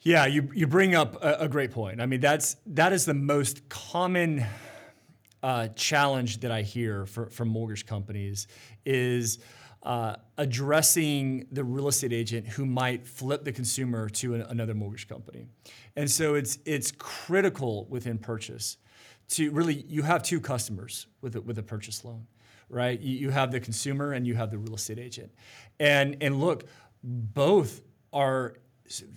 Yeah, 0.01 0.25
you, 0.25 0.49
you 0.53 0.67
bring 0.67 0.93
up 0.93 1.23
a, 1.23 1.45
a 1.45 1.47
great 1.47 1.71
point. 1.71 2.01
I 2.01 2.05
mean, 2.05 2.19
that's 2.19 2.57
that 2.65 2.91
is 2.91 3.05
the 3.05 3.13
most 3.13 3.69
common 3.69 4.45
uh, 5.45 5.67
challenge 5.75 6.39
that 6.39 6.49
I 6.49 6.63
hear 6.63 7.05
for, 7.05 7.29
from 7.29 7.49
mortgage 7.49 7.85
companies 7.85 8.47
is 8.83 9.37
uh, 9.83 10.15
addressing 10.39 11.45
the 11.51 11.63
real 11.63 11.87
estate 11.87 12.11
agent 12.11 12.47
who 12.47 12.65
might 12.65 13.05
flip 13.05 13.43
the 13.43 13.51
consumer 13.51 14.09
to 14.09 14.33
an, 14.33 14.41
another 14.41 14.73
mortgage 14.73 15.07
company. 15.07 15.45
And 15.95 16.09
so 16.09 16.33
it's, 16.33 16.57
it's 16.65 16.91
critical 16.91 17.85
within 17.91 18.17
purchase 18.17 18.77
to 19.29 19.51
really, 19.51 19.85
you 19.87 20.01
have 20.01 20.23
two 20.23 20.41
customers 20.41 21.05
with 21.21 21.35
a, 21.35 21.41
with 21.41 21.59
a 21.59 21.63
purchase 21.63 22.03
loan, 22.03 22.25
right? 22.67 22.99
You, 22.99 23.15
you 23.15 23.29
have 23.29 23.51
the 23.51 23.59
consumer 23.59 24.13
and 24.13 24.25
you 24.25 24.33
have 24.33 24.49
the 24.49 24.57
real 24.57 24.73
estate 24.73 24.97
agent. 24.97 25.31
And, 25.79 26.17
and 26.21 26.41
look, 26.41 26.63
both 27.03 27.83
are 28.11 28.55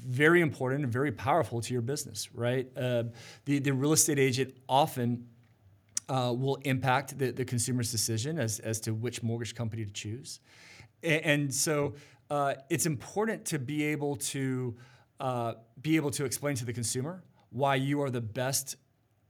very 0.06 0.42
important 0.42 0.84
and 0.84 0.92
very 0.92 1.10
powerful 1.10 1.62
to 1.62 1.72
your 1.72 1.80
business, 1.80 2.28
right? 2.34 2.68
Uh, 2.76 3.04
the, 3.46 3.60
the 3.60 3.72
real 3.72 3.94
estate 3.94 4.18
agent 4.18 4.54
often 4.68 5.26
uh, 6.08 6.34
will 6.36 6.56
impact 6.62 7.18
the, 7.18 7.30
the 7.30 7.44
consumer's 7.44 7.90
decision 7.90 8.38
as, 8.38 8.60
as 8.60 8.80
to 8.80 8.94
which 8.94 9.22
mortgage 9.22 9.54
company 9.54 9.84
to 9.84 9.92
choose. 9.92 10.40
And, 11.02 11.24
and 11.24 11.54
so 11.54 11.94
uh, 12.30 12.54
it's 12.70 12.86
important 12.86 13.44
to 13.46 13.58
be 13.58 13.84
able 13.84 14.16
to 14.16 14.76
uh, 15.20 15.54
be 15.80 15.96
able 15.96 16.10
to 16.12 16.24
explain 16.24 16.54
to 16.56 16.64
the 16.64 16.72
consumer 16.72 17.22
why 17.50 17.74
you 17.74 18.00
are 18.02 18.10
the 18.10 18.20
best 18.20 18.76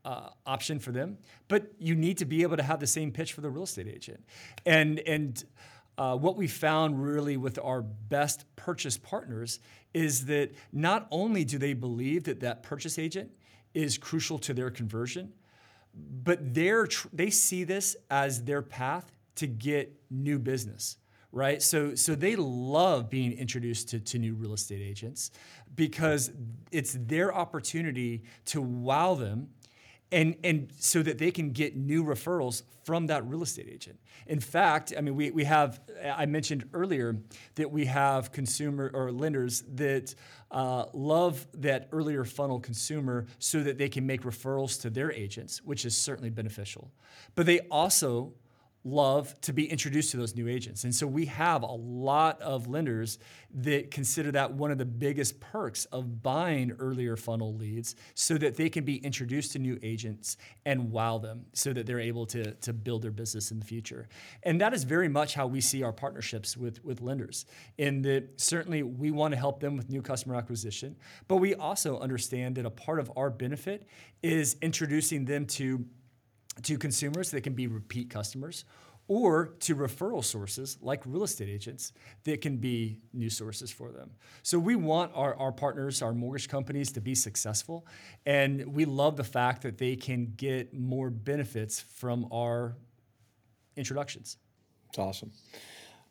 uh, 0.05 0.31
option 0.47 0.79
for 0.79 0.93
them, 0.93 1.19
but 1.49 1.73
you 1.79 1.95
need 1.95 2.19
to 2.19 2.25
be 2.25 2.43
able 2.43 2.57
to 2.57 2.62
have 2.62 2.81
the 2.81 2.87
same 2.87 3.11
pitch 3.11 3.33
for 3.33 3.41
the 3.41 3.51
real 3.51 3.64
estate 3.64 3.88
agent. 3.88 4.23
And 4.67 5.01
and 5.01 5.45
uh, 5.97 6.17
what 6.17 6.37
we 6.37 6.47
found 6.47 7.03
really 7.03 7.37
with 7.37 7.59
our 7.59 7.83
best 7.83 8.45
purchase 8.55 8.97
partners 8.97 9.59
is 9.93 10.27
that 10.27 10.53
not 10.73 11.09
only 11.11 11.45
do 11.45 11.59
they 11.59 11.75
believe 11.75 12.25
that 12.25 12.41
that 12.41 12.62
purchase 12.62 12.99
agent 12.99 13.31
is 13.75 13.99
crucial 13.99 14.38
to 14.38 14.55
their 14.55 14.71
conversion, 14.71 15.33
but 15.94 16.55
they're 16.55 16.87
tr- 16.87 17.09
they 17.12 17.31
see 17.31 17.64
this 17.64 17.96
as 18.11 18.44
their 18.44 18.62
path 18.62 19.11
to 19.37 19.46
get 19.46 19.92
new 20.11 20.38
business 20.38 20.96
right? 21.33 21.62
So 21.62 21.94
so 21.94 22.14
they 22.14 22.37
love 22.37 23.11
being 23.11 23.33
introduced 23.33 23.90
to, 23.90 24.01
to 24.01 24.18
new 24.18 24.35
real 24.35 24.55
estate 24.55 24.81
agents 24.81 25.31
because 25.74 26.31
it's 26.72 26.96
their 26.98 27.35
opportunity 27.35 28.24
to 28.46 28.62
wow 28.62 29.14
them 29.14 29.48
and 30.11 30.37
and 30.44 30.71
so 30.79 31.03
that 31.03 31.18
they 31.18 31.31
can 31.31 31.51
get 31.51 31.77
new 31.77 32.05
referrals 32.05 32.62
from 32.85 33.07
that 33.07 33.27
real 33.29 33.42
estate 33.42 33.68
agent. 33.71 33.99
In 34.27 34.40
fact, 34.40 34.92
I 34.97 35.01
mean 35.01 35.14
we, 35.14 35.31
we 35.31 35.44
have 35.44 35.81
I 36.03 36.27
mentioned 36.27 36.68
earlier 36.73 37.16
that 37.57 37.71
we 37.71 37.85
have 37.87 38.33
consumer 38.33 38.90
or 38.94 39.12
lenders 39.12 39.62
that 39.75 40.14
uh, 40.51 40.87
love 40.94 41.47
that 41.55 41.88
earlier 41.92 42.25
funnel 42.25 42.61
consumer 42.61 43.27
so 43.38 43.62
that 43.62 43.77
they 43.77 43.88
can 43.88 44.07
make 44.07 44.23
referrals 44.23 44.81
to 44.83 44.90
their 44.90 45.12
agents, 45.12 45.62
which 45.62 45.85
is 45.85 45.97
certainly 45.97 46.31
beneficial. 46.31 46.90
But 47.35 47.47
they 47.47 47.61
also 47.71 48.33
love 48.85 49.38
to 49.43 49.53
be 49.53 49.71
introduced 49.71 50.12
to 50.12 50.17
those 50.17 50.35
new 50.35 50.49
agents. 50.49 50.85
And 50.85 50.95
so 50.95 51.07
we 51.07 51.27
have 51.27 51.62
a 51.62 51.67
lot 51.67 52.41
of 52.41 52.69
lenders 52.69 53.19
that 53.55 53.91
consider 53.91 54.31
that 54.33 54.53
one 54.53 54.71
of 54.71 54.79
the 54.79 54.85
biggest 54.85 55.41
perks 55.41 55.85
of 55.87 56.23
buying 56.23 56.73
earlier 56.79 57.17
funnel 57.17 57.55
leads 57.55 57.97
so 58.14 58.38
that 58.38 58.57
they 58.57 58.69
can 58.69 58.85
be 58.85 58.97
introduced 58.97 59.53
to 59.53 59.59
new 59.59 59.79
agents 59.83 60.37
and 60.64 60.91
wow 60.91 61.18
them 61.18 61.47
so 61.53 61.72
that 61.72 61.87
they're 61.87 62.01
able 62.01 62.26
to, 62.26 62.53
to 62.55 62.72
build 62.72 63.03
their 63.03 63.11
business 63.11 63.51
in 63.51 63.59
the 63.59 63.64
future. 63.64 64.09
And 64.43 64.61
that 64.61 64.72
is 64.72 64.85
very 64.85 65.09
much 65.09 65.35
how 65.35 65.47
we 65.47 65.61
see 65.61 65.83
our 65.83 65.93
partnerships 65.93 66.57
with, 66.57 66.85
with 66.85 67.01
lenders. 67.01 67.47
In 67.79 68.03
that 68.03 68.41
certainly 68.41 68.83
we 68.83 69.11
want 69.11 69.33
to 69.33 69.39
help 69.39 69.61
them 69.61 69.76
with 69.76 69.91
new 69.91 70.03
customer 70.03 70.37
acquisition, 70.37 70.97
but 71.26 71.37
we 71.37 71.55
also 71.55 71.99
understand 71.99 72.57
that 72.57 72.66
a 72.66 72.70
part 72.70 73.01
of 73.01 73.11
our 73.16 73.31
benefit 73.31 73.87
is 74.22 74.57
introducing 74.62 75.24
them 75.24 75.47
to 75.47 75.85
to 76.62 76.78
consumers 76.78 77.30
that 77.30 77.42
can 77.42 77.54
be 77.54 77.66
repeat 77.66 78.11
customers 78.11 78.64
or 79.09 79.54
to 79.61 79.74
referral 79.74 80.22
sources 80.22 80.76
like 80.82 81.02
real 81.06 81.24
estate 81.24 81.48
agents 81.48 81.92
that 82.24 82.42
can 82.42 82.59
be 82.59 82.98
new 83.14 83.30
sources 83.30 83.70
for 83.70 83.90
them. 83.90 84.11
So 84.42 84.59
we 84.59 84.76
want 84.76 85.12
our, 85.14 85.34
our 85.36 85.50
partners, 85.50 86.02
our 86.02 86.12
mortgage 86.12 86.48
companies 86.48 86.92
to 86.92 87.00
be 87.00 87.14
successful. 87.14 87.86
And 88.26 88.74
we 88.74 88.84
love 88.84 89.16
the 89.16 89.24
fact 89.24 89.62
that 89.62 89.78
they 89.78 89.96
can 89.96 90.34
get 90.36 90.74
more 90.74 91.09
benefits 91.09 91.80
from 91.80 92.28
our 92.30 92.76
introductions. 93.76 94.36
It's 94.90 94.98
awesome. 94.98 95.32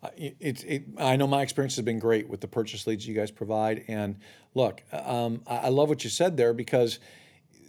Uh, 0.02 0.10
it, 0.16 0.64
it, 0.64 0.84
I 0.98 1.16
know 1.16 1.28
my 1.28 1.42
experience 1.42 1.76
has 1.76 1.86
been 1.86 2.00
great 2.00 2.28
with 2.28 2.42
the 2.42 2.48
purchase 2.48 2.86
leads 2.86 3.08
you 3.08 3.16
guys 3.16 3.32
provide. 3.32 3.84
And 3.88 4.18
look, 4.54 4.82
um, 4.92 5.42
I 5.48 5.70
love 5.70 5.90
what 5.90 6.04
you 6.04 6.10
said 6.10 6.38
there 6.38 6.54
because 6.54 7.00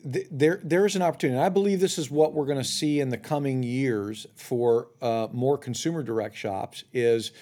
there 0.05 0.61
there 0.63 0.87
is 0.87 0.97
an 0.97 1.03
opportunity. 1.03 1.37
And 1.37 1.45
I 1.45 1.49
believe 1.49 1.81
this 1.81 1.99
is 1.99 2.11
what 2.11 2.33
we're 2.33 2.47
going 2.47 2.59
to 2.59 2.65
see 2.65 3.01
in 3.01 3.09
the 3.09 3.19
coming 3.19 3.63
years 3.63 4.27
for 4.35 4.89
uh, 5.01 5.29
more 5.33 5.59
consumer 5.59 6.03
direct 6.03 6.37
shops. 6.37 6.85
Is 6.93 7.33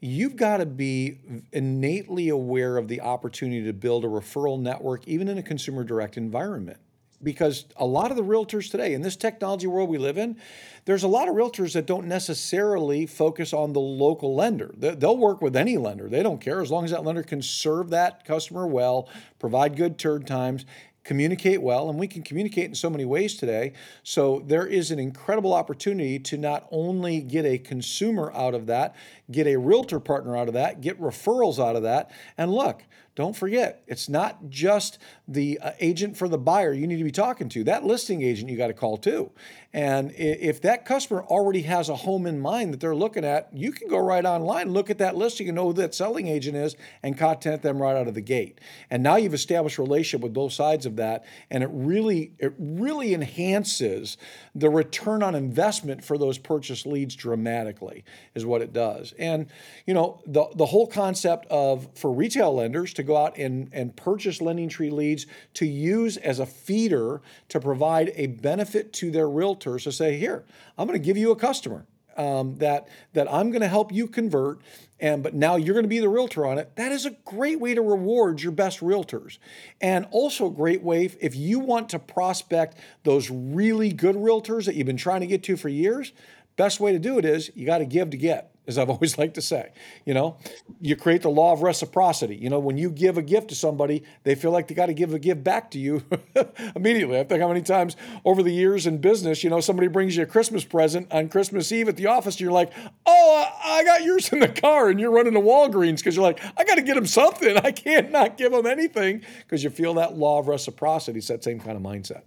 you've 0.00 0.36
got 0.36 0.58
to 0.58 0.66
be 0.66 1.18
innately 1.52 2.28
aware 2.28 2.76
of 2.76 2.88
the 2.88 3.00
opportunity 3.00 3.64
to 3.64 3.72
build 3.72 4.04
a 4.04 4.08
referral 4.08 4.60
network, 4.60 5.06
even 5.08 5.28
in 5.28 5.38
a 5.38 5.42
consumer 5.42 5.84
direct 5.84 6.16
environment 6.16 6.78
because 7.24 7.64
a 7.76 7.86
lot 7.86 8.10
of 8.10 8.16
the 8.16 8.22
realtors 8.22 8.70
today 8.70 8.92
in 8.92 9.02
this 9.02 9.16
technology 9.16 9.66
world 9.66 9.88
we 9.88 9.98
live 9.98 10.18
in 10.18 10.36
there's 10.84 11.02
a 11.02 11.08
lot 11.08 11.26
of 11.26 11.34
realtors 11.34 11.72
that 11.72 11.86
don't 11.86 12.06
necessarily 12.06 13.06
focus 13.06 13.52
on 13.52 13.72
the 13.72 13.80
local 13.80 14.34
lender 14.34 14.72
they'll 14.76 15.16
work 15.16 15.40
with 15.40 15.56
any 15.56 15.76
lender 15.76 16.08
they 16.08 16.22
don't 16.22 16.40
care 16.40 16.60
as 16.60 16.70
long 16.70 16.84
as 16.84 16.90
that 16.90 17.02
lender 17.02 17.22
can 17.22 17.40
serve 17.40 17.90
that 17.90 18.24
customer 18.24 18.66
well 18.66 19.08
provide 19.38 19.76
good 19.76 19.98
turn 19.98 20.22
times 20.22 20.66
communicate 21.04 21.62
well, 21.62 21.88
and 21.88 21.98
we 21.98 22.08
can 22.08 22.22
communicate 22.22 22.64
in 22.64 22.74
so 22.74 22.90
many 22.90 23.04
ways 23.04 23.36
today. 23.36 23.72
So 24.02 24.42
there 24.46 24.66
is 24.66 24.90
an 24.90 24.98
incredible 24.98 25.52
opportunity 25.52 26.18
to 26.18 26.38
not 26.38 26.66
only 26.70 27.20
get 27.20 27.44
a 27.44 27.58
consumer 27.58 28.32
out 28.34 28.54
of 28.54 28.66
that, 28.66 28.96
get 29.30 29.46
a 29.46 29.56
realtor 29.56 30.00
partner 30.00 30.36
out 30.36 30.48
of 30.48 30.54
that, 30.54 30.80
get 30.80 31.00
referrals 31.00 31.64
out 31.64 31.76
of 31.76 31.82
that. 31.82 32.10
And 32.36 32.52
look, 32.52 32.82
don't 33.14 33.36
forget, 33.36 33.84
it's 33.86 34.08
not 34.08 34.48
just 34.48 34.98
the 35.28 35.58
uh, 35.60 35.70
agent 35.78 36.16
for 36.16 36.28
the 36.28 36.38
buyer 36.38 36.72
you 36.72 36.86
need 36.86 36.98
to 36.98 37.04
be 37.04 37.12
talking 37.12 37.48
to. 37.50 37.64
That 37.64 37.84
listing 37.84 38.22
agent 38.22 38.50
you 38.50 38.56
got 38.56 38.66
to 38.66 38.74
call 38.74 38.96
too. 38.96 39.30
And 39.72 40.12
if 40.16 40.60
that 40.62 40.84
customer 40.84 41.24
already 41.24 41.62
has 41.62 41.88
a 41.88 41.96
home 41.96 42.26
in 42.26 42.40
mind 42.40 42.72
that 42.72 42.80
they're 42.80 42.94
looking 42.94 43.24
at, 43.24 43.48
you 43.52 43.72
can 43.72 43.88
go 43.88 43.98
right 43.98 44.24
online, 44.24 44.72
look 44.72 44.88
at 44.88 44.98
that 44.98 45.16
listing 45.16 45.48
and 45.48 45.56
know 45.56 45.66
who 45.66 45.72
that 45.74 45.94
selling 45.94 46.28
agent 46.28 46.56
is 46.56 46.76
and 47.02 47.18
contact 47.18 47.62
them 47.62 47.82
right 47.82 47.96
out 47.96 48.06
of 48.06 48.14
the 48.14 48.20
gate. 48.20 48.60
And 48.90 49.02
now 49.02 49.16
you've 49.16 49.34
established 49.34 49.78
a 49.78 49.82
relationship 49.82 50.22
with 50.22 50.32
both 50.32 50.52
sides 50.52 50.86
of 50.86 50.96
that. 50.96 51.24
And 51.50 51.64
it 51.64 51.70
really, 51.72 52.32
it 52.38 52.54
really 52.58 53.14
enhances 53.14 54.16
the 54.54 54.70
return 54.70 55.22
on 55.22 55.34
investment 55.34 56.04
for 56.04 56.18
those 56.18 56.38
purchase 56.38 56.86
leads 56.86 57.16
dramatically, 57.16 58.04
is 58.34 58.46
what 58.46 58.62
it 58.62 58.72
does. 58.72 59.12
And 59.18 59.46
you 59.86 59.94
know, 59.94 60.22
the, 60.26 60.46
the 60.54 60.66
whole 60.66 60.86
concept 60.86 61.46
of 61.46 61.88
for 61.94 62.12
retail 62.12 62.54
lenders 62.54 62.94
to 62.94 63.03
go 63.04 63.16
out 63.16 63.36
and, 63.38 63.68
and 63.72 63.94
purchase 63.94 64.38
LendingTree 64.38 64.90
leads 64.90 65.26
to 65.54 65.66
use 65.66 66.16
as 66.16 66.38
a 66.40 66.46
feeder 66.46 67.20
to 67.48 67.60
provide 67.60 68.12
a 68.16 68.26
benefit 68.26 68.92
to 68.94 69.10
their 69.10 69.26
realtors 69.26 69.84
to 69.84 69.92
say, 69.92 70.16
here, 70.16 70.44
I'm 70.76 70.86
going 70.86 70.98
to 70.98 71.04
give 71.04 71.16
you 71.16 71.30
a 71.30 71.36
customer. 71.36 71.86
Um, 72.16 72.58
that 72.58 72.86
that 73.14 73.26
I'm 73.28 73.50
going 73.50 73.62
to 73.62 73.66
help 73.66 73.92
you 73.92 74.06
convert, 74.06 74.60
and 75.00 75.20
but 75.20 75.34
now 75.34 75.56
you're 75.56 75.74
going 75.74 75.82
to 75.82 75.88
be 75.88 75.98
the 75.98 76.08
realtor 76.08 76.46
on 76.46 76.58
it. 76.58 76.76
That 76.76 76.92
is 76.92 77.06
a 77.06 77.10
great 77.24 77.58
way 77.58 77.74
to 77.74 77.82
reward 77.82 78.40
your 78.40 78.52
best 78.52 78.78
realtors, 78.78 79.38
and 79.80 80.06
also 80.12 80.46
a 80.46 80.50
great 80.52 80.80
way 80.80 81.10
if 81.20 81.34
you 81.34 81.58
want 81.58 81.88
to 81.88 81.98
prospect 81.98 82.78
those 83.02 83.30
really 83.30 83.92
good 83.92 84.14
realtors 84.14 84.64
that 84.66 84.76
you've 84.76 84.86
been 84.86 84.96
trying 84.96 85.22
to 85.22 85.26
get 85.26 85.42
to 85.42 85.56
for 85.56 85.68
years. 85.68 86.12
Best 86.54 86.78
way 86.78 86.92
to 86.92 87.00
do 87.00 87.18
it 87.18 87.24
is 87.24 87.50
you 87.56 87.66
got 87.66 87.78
to 87.78 87.84
give 87.84 88.10
to 88.10 88.16
get 88.16 88.53
as 88.66 88.78
I've 88.78 88.90
always 88.94 89.18
liked 89.18 89.34
to 89.34 89.42
say. 89.42 89.72
You 90.04 90.14
know, 90.14 90.36
you 90.80 90.96
create 90.96 91.22
the 91.22 91.30
law 91.30 91.52
of 91.52 91.62
reciprocity. 91.62 92.36
You 92.36 92.50
know, 92.50 92.58
when 92.58 92.76
you 92.76 92.90
give 92.90 93.18
a 93.18 93.22
gift 93.22 93.48
to 93.48 93.54
somebody, 93.54 94.02
they 94.22 94.34
feel 94.34 94.50
like 94.50 94.68
they 94.68 94.74
got 94.74 94.86
to 94.86 94.94
give 94.94 95.12
a 95.12 95.18
gift 95.18 95.44
back 95.44 95.70
to 95.72 95.78
you 95.78 96.02
immediately. 96.76 97.18
I 97.18 97.24
think 97.24 97.40
how 97.40 97.48
many 97.48 97.62
times 97.62 97.96
over 98.24 98.42
the 98.42 98.52
years 98.52 98.86
in 98.86 98.98
business, 98.98 99.44
you 99.44 99.50
know, 99.50 99.60
somebody 99.60 99.88
brings 99.88 100.16
you 100.16 100.22
a 100.22 100.26
Christmas 100.26 100.64
present 100.64 101.12
on 101.12 101.28
Christmas 101.28 101.70
Eve 101.72 101.88
at 101.88 101.96
the 101.96 102.06
office, 102.06 102.34
and 102.34 102.40
you're 102.42 102.52
like, 102.52 102.72
oh, 103.06 103.46
I 103.64 103.84
got 103.84 104.02
yours 104.02 104.32
in 104.32 104.40
the 104.40 104.48
car, 104.48 104.88
and 104.88 105.00
you're 105.00 105.10
running 105.10 105.34
to 105.34 105.40
Walgreens 105.40 105.98
because 105.98 106.16
you're 106.16 106.24
like, 106.24 106.40
I 106.56 106.64
got 106.64 106.76
to 106.76 106.82
get 106.82 106.94
them 106.94 107.06
something. 107.06 107.56
I 107.64 107.72
can't 107.72 108.10
not 108.10 108.36
give 108.36 108.52
them 108.52 108.66
anything 108.66 109.22
because 109.40 109.64
you 109.64 109.70
feel 109.70 109.94
that 109.94 110.16
law 110.16 110.38
of 110.38 110.48
reciprocity. 110.48 111.18
It's 111.18 111.28
that 111.28 111.44
same 111.44 111.60
kind 111.60 111.76
of 111.76 111.82
mindset. 111.82 112.22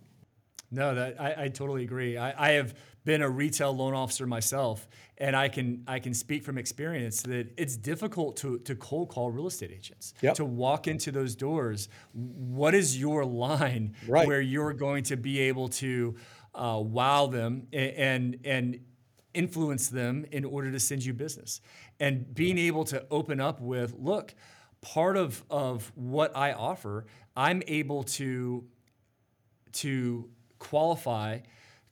No, 0.70 0.95
that 0.95 1.20
I, 1.20 1.45
I 1.45 1.47
totally 1.47 1.84
agree. 1.84 2.18
I, 2.18 2.49
I 2.49 2.51
have 2.53 2.76
been 3.05 3.22
a 3.22 3.30
retail 3.30 3.74
loan 3.76 3.93
officer 3.93 4.28
myself, 4.28 4.88
and 5.18 5.36
I 5.36 5.47
can 5.47 5.84
I 5.88 5.99
can 5.99 6.13
speak 6.13 6.43
from 6.43 6.57
experience 6.57 7.22
that 7.22 7.53
it's 7.57 7.78
difficult 7.78 8.36
to 8.38 8.59
to 8.59 8.76
cold 8.76 9.09
call 9.09 9.32
real 9.32 9.47
estate 9.47 9.72
agents 9.72 10.13
yep. 10.22 10.36
to 10.36 10.45
walk 10.45 10.88
into 10.88 11.11
those 11.11 11.36
doors. 11.36 11.88
What 12.13 12.76
is 12.76 12.99
your 12.99 13.24
line 13.24 13.95
right. 14.07 14.28
where 14.28 14.41
you're 14.41 14.74
going 14.74 15.03
to 15.05 15.15
be 15.15 15.39
able 15.39 15.70
to 15.70 16.15
uh, 16.53 16.82
wow 16.84 17.28
them 17.28 17.68
and, 17.72 17.91
and 17.91 18.38
and 18.43 18.80
influence 19.34 19.88
them 19.88 20.26
in 20.32 20.43
order 20.43 20.72
to 20.72 20.80
send 20.80 21.05
you 21.05 21.13
business, 21.13 21.61
and 21.99 22.34
being 22.36 22.57
able 22.57 22.84
to 22.86 23.05
open 23.09 23.39
up 23.39 23.61
with 23.61 23.93
look. 23.97 24.36
Part 24.80 25.18
of, 25.18 25.43
of 25.49 25.91
what 25.95 26.38
I 26.38 26.53
offer, 26.53 27.07
I'm 27.36 27.63
able 27.68 28.03
to 28.03 28.63
to 29.74 30.30
qualify 30.60 31.39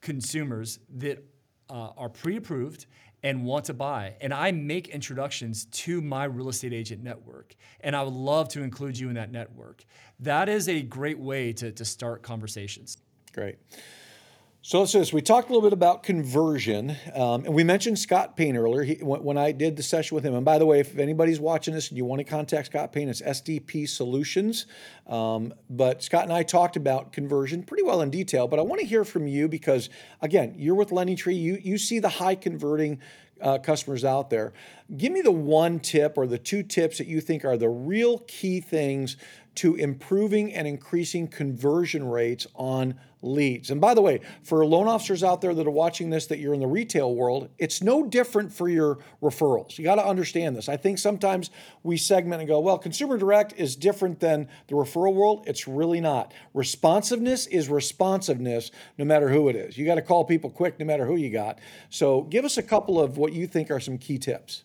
consumers 0.01 0.79
that 0.97 1.23
uh, 1.69 1.89
are 1.97 2.09
pre-approved 2.09 2.85
and 3.23 3.43
want 3.43 3.65
to 3.65 3.73
buy. 3.73 4.13
And 4.21 4.31
I 4.31 4.51
make 4.51 4.89
introductions 4.89 5.65
to 5.65 5.99
my 5.99 6.25
real 6.25 6.49
estate 6.49 6.73
agent 6.73 7.03
network. 7.03 7.55
And 7.81 7.95
I 7.95 8.03
would 8.03 8.13
love 8.13 8.49
to 8.49 8.61
include 8.61 8.99
you 8.99 9.09
in 9.09 9.15
that 9.15 9.31
network. 9.31 9.83
That 10.19 10.47
is 10.47 10.69
a 10.69 10.83
great 10.83 11.17
way 11.17 11.51
to, 11.53 11.71
to 11.71 11.85
start 11.85 12.21
conversations. 12.21 12.97
Great. 13.33 13.57
So 14.67 14.79
let's 14.79 14.93
do 14.93 14.97
this. 14.97 15.13
We 15.13 15.21
talked 15.21 15.51
a 15.51 15.53
little 15.53 15.69
bit 15.69 15.73
about 15.73 16.01
conversion, 16.01 16.97
um, 17.13 17.45
and 17.45 17.53
we 17.53 17.63
mentioned 17.63 17.99
Scott 17.99 18.35
Payne 18.35 18.57
earlier 18.57 18.81
he, 18.81 18.95
when, 18.95 19.37
I 19.37 19.51
did 19.51 19.75
the 19.75 19.83
session 19.83 20.15
with 20.15 20.25
him. 20.25 20.33
And 20.33 20.43
by 20.43 20.57
the 20.57 20.65
way, 20.65 20.79
if 20.79 20.97
anybody's 20.97 21.39
watching 21.39 21.71
this 21.71 21.89
and 21.89 21.97
you 21.99 22.03
want 22.03 22.17
to 22.17 22.23
contact 22.23 22.65
Scott 22.65 22.91
Payne, 22.91 23.07
it's 23.07 23.21
SDP 23.21 23.87
Solutions. 23.87 24.65
Um, 25.05 25.53
but 25.69 26.01
Scott 26.01 26.23
and 26.23 26.33
I 26.33 26.41
talked 26.41 26.77
about 26.77 27.13
conversion 27.13 27.61
pretty 27.61 27.83
well 27.83 28.01
in 28.01 28.09
detail. 28.09 28.47
But 28.47 28.57
I 28.57 28.63
want 28.63 28.81
to 28.81 28.87
hear 28.87 29.05
from 29.05 29.27
you 29.27 29.47
because, 29.47 29.91
again, 30.19 30.55
you're 30.57 30.73
with 30.73 30.89
LendingTree. 30.89 31.39
You 31.39 31.59
you 31.61 31.77
see 31.77 31.99
the 31.99 32.09
high 32.09 32.33
converting 32.33 33.01
uh, 33.41 33.59
customers 33.59 34.03
out 34.03 34.31
there. 34.31 34.53
Give 34.97 35.11
me 35.11 35.21
the 35.21 35.31
one 35.31 35.79
tip 35.79 36.17
or 36.17 36.25
the 36.25 36.39
two 36.39 36.63
tips 36.63 36.97
that 36.97 37.05
you 37.05 37.21
think 37.21 37.45
are 37.45 37.57
the 37.57 37.69
real 37.69 38.19
key 38.27 38.61
things 38.61 39.17
to 39.55 39.75
improving 39.75 40.53
and 40.53 40.67
increasing 40.67 41.27
conversion 41.27 42.07
rates 42.07 42.45
on 42.55 42.95
leads. 43.21 43.71
And 43.71 43.81
by 43.81 43.93
the 43.93 44.01
way, 44.01 44.21
for 44.43 44.65
loan 44.65 44.87
officers 44.87 45.23
out 45.23 45.41
there 45.41 45.53
that 45.53 45.65
are 45.65 45.71
watching 45.71 46.09
this 46.09 46.27
that 46.27 46.39
you're 46.39 46.53
in 46.53 46.59
the 46.59 46.67
retail 46.67 47.15
world, 47.15 47.49
it's 47.57 47.81
no 47.81 48.05
different 48.05 48.53
for 48.53 48.69
your 48.69 48.99
referrals. 49.21 49.77
You 49.77 49.83
got 49.83 49.95
to 49.95 50.05
understand 50.05 50.55
this. 50.55 50.69
I 50.69 50.77
think 50.77 50.99
sometimes 50.99 51.49
we 51.83 51.97
segment 51.97 52.41
and 52.41 52.47
go, 52.47 52.59
well, 52.59 52.77
consumer 52.77 53.17
direct 53.17 53.53
is 53.57 53.75
different 53.75 54.19
than 54.19 54.47
the 54.67 54.75
referral 54.75 55.13
world. 55.13 55.45
It's 55.47 55.67
really 55.67 55.99
not. 55.99 56.33
Responsiveness 56.53 57.47
is 57.47 57.67
responsiveness 57.67 58.71
no 58.97 59.05
matter 59.05 59.29
who 59.29 59.49
it 59.49 59.55
is. 59.55 59.77
You 59.77 59.85
got 59.85 59.95
to 59.95 60.01
call 60.01 60.23
people 60.23 60.49
quick 60.49 60.79
no 60.79 60.85
matter 60.85 61.05
who 61.05 61.15
you 61.15 61.31
got. 61.31 61.59
So 61.89 62.21
give 62.23 62.45
us 62.45 62.57
a 62.57 62.63
couple 62.63 62.99
of 62.99 63.17
what 63.17 63.33
you 63.33 63.47
think 63.47 63.71
are 63.71 63.79
some 63.79 63.97
key 63.97 64.17
tips. 64.17 64.63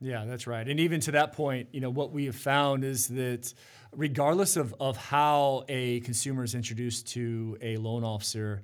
Yeah, 0.00 0.24
that's 0.24 0.46
right. 0.46 0.66
And 0.66 0.80
even 0.80 1.00
to 1.00 1.12
that 1.12 1.34
point, 1.34 1.68
you 1.72 1.80
know, 1.80 1.90
what 1.90 2.10
we 2.10 2.24
have 2.24 2.36
found 2.36 2.84
is 2.84 3.08
that 3.08 3.52
regardless 3.94 4.56
of, 4.56 4.74
of 4.80 4.96
how 4.96 5.64
a 5.68 6.00
consumer 6.00 6.44
is 6.44 6.54
introduced 6.54 7.08
to 7.08 7.58
a 7.60 7.76
loan 7.76 8.04
officer, 8.04 8.62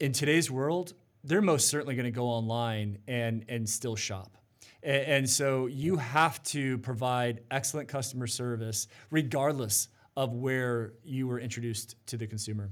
in 0.00 0.12
today's 0.12 0.50
world, 0.50 0.94
they're 1.24 1.40
most 1.40 1.68
certainly 1.68 1.94
going 1.94 2.04
to 2.04 2.10
go 2.10 2.26
online 2.26 2.98
and, 3.06 3.44
and 3.48 3.68
still 3.68 3.96
shop. 3.96 4.36
And, 4.82 5.02
and 5.02 5.30
so 5.30 5.66
you 5.66 5.96
have 5.96 6.42
to 6.44 6.78
provide 6.78 7.42
excellent 7.50 7.88
customer 7.88 8.26
service 8.26 8.88
regardless 9.10 9.88
of 10.16 10.34
where 10.34 10.92
you 11.04 11.26
were 11.28 11.38
introduced 11.38 11.96
to 12.06 12.16
the 12.16 12.26
consumer. 12.26 12.70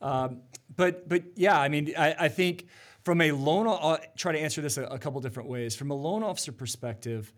Um, 0.00 0.40
but, 0.76 1.08
but 1.08 1.22
yeah, 1.36 1.58
I 1.58 1.68
mean, 1.68 1.92
I, 1.98 2.14
I 2.18 2.28
think 2.28 2.66
from 3.04 3.20
a 3.20 3.32
loan, 3.32 3.66
I'll 3.66 3.98
try 4.16 4.32
to 4.32 4.38
answer 4.38 4.60
this 4.60 4.76
a, 4.76 4.84
a 4.84 4.98
couple 4.98 5.20
different 5.20 5.48
ways. 5.48 5.74
From 5.74 5.90
a 5.90 5.94
loan 5.94 6.22
officer 6.22 6.52
perspective, 6.52 7.32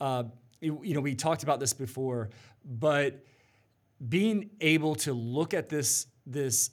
uh, 0.00 0.24
you, 0.60 0.94
know, 0.94 1.00
we 1.00 1.14
talked 1.14 1.42
about 1.42 1.60
this 1.60 1.72
before, 1.72 2.30
but 2.64 3.24
being 4.08 4.50
able 4.60 4.94
to 4.94 5.12
look 5.12 5.54
at 5.54 5.68
this 5.68 6.06
this 6.26 6.70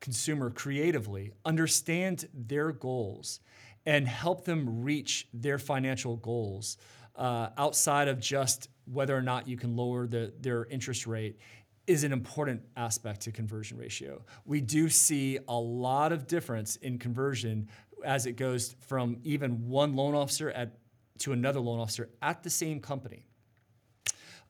consumer 0.00 0.50
creatively, 0.50 1.32
understand 1.44 2.28
their 2.34 2.72
goals, 2.72 3.40
and 3.86 4.06
help 4.06 4.44
them 4.44 4.82
reach 4.82 5.28
their 5.32 5.58
financial 5.58 6.16
goals 6.16 6.76
uh, 7.16 7.50
outside 7.56 8.08
of 8.08 8.18
just 8.20 8.68
whether 8.90 9.16
or 9.16 9.22
not 9.22 9.46
you 9.46 9.56
can 9.56 9.76
lower 9.76 10.06
the, 10.06 10.32
their 10.40 10.64
interest 10.66 11.06
rate 11.06 11.38
is 11.86 12.04
an 12.04 12.12
important 12.12 12.62
aspect 12.76 13.20
to 13.22 13.32
conversion 13.32 13.76
ratio. 13.76 14.24
We 14.44 14.60
do 14.60 14.88
see 14.88 15.38
a 15.48 15.58
lot 15.58 16.12
of 16.12 16.26
difference 16.26 16.76
in 16.76 16.98
conversion 16.98 17.68
as 18.04 18.26
it 18.26 18.32
goes 18.32 18.74
from 18.86 19.18
even 19.24 19.68
one 19.68 19.94
loan 19.96 20.14
officer 20.14 20.50
at, 20.50 20.72
to 21.20 21.32
another 21.32 21.60
loan 21.60 21.78
officer 21.78 22.08
at 22.20 22.42
the 22.42 22.50
same 22.50 22.80
company. 22.80 23.24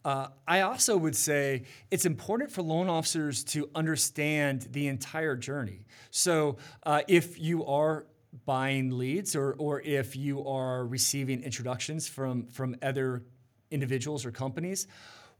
Uh, 0.05 0.29
I 0.49 0.63
also 0.63 0.97
would 0.97 1.15
say 1.15 1.65
it's 1.91 2.07
important 2.07 2.51
for 2.51 2.63
loan 2.63 2.89
officers 2.89 3.45
to 3.45 3.69
understand 3.75 4.69
the 4.73 4.89
entire 4.89 5.37
journey. 5.37 5.85
So 6.11 6.57
uh, 6.85 7.03
if 7.07 7.39
you 7.39 7.67
are 7.67 8.07
buying 8.47 8.97
leads 8.97 9.37
or, 9.37 9.55
or 9.59 9.83
if 9.83 10.17
you 10.17 10.47
are 10.47 10.87
receiving 10.87 11.43
introductions 11.43 12.09
from, 12.09 12.47
from 12.47 12.77
other 12.81 13.25
individuals 13.71 14.25
or 14.25 14.31
companies, 14.31 14.87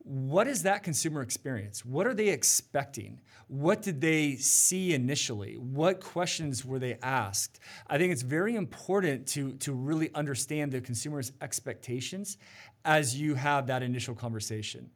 what 0.03 0.47
is 0.47 0.63
that 0.63 0.83
consumer 0.83 1.23
experience? 1.23 1.85
What 1.85 2.07
are 2.07 2.15
they 2.15 2.29
expecting? 2.29 3.21
What 3.49 3.83
did 3.83 4.01
they 4.01 4.37
see 4.37 4.95
initially? 4.95 5.57
What 5.57 6.01
questions 6.01 6.65
were 6.65 6.79
they 6.79 6.99
asked? 7.03 7.61
I 7.87 7.99
think 7.99 8.13
it's 8.13 8.23
very 8.23 8.57
important 8.57 9.27
to, 9.29 9.53
to 9.55 9.73
really 9.73 10.11
understand 10.15 10.73
the 10.73 10.81
consumer's 10.81 11.33
expectations 11.43 12.39
as 12.85 13.21
you 13.21 13.35
have 13.35 13.67
that 13.67 13.83
initial 13.83 14.15
conversation. 14.15 14.91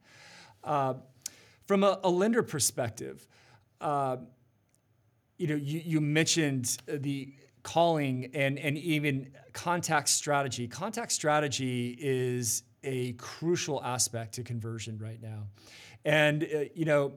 Uh, 0.63 0.95
from 1.65 1.83
a, 1.83 1.99
a, 2.03 2.09
lender 2.09 2.41
perspective, 2.41 3.27
uh, 3.81 4.17
you 5.37 5.47
know, 5.47 5.55
you, 5.55 5.81
you 5.83 6.01
mentioned 6.01 6.77
the 6.87 7.33
calling 7.61 8.31
and, 8.33 8.57
and 8.59 8.77
even 8.77 9.31
contact 9.53 10.09
strategy. 10.09 10.67
Contact 10.67 11.11
strategy 11.11 11.97
is 11.99 12.63
a 12.85 13.13
crucial 13.13 13.83
aspect 13.83 14.35
to 14.35 14.43
conversion 14.43 14.97
right 14.97 15.21
now. 15.21 15.47
And, 16.05 16.43
uh, 16.43 16.65
you 16.73 16.85
know, 16.85 17.13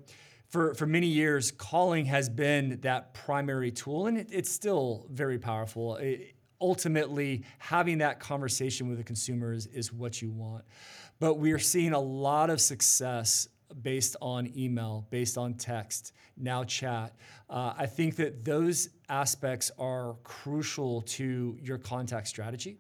for, 0.49 0.75
for 0.75 0.87
many 0.87 1.07
years, 1.07 1.51
calling 1.53 2.07
has 2.07 2.29
been 2.29 2.81
that 2.81 3.13
primary 3.13 3.71
tool, 3.71 4.07
and 4.07 4.19
it, 4.19 4.29
it's 4.33 4.51
still 4.51 5.07
very 5.11 5.39
powerful. 5.39 5.97
It, 5.97 6.35
ultimately, 6.61 7.45
having 7.59 7.99
that 7.99 8.19
conversation 8.19 8.89
with 8.89 8.99
the 8.99 9.05
consumers 9.05 9.67
is 9.67 9.93
what 9.93 10.21
you 10.23 10.31
want. 10.31 10.65
But 11.21 11.35
we 11.35 11.53
are 11.53 11.59
seeing 11.59 11.93
a 11.93 12.01
lot 12.01 12.51
of 12.51 12.61
success 12.61 13.49
based 13.83 14.17
on 14.23 14.51
email, 14.57 15.07
based 15.11 15.37
on 15.37 15.55
text, 15.55 16.13
now 16.37 16.65
chat. 16.65 17.15
Uh, 17.51 17.75
I 17.77 17.87
think 17.87 18.17
that 18.17 18.45
those 18.45 18.89
aspects 19.09 19.71
are 19.79 20.17
crucial 20.25 21.03
to 21.03 21.59
your 21.61 21.79
contact 21.79 22.29
strategy. 22.29 22.79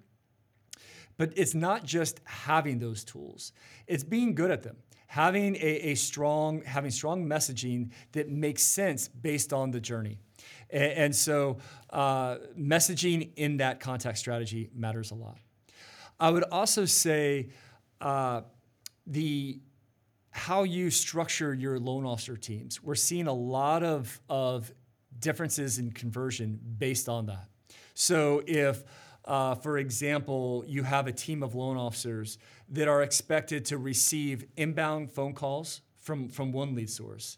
But 1.19 1.33
it's 1.37 1.55
not 1.55 1.85
just 1.85 2.21
having 2.25 2.79
those 2.79 3.05
tools, 3.05 3.53
it's 3.87 4.05
being 4.05 4.35
good 4.35 4.51
at 4.51 4.63
them. 4.63 4.77
Having 5.09 5.57
a, 5.57 5.91
a 5.91 5.95
strong, 5.95 6.63
having 6.63 6.91
strong 6.91 7.27
messaging 7.27 7.91
that 8.13 8.29
makes 8.29 8.63
sense 8.63 9.09
based 9.09 9.55
on 9.55 9.71
the 9.71 9.81
journey. 9.81 10.19
And, 10.69 10.93
and 10.93 11.17
so 11.17 11.59
uh, 11.91 12.37
messaging 12.59 13.31
in 13.37 13.57
that 13.57 13.81
contact 13.81 14.19
strategy 14.19 14.69
matters 14.75 15.11
a 15.11 15.15
lot. 15.15 15.39
I 16.21 16.31
would 16.31 16.45
also 16.45 16.85
say 16.85 17.49
uh, 18.03 18.43
the 19.07 19.61
how 20.31 20.63
you 20.63 20.91
structure 20.91 21.55
your 21.55 21.79
loan 21.79 22.05
officer 22.05 22.37
teams. 22.37 22.83
We're 22.83 22.95
seeing 22.95 23.27
a 23.27 23.33
lot 23.33 23.83
of, 23.83 24.21
of 24.29 24.73
differences 25.19 25.79
in 25.79 25.91
conversion 25.91 26.61
based 26.79 27.09
on 27.09 27.27
that. 27.27 27.49
So 27.95 28.43
if 28.47 28.85
uh, 29.29 29.55
for 29.55 29.77
example, 29.77 30.65
you 30.67 30.83
have 30.83 31.07
a 31.07 31.13
team 31.13 31.43
of 31.43 31.55
loan 31.55 31.77
officers 31.77 32.39
that 32.71 32.89
are 32.89 33.03
expected 33.03 33.67
to 33.67 33.77
receive 33.77 34.47
inbound 34.57 35.13
phone 35.13 35.35
calls 35.35 35.83
from, 36.01 36.31
from 36.31 36.51
one 36.51 36.75
lead 36.75 36.89
source 36.89 37.37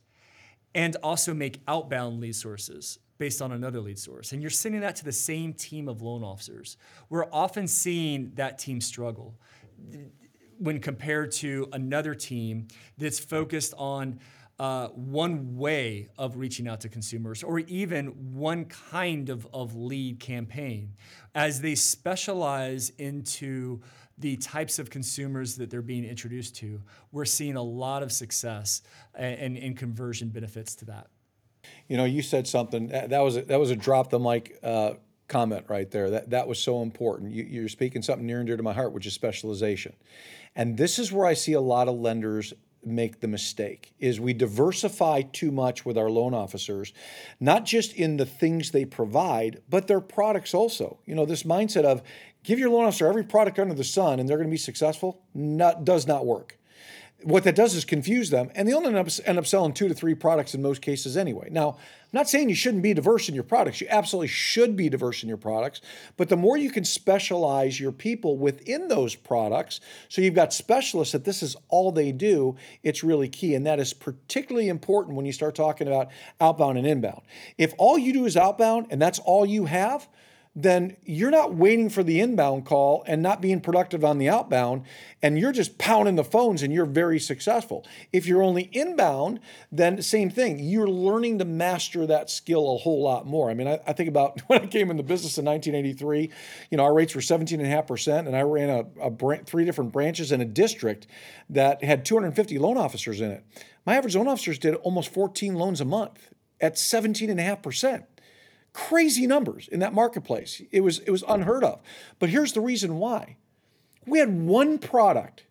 and 0.72 0.96
also 1.02 1.34
make 1.34 1.60
outbound 1.66 2.20
lead 2.20 2.36
sources 2.36 3.00
based 3.18 3.42
on 3.42 3.50
another 3.50 3.80
lead 3.80 3.98
source. 3.98 4.32
And 4.32 4.40
you're 4.40 4.50
sending 4.50 4.80
that 4.82 4.96
to 4.96 5.04
the 5.04 5.12
same 5.12 5.52
team 5.52 5.88
of 5.88 6.00
loan 6.00 6.22
officers. 6.22 6.76
We're 7.08 7.26
often 7.32 7.66
seeing 7.66 8.32
that 8.36 8.58
team 8.58 8.80
struggle 8.80 9.34
when 10.58 10.78
compared 10.78 11.32
to 11.32 11.68
another 11.72 12.14
team 12.14 12.68
that's 12.98 13.18
focused 13.18 13.74
on 13.76 14.20
uh, 14.60 14.88
one 14.88 15.56
way 15.56 16.10
of 16.18 16.36
reaching 16.36 16.68
out 16.68 16.82
to 16.82 16.88
consumers 16.90 17.42
or 17.42 17.60
even 17.60 18.08
one 18.34 18.66
kind 18.66 19.30
of, 19.30 19.48
of 19.54 19.74
lead 19.74 20.20
campaign. 20.20 20.92
As 21.34 21.62
they 21.62 21.74
specialize 21.74 22.90
into 22.98 23.80
the 24.18 24.36
types 24.36 24.78
of 24.78 24.90
consumers 24.90 25.56
that 25.56 25.70
they're 25.70 25.80
being 25.80 26.04
introduced 26.04 26.56
to, 26.56 26.82
we're 27.10 27.24
seeing 27.24 27.56
a 27.56 27.62
lot 27.62 28.02
of 28.02 28.12
success 28.12 28.82
and, 29.14 29.56
and 29.56 29.78
conversion 29.78 30.28
benefits 30.28 30.74
to 30.74 30.84
that. 30.84 31.06
You 31.88 31.96
know, 31.96 32.04
you 32.04 32.20
said 32.20 32.46
something 32.46 32.88
that 32.88 33.20
was 33.20 33.38
a, 33.38 33.42
that 33.42 33.58
was 33.58 33.70
a 33.70 33.76
drop 33.76 34.10
the 34.10 34.18
mic 34.18 34.58
uh, 34.62 34.92
comment 35.26 35.64
right 35.68 35.90
there. 35.90 36.10
That 36.10 36.30
that 36.30 36.46
was 36.46 36.58
so 36.58 36.82
important. 36.82 37.32
You, 37.32 37.44
you're 37.44 37.68
speaking 37.68 38.02
something 38.02 38.26
near 38.26 38.38
and 38.38 38.46
dear 38.46 38.58
to 38.58 38.62
my 38.62 38.72
heart, 38.74 38.92
which 38.92 39.06
is 39.06 39.14
specialization, 39.14 39.94
and 40.54 40.76
this 40.76 40.98
is 40.98 41.12
where 41.12 41.26
I 41.26 41.34
see 41.34 41.52
a 41.52 41.60
lot 41.60 41.88
of 41.88 41.94
lenders 41.98 42.52
make 42.84 43.20
the 43.20 43.28
mistake 43.28 43.92
is 43.98 44.20
we 44.20 44.32
diversify 44.32 45.22
too 45.22 45.50
much 45.50 45.84
with 45.84 45.98
our 45.98 46.10
loan 46.10 46.34
officers 46.34 46.92
not 47.38 47.64
just 47.64 47.92
in 47.94 48.16
the 48.16 48.26
things 48.26 48.70
they 48.70 48.84
provide 48.84 49.60
but 49.68 49.86
their 49.86 50.00
products 50.00 50.54
also. 50.54 50.98
You 51.06 51.14
know 51.14 51.26
this 51.26 51.42
mindset 51.42 51.84
of 51.84 52.02
give 52.42 52.58
your 52.58 52.70
loan 52.70 52.86
officer 52.86 53.06
every 53.06 53.24
product 53.24 53.58
under 53.58 53.74
the 53.74 53.84
sun 53.84 54.20
and 54.20 54.28
they're 54.28 54.38
going 54.38 54.48
to 54.48 54.52
be 54.52 54.56
successful 54.58 55.22
not, 55.34 55.84
does 55.84 56.06
not 56.06 56.26
work 56.26 56.56
what 57.22 57.44
that 57.44 57.54
does 57.54 57.74
is 57.74 57.84
confuse 57.84 58.30
them, 58.30 58.50
and 58.54 58.68
they'll 58.68 58.86
end 58.86 58.96
up, 58.96 59.08
end 59.24 59.38
up 59.38 59.46
selling 59.46 59.72
two 59.72 59.88
to 59.88 59.94
three 59.94 60.14
products 60.14 60.54
in 60.54 60.62
most 60.62 60.82
cases 60.82 61.16
anyway. 61.16 61.48
Now, 61.50 61.70
I'm 61.70 62.18
not 62.18 62.28
saying 62.28 62.48
you 62.48 62.54
shouldn't 62.54 62.82
be 62.82 62.92
diverse 62.92 63.28
in 63.28 63.34
your 63.34 63.44
products. 63.44 63.80
You 63.80 63.86
absolutely 63.90 64.28
should 64.28 64.74
be 64.74 64.88
diverse 64.88 65.22
in 65.22 65.28
your 65.28 65.38
products, 65.38 65.80
but 66.16 66.28
the 66.28 66.36
more 66.36 66.56
you 66.56 66.70
can 66.70 66.84
specialize 66.84 67.78
your 67.78 67.92
people 67.92 68.36
within 68.36 68.88
those 68.88 69.14
products, 69.14 69.80
so 70.08 70.20
you've 70.20 70.34
got 70.34 70.52
specialists 70.52 71.12
that 71.12 71.24
this 71.24 71.42
is 71.42 71.56
all 71.68 71.92
they 71.92 72.10
do, 72.10 72.56
it's 72.82 73.04
really 73.04 73.28
key. 73.28 73.54
And 73.54 73.66
that 73.66 73.78
is 73.78 73.92
particularly 73.92 74.68
important 74.68 75.16
when 75.16 75.26
you 75.26 75.32
start 75.32 75.54
talking 75.54 75.86
about 75.86 76.08
outbound 76.40 76.78
and 76.78 76.86
inbound. 76.86 77.22
If 77.58 77.74
all 77.78 77.98
you 77.98 78.12
do 78.12 78.24
is 78.24 78.36
outbound 78.36 78.86
and 78.90 79.00
that's 79.00 79.20
all 79.20 79.46
you 79.46 79.66
have, 79.66 80.08
then 80.56 80.96
you're 81.04 81.30
not 81.30 81.54
waiting 81.54 81.88
for 81.88 82.02
the 82.02 82.20
inbound 82.20 82.66
call 82.66 83.04
and 83.06 83.22
not 83.22 83.40
being 83.40 83.60
productive 83.60 84.04
on 84.04 84.18
the 84.18 84.28
outbound, 84.28 84.82
and 85.22 85.38
you're 85.38 85.52
just 85.52 85.78
pounding 85.78 86.16
the 86.16 86.24
phones 86.24 86.62
and 86.62 86.72
you're 86.72 86.86
very 86.86 87.20
successful. 87.20 87.86
If 88.12 88.26
you're 88.26 88.42
only 88.42 88.68
inbound, 88.72 89.38
then 89.70 90.02
same 90.02 90.28
thing. 90.28 90.58
You're 90.58 90.88
learning 90.88 91.38
to 91.38 91.44
master 91.44 92.04
that 92.06 92.30
skill 92.30 92.74
a 92.74 92.78
whole 92.78 93.00
lot 93.00 93.26
more. 93.26 93.48
I 93.48 93.54
mean, 93.54 93.68
I, 93.68 93.78
I 93.86 93.92
think 93.92 94.08
about 94.08 94.40
when 94.48 94.62
I 94.62 94.66
came 94.66 94.90
in 94.90 94.96
the 94.96 95.04
business 95.04 95.38
in 95.38 95.44
1983, 95.44 96.30
you 96.70 96.76
know, 96.76 96.82
our 96.82 96.94
rates 96.94 97.14
were 97.14 97.20
17.5%, 97.20 98.26
and 98.26 98.36
I 98.36 98.42
ran 98.42 98.70
a, 98.70 99.08
a 99.08 99.44
three 99.44 99.64
different 99.64 99.92
branches 99.92 100.32
in 100.32 100.40
a 100.40 100.44
district 100.44 101.06
that 101.48 101.84
had 101.84 102.04
250 102.04 102.58
loan 102.58 102.76
officers 102.76 103.20
in 103.20 103.30
it. 103.30 103.44
My 103.86 103.94
average 103.94 104.16
loan 104.16 104.26
officers 104.26 104.58
did 104.58 104.74
almost 104.76 105.12
14 105.12 105.54
loans 105.54 105.80
a 105.80 105.84
month 105.84 106.32
at 106.60 106.74
17.5% 106.74 108.04
crazy 108.72 109.26
numbers 109.26 109.68
in 109.68 109.80
that 109.80 109.94
marketplace. 109.94 110.62
It 110.70 110.80
was 110.80 111.00
it 111.00 111.10
was 111.10 111.24
unheard 111.28 111.64
of. 111.64 111.80
But 112.18 112.30
here's 112.30 112.52
the 112.52 112.60
reason 112.60 112.98
why. 112.98 113.36
We 114.06 114.18
had 114.18 114.32
one 114.46 114.78
product, 114.78 115.44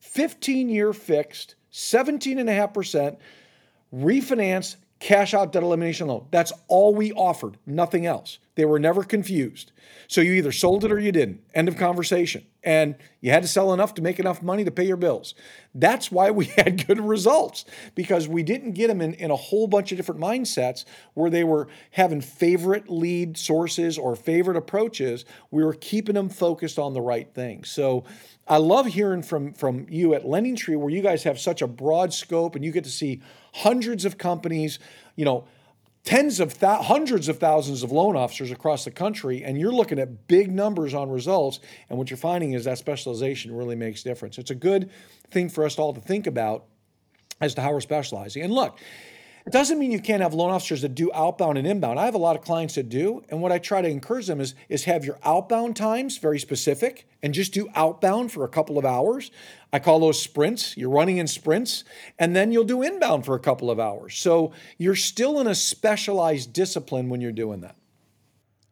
15 0.00 0.68
year 0.68 0.92
fixed, 0.92 1.56
17.5% 1.72 3.16
refinance 3.94 4.76
cash 4.98 5.34
out 5.34 5.52
debt 5.52 5.62
elimination 5.62 6.08
loan. 6.08 6.26
That's 6.30 6.52
all 6.68 6.94
we 6.94 7.12
offered, 7.12 7.58
nothing 7.66 8.06
else. 8.06 8.38
They 8.58 8.64
were 8.64 8.80
never 8.80 9.04
confused. 9.04 9.70
So 10.08 10.20
you 10.20 10.32
either 10.32 10.50
sold 10.50 10.84
it 10.84 10.90
or 10.90 10.98
you 10.98 11.12
didn't. 11.12 11.42
End 11.54 11.68
of 11.68 11.76
conversation. 11.76 12.44
And 12.64 12.96
you 13.20 13.30
had 13.30 13.42
to 13.42 13.48
sell 13.48 13.72
enough 13.72 13.94
to 13.94 14.02
make 14.02 14.18
enough 14.18 14.42
money 14.42 14.64
to 14.64 14.72
pay 14.72 14.84
your 14.84 14.96
bills. 14.96 15.36
That's 15.76 16.10
why 16.10 16.32
we 16.32 16.46
had 16.56 16.84
good 16.84 16.98
results 16.98 17.66
because 17.94 18.26
we 18.26 18.42
didn't 18.42 18.72
get 18.72 18.88
them 18.88 19.00
in, 19.00 19.14
in 19.14 19.30
a 19.30 19.36
whole 19.36 19.68
bunch 19.68 19.92
of 19.92 19.96
different 19.96 20.20
mindsets 20.20 20.84
where 21.14 21.30
they 21.30 21.44
were 21.44 21.68
having 21.92 22.20
favorite 22.20 22.90
lead 22.90 23.38
sources 23.38 23.96
or 23.96 24.16
favorite 24.16 24.56
approaches. 24.56 25.24
We 25.52 25.62
were 25.62 25.74
keeping 25.74 26.16
them 26.16 26.28
focused 26.28 26.80
on 26.80 26.94
the 26.94 27.00
right 27.00 27.32
thing. 27.32 27.62
So 27.62 28.02
I 28.48 28.56
love 28.56 28.86
hearing 28.86 29.22
from, 29.22 29.52
from 29.52 29.86
you 29.88 30.14
at 30.14 30.24
LendingTree 30.24 30.76
where 30.76 30.90
you 30.90 31.00
guys 31.00 31.22
have 31.22 31.38
such 31.38 31.62
a 31.62 31.68
broad 31.68 32.12
scope 32.12 32.56
and 32.56 32.64
you 32.64 32.72
get 32.72 32.82
to 32.82 32.90
see 32.90 33.22
hundreds 33.54 34.04
of 34.04 34.18
companies, 34.18 34.80
you 35.14 35.24
know, 35.24 35.44
tens 36.08 36.40
of 36.40 36.58
th- 36.58 36.86
hundreds 36.86 37.28
of 37.28 37.38
thousands 37.38 37.82
of 37.82 37.92
loan 37.92 38.16
officers 38.16 38.50
across 38.50 38.82
the 38.82 38.90
country 38.90 39.44
and 39.44 39.60
you're 39.60 39.70
looking 39.70 39.98
at 39.98 40.26
big 40.26 40.50
numbers 40.50 40.94
on 40.94 41.10
results 41.10 41.60
and 41.90 41.98
what 41.98 42.08
you're 42.08 42.16
finding 42.16 42.54
is 42.54 42.64
that 42.64 42.78
specialization 42.78 43.54
really 43.54 43.76
makes 43.76 44.02
difference. 44.02 44.38
It's 44.38 44.50
a 44.50 44.54
good 44.54 44.90
thing 45.30 45.50
for 45.50 45.66
us 45.66 45.78
all 45.78 45.92
to 45.92 46.00
think 46.00 46.26
about 46.26 46.64
as 47.42 47.54
to 47.56 47.60
how 47.60 47.74
we're 47.74 47.82
specializing. 47.82 48.42
And 48.42 48.54
look 48.54 48.80
it 49.48 49.52
doesn't 49.52 49.78
mean 49.78 49.90
you 49.90 49.98
can't 49.98 50.20
have 50.20 50.34
loan 50.34 50.50
officers 50.50 50.82
that 50.82 50.94
do 50.94 51.10
outbound 51.14 51.56
and 51.56 51.66
inbound. 51.66 51.98
I 51.98 52.04
have 52.04 52.14
a 52.14 52.18
lot 52.18 52.36
of 52.36 52.42
clients 52.42 52.74
that 52.74 52.90
do, 52.90 53.24
and 53.30 53.40
what 53.40 53.50
I 53.50 53.56
try 53.56 53.80
to 53.80 53.88
encourage 53.88 54.26
them 54.26 54.42
is, 54.42 54.54
is 54.68 54.84
have 54.84 55.06
your 55.06 55.18
outbound 55.24 55.74
times 55.74 56.18
very 56.18 56.38
specific 56.38 57.08
and 57.22 57.32
just 57.32 57.54
do 57.54 57.66
outbound 57.74 58.30
for 58.30 58.44
a 58.44 58.48
couple 58.48 58.76
of 58.76 58.84
hours. 58.84 59.30
I 59.72 59.78
call 59.78 60.00
those 60.00 60.20
sprints. 60.20 60.76
You're 60.76 60.90
running 60.90 61.16
in 61.16 61.26
sprints, 61.26 61.84
and 62.18 62.36
then 62.36 62.52
you'll 62.52 62.64
do 62.64 62.82
inbound 62.82 63.24
for 63.24 63.36
a 63.36 63.40
couple 63.40 63.70
of 63.70 63.80
hours. 63.80 64.18
So 64.18 64.52
you're 64.76 64.94
still 64.94 65.40
in 65.40 65.46
a 65.46 65.54
specialized 65.54 66.52
discipline 66.52 67.08
when 67.08 67.22
you're 67.22 67.32
doing 67.32 67.62
that. 67.62 67.76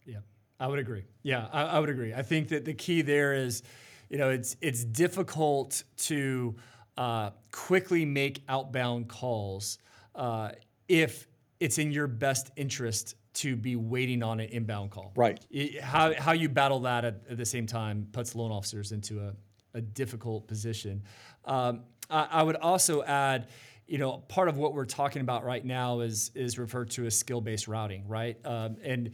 Yeah, 0.04 0.18
I 0.60 0.66
would 0.66 0.78
agree. 0.78 1.04
Yeah, 1.22 1.46
I, 1.54 1.62
I 1.62 1.80
would 1.80 1.88
agree. 1.88 2.12
I 2.12 2.20
think 2.20 2.48
that 2.48 2.66
the 2.66 2.74
key 2.74 3.00
there 3.00 3.32
is, 3.32 3.62
you 4.10 4.18
know, 4.18 4.28
it's 4.28 4.58
it's 4.60 4.84
difficult 4.84 5.84
to 6.00 6.54
uh, 6.98 7.30
quickly 7.50 8.04
make 8.04 8.42
outbound 8.46 9.08
calls 9.08 9.78
uh, 10.16 10.50
if 10.88 11.28
it's 11.60 11.78
in 11.78 11.92
your 11.92 12.06
best 12.06 12.50
interest 12.56 13.14
to 13.34 13.54
be 13.54 13.76
waiting 13.76 14.22
on 14.22 14.40
an 14.40 14.48
inbound 14.48 14.90
call. 14.90 15.12
Right. 15.14 15.38
It- 15.50 15.80
how, 15.80 16.14
how 16.14 16.32
you 16.32 16.48
battle 16.48 16.80
that 16.80 17.04
at, 17.04 17.22
at 17.30 17.36
the 17.36 17.44
same 17.44 17.66
time 17.66 18.08
puts 18.12 18.34
loan 18.34 18.50
officers 18.50 18.92
into 18.92 19.20
a, 19.20 19.34
a 19.74 19.80
difficult 19.80 20.48
position. 20.48 21.02
Um, 21.44 21.82
I, 22.10 22.28
I 22.30 22.42
would 22.42 22.56
also 22.56 23.02
add, 23.02 23.48
you 23.86 23.98
know, 23.98 24.18
part 24.28 24.48
of 24.48 24.56
what 24.56 24.72
we're 24.72 24.86
talking 24.86 25.20
about 25.20 25.44
right 25.44 25.64
now 25.64 26.00
is 26.00 26.30
is 26.34 26.58
referred 26.58 26.90
to 26.90 27.06
as 27.06 27.16
skill-based 27.16 27.68
routing, 27.68 28.08
right? 28.08 28.38
Um, 28.44 28.78
and 28.82 29.10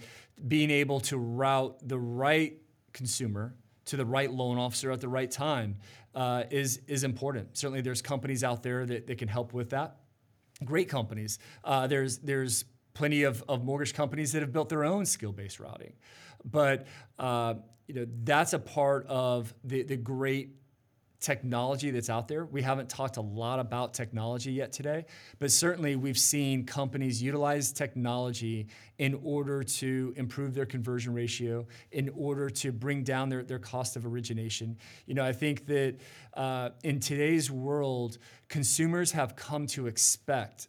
being 0.47 0.71
able 0.71 1.01
to 1.01 1.19
route 1.19 1.77
the 1.87 1.99
right 1.99 2.59
consumer 2.93 3.55
to 3.87 3.97
the 3.97 4.07
right 4.07 4.33
loan 4.33 4.59
officer 4.59 4.91
at 4.93 5.01
the 5.01 5.09
right 5.09 5.31
time 5.31 5.77
uh, 6.15 6.45
is 6.51 6.81
is 6.87 7.05
important. 7.05 7.57
Certainly, 7.57 7.83
there's 7.83 8.01
companies 8.01 8.45
out 8.45 8.63
there 8.63 8.87
that, 8.87 9.07
that 9.09 9.19
can 9.19 9.29
help 9.29 9.53
with 9.53 9.71
that 9.71 9.97
great 10.65 10.89
companies. 10.89 11.39
Uh, 11.65 11.87
there's 11.87 12.19
there's 12.19 12.65
plenty 12.95 13.23
of, 13.23 13.43
of 13.49 13.65
mortgage 13.65 13.95
companies 13.95 14.33
that 14.33 14.43
have 14.43 14.53
built 14.53 14.69
their 14.69 14.85
own 14.85 15.07
skill-based 15.07 15.59
routing, 15.61 15.93
but 16.45 16.87
uh, 17.19 17.55
you 17.87 17.95
know 17.95 18.07
that's 18.25 18.53
a 18.53 18.59
part 18.59 19.07
of 19.07 19.53
the 19.65 19.83
the 19.83 19.97
great 19.97 20.51
technology 21.23 21.91
that's 21.91 22.11
out 22.11 22.29
there. 22.29 22.45
We 22.45 22.61
haven't 22.61 22.89
talked 22.89 23.17
a 23.17 23.23
lot 23.23 23.61
about 23.61 23.95
technology 23.95 24.53
yet 24.53 24.73
today, 24.73 25.07
but 25.39 25.51
certainly 25.51 25.97
we've 25.97 26.19
seen 26.19 26.67
companies 26.67 27.23
utilize 27.23 27.73
technology 27.73 28.67
in 28.99 29.19
order 29.23 29.63
to 29.63 30.13
improve 30.17 30.53
their 30.53 30.67
conversion 30.67 31.15
ratio, 31.15 31.67
in 31.93 32.11
order 32.17 32.51
to 32.51 32.73
bring 32.73 33.05
down 33.05 33.29
their, 33.29 33.43
their 33.43 33.59
cost 33.59 33.97
of 33.97 34.05
origination. 34.05 34.77
You 35.07 35.15
know, 35.15 35.25
I 35.25 35.33
think 35.33 35.67
that 35.67 35.97
uh, 36.35 36.71
in 36.83 37.01
today's 37.01 37.51
world, 37.51 38.19
consumers 38.49 39.13
have 39.13 39.37
come 39.37 39.67
to 39.69 39.87
expect 39.87 40.69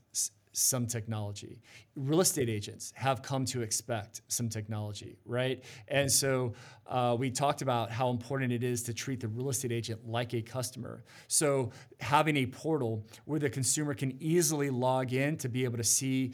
some 0.53 0.87
technology. 0.87 1.59
Real 1.95 2.21
estate 2.21 2.49
agents 2.49 2.93
have 2.95 3.21
come 3.21 3.43
to 3.45 3.61
expect 3.61 4.21
some 4.27 4.49
technology, 4.49 5.17
right? 5.25 5.63
And 5.87 6.11
so 6.11 6.53
uh, 6.87 7.15
we 7.19 7.29
talked 7.29 7.61
about 7.61 7.91
how 7.91 8.09
important 8.09 8.51
it 8.51 8.63
is 8.63 8.83
to 8.83 8.93
treat 8.93 9.19
the 9.19 9.27
real 9.27 9.49
estate 9.49 9.71
agent 9.71 10.07
like 10.07 10.33
a 10.33 10.41
customer. 10.41 11.03
So 11.27 11.71
having 11.99 12.37
a 12.37 12.45
portal 12.45 13.05
where 13.25 13.39
the 13.39 13.49
consumer 13.49 13.93
can 13.93 14.15
easily 14.19 14.69
log 14.69 15.13
in 15.13 15.37
to 15.37 15.49
be 15.49 15.63
able 15.63 15.77
to 15.77 15.83
see 15.83 16.33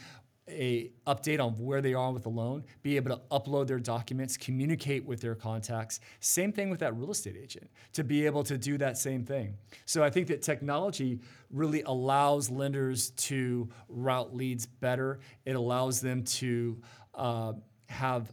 a 0.49 0.91
update 1.07 1.39
on 1.39 1.53
where 1.53 1.81
they 1.81 1.93
are 1.93 2.11
with 2.11 2.23
the 2.23 2.29
loan, 2.29 2.63
be 2.81 2.95
able 2.95 3.15
to 3.15 3.21
upload 3.31 3.67
their 3.67 3.79
documents, 3.79 4.37
communicate 4.37 5.05
with 5.05 5.21
their 5.21 5.35
contacts. 5.35 5.99
Same 6.19 6.51
thing 6.51 6.69
with 6.69 6.79
that 6.79 6.95
real 6.95 7.11
estate 7.11 7.35
agent 7.41 7.69
to 7.93 8.03
be 8.03 8.25
able 8.25 8.43
to 8.43 8.57
do 8.57 8.77
that 8.77 8.97
same 8.97 9.23
thing. 9.23 9.55
So 9.85 10.03
I 10.03 10.09
think 10.09 10.27
that 10.27 10.41
technology 10.41 11.19
really 11.51 11.81
allows 11.83 12.49
lenders 12.49 13.11
to 13.11 13.69
route 13.87 14.35
leads 14.35 14.65
better. 14.65 15.19
It 15.45 15.55
allows 15.55 16.01
them 16.01 16.23
to 16.23 16.81
uh, 17.15 17.53
have 17.87 18.31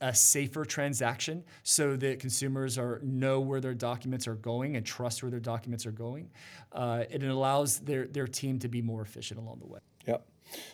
a 0.00 0.14
safer 0.14 0.64
transaction 0.64 1.44
so 1.62 1.96
that 1.96 2.18
consumers 2.18 2.78
are 2.78 3.00
know 3.02 3.40
where 3.40 3.60
their 3.60 3.74
documents 3.74 4.26
are 4.26 4.34
going 4.36 4.76
and 4.76 4.86
trust 4.86 5.22
where 5.22 5.30
their 5.30 5.40
documents 5.40 5.84
are 5.84 5.92
going. 5.92 6.30
Uh, 6.72 7.04
it 7.10 7.22
allows 7.22 7.78
their, 7.80 8.06
their 8.06 8.26
team 8.26 8.58
to 8.58 8.68
be 8.68 8.80
more 8.80 9.02
efficient 9.02 9.38
along 9.38 9.58
the 9.58 9.66
way. 9.66 9.80
Yep. 10.06 10.26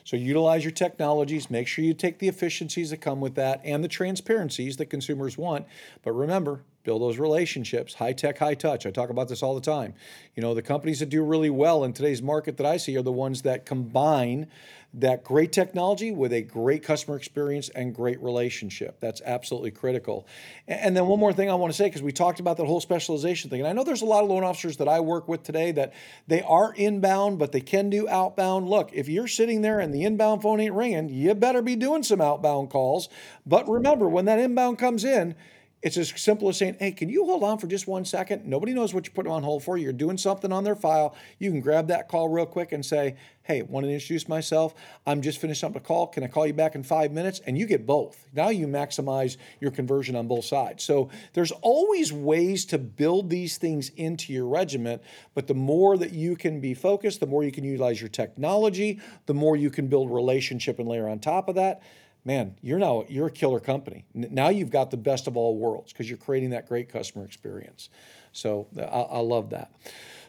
So 0.04 0.16
utilize 0.16 0.64
your 0.64 0.72
technologies. 0.72 1.50
Make 1.50 1.68
sure 1.68 1.84
you 1.84 1.94
take 1.94 2.18
the 2.18 2.28
efficiencies 2.28 2.90
that 2.90 3.00
come 3.00 3.20
with 3.20 3.34
that 3.34 3.60
and 3.64 3.82
the 3.82 3.88
transparencies 3.88 4.76
that 4.76 4.86
consumers 4.86 5.36
want. 5.36 5.66
But 6.02 6.12
remember, 6.12 6.62
build 6.86 7.02
those 7.02 7.18
relationships. 7.18 7.92
High 7.92 8.14
tech, 8.14 8.38
high 8.38 8.54
touch. 8.54 8.86
I 8.86 8.90
talk 8.90 9.10
about 9.10 9.28
this 9.28 9.42
all 9.42 9.54
the 9.54 9.60
time. 9.60 9.92
You 10.34 10.42
know, 10.42 10.54
the 10.54 10.62
companies 10.62 11.00
that 11.00 11.10
do 11.10 11.22
really 11.22 11.50
well 11.50 11.84
in 11.84 11.92
today's 11.92 12.22
market 12.22 12.56
that 12.56 12.64
I 12.64 12.78
see 12.78 12.96
are 12.96 13.02
the 13.02 13.12
ones 13.12 13.42
that 13.42 13.66
combine 13.66 14.46
that 14.94 15.24
great 15.24 15.52
technology 15.52 16.10
with 16.10 16.32
a 16.32 16.40
great 16.40 16.82
customer 16.82 17.16
experience 17.16 17.68
and 17.68 17.94
great 17.94 18.18
relationship. 18.22 18.98
That's 18.98 19.20
absolutely 19.26 19.70
critical. 19.70 20.26
And 20.66 20.96
then 20.96 21.06
one 21.06 21.20
more 21.20 21.34
thing 21.34 21.50
I 21.50 21.54
want 21.54 21.70
to 21.70 21.76
say, 21.76 21.84
because 21.84 22.02
we 22.02 22.12
talked 22.12 22.40
about 22.40 22.56
that 22.56 22.64
whole 22.64 22.80
specialization 22.80 23.50
thing. 23.50 23.60
And 23.60 23.68
I 23.68 23.72
know 23.72 23.84
there's 23.84 24.00
a 24.00 24.06
lot 24.06 24.24
of 24.24 24.30
loan 24.30 24.42
officers 24.42 24.78
that 24.78 24.88
I 24.88 25.00
work 25.00 25.28
with 25.28 25.42
today 25.42 25.72
that 25.72 25.92
they 26.28 26.40
are 26.42 26.72
inbound, 26.72 27.38
but 27.38 27.52
they 27.52 27.60
can 27.60 27.90
do 27.90 28.08
outbound. 28.08 28.68
Look, 28.68 28.90
if 28.94 29.08
you're 29.08 29.28
sitting 29.28 29.60
there 29.60 29.80
and 29.80 29.92
the 29.92 30.04
inbound 30.04 30.40
phone 30.40 30.60
ain't 30.60 30.74
ringing, 30.74 31.10
you 31.10 31.34
better 31.34 31.60
be 31.60 31.76
doing 31.76 32.02
some 32.02 32.22
outbound 32.22 32.70
calls. 32.70 33.10
But 33.44 33.68
remember, 33.68 34.08
when 34.08 34.24
that 34.26 34.38
inbound 34.38 34.78
comes 34.78 35.04
in, 35.04 35.34
it's 35.82 35.98
as 35.98 36.08
simple 36.20 36.48
as 36.48 36.56
saying, 36.56 36.76
hey, 36.80 36.90
can 36.90 37.08
you 37.08 37.24
hold 37.26 37.44
on 37.44 37.58
for 37.58 37.66
just 37.66 37.86
one 37.86 38.04
second? 38.04 38.46
Nobody 38.46 38.72
knows 38.72 38.94
what 38.94 39.06
you're 39.06 39.14
putting 39.14 39.30
on 39.30 39.42
hold 39.42 39.62
for. 39.62 39.76
You're 39.76 39.92
doing 39.92 40.16
something 40.16 40.50
on 40.50 40.64
their 40.64 40.74
file. 40.74 41.14
You 41.38 41.50
can 41.50 41.60
grab 41.60 41.88
that 41.88 42.08
call 42.08 42.28
real 42.28 42.46
quick 42.46 42.72
and 42.72 42.84
say, 42.84 43.16
hey, 43.42 43.62
want 43.62 43.84
to 43.84 43.92
introduce 43.92 44.26
myself? 44.26 44.74
I'm 45.06 45.20
just 45.20 45.38
finished 45.38 45.62
up 45.62 45.76
a 45.76 45.80
call. 45.80 46.06
Can 46.06 46.24
I 46.24 46.28
call 46.28 46.46
you 46.46 46.54
back 46.54 46.74
in 46.74 46.82
five 46.82 47.12
minutes? 47.12 47.40
And 47.46 47.58
you 47.58 47.66
get 47.66 47.86
both. 47.86 48.26
Now 48.32 48.48
you 48.48 48.66
maximize 48.66 49.36
your 49.60 49.70
conversion 49.70 50.16
on 50.16 50.26
both 50.26 50.46
sides. 50.46 50.82
So 50.82 51.10
there's 51.34 51.52
always 51.52 52.12
ways 52.12 52.64
to 52.66 52.78
build 52.78 53.28
these 53.28 53.58
things 53.58 53.90
into 53.90 54.32
your 54.32 54.46
regiment, 54.46 55.02
but 55.34 55.46
the 55.46 55.54
more 55.54 55.98
that 55.98 56.12
you 56.12 56.36
can 56.36 56.58
be 56.58 56.72
focused, 56.74 57.20
the 57.20 57.26
more 57.26 57.44
you 57.44 57.52
can 57.52 57.64
utilize 57.64 58.00
your 58.00 58.08
technology, 58.08 58.98
the 59.26 59.34
more 59.34 59.56
you 59.56 59.70
can 59.70 59.88
build 59.88 60.10
relationship 60.10 60.78
and 60.78 60.88
layer 60.88 61.06
on 61.06 61.18
top 61.18 61.48
of 61.48 61.54
that 61.56 61.82
man, 62.26 62.56
you're 62.60 62.78
now 62.78 63.04
you're 63.08 63.28
a 63.28 63.30
killer 63.30 63.60
company. 63.60 64.04
Now 64.12 64.48
you've 64.48 64.70
got 64.70 64.90
the 64.90 64.96
best 64.96 65.28
of 65.28 65.36
all 65.36 65.56
worlds 65.56 65.92
because 65.92 66.10
you're 66.10 66.18
creating 66.18 66.50
that 66.50 66.68
great 66.68 66.88
customer 66.88 67.24
experience. 67.24 67.88
So 68.32 68.66
I, 68.76 68.82
I 68.82 69.18
love 69.20 69.50
that. 69.50 69.72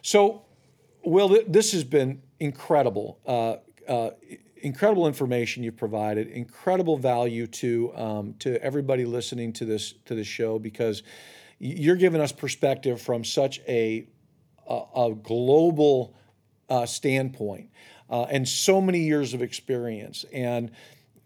So, 0.00 0.44
Will, 1.04 1.28
th- 1.28 1.46
this 1.48 1.72
has 1.72 1.84
been 1.84 2.22
incredible. 2.40 3.18
Uh, 3.26 3.56
uh, 3.90 4.10
incredible 4.62 5.06
information 5.06 5.62
you've 5.62 5.76
provided. 5.76 6.28
Incredible 6.28 6.96
value 6.96 7.46
to 7.48 7.92
um, 7.96 8.34
to 8.38 8.62
everybody 8.62 9.04
listening 9.04 9.52
to 9.54 9.64
this 9.64 9.94
to 10.06 10.14
this 10.14 10.26
show 10.26 10.58
because 10.58 11.02
you're 11.58 11.96
giving 11.96 12.20
us 12.20 12.30
perspective 12.30 13.02
from 13.02 13.24
such 13.24 13.60
a 13.66 14.06
a, 14.68 14.82
a 14.96 15.14
global 15.14 16.14
uh, 16.68 16.86
standpoint 16.86 17.70
uh, 18.10 18.24
and 18.24 18.46
so 18.46 18.80
many 18.80 19.00
years 19.00 19.34
of 19.34 19.42
experience 19.42 20.24
and 20.32 20.70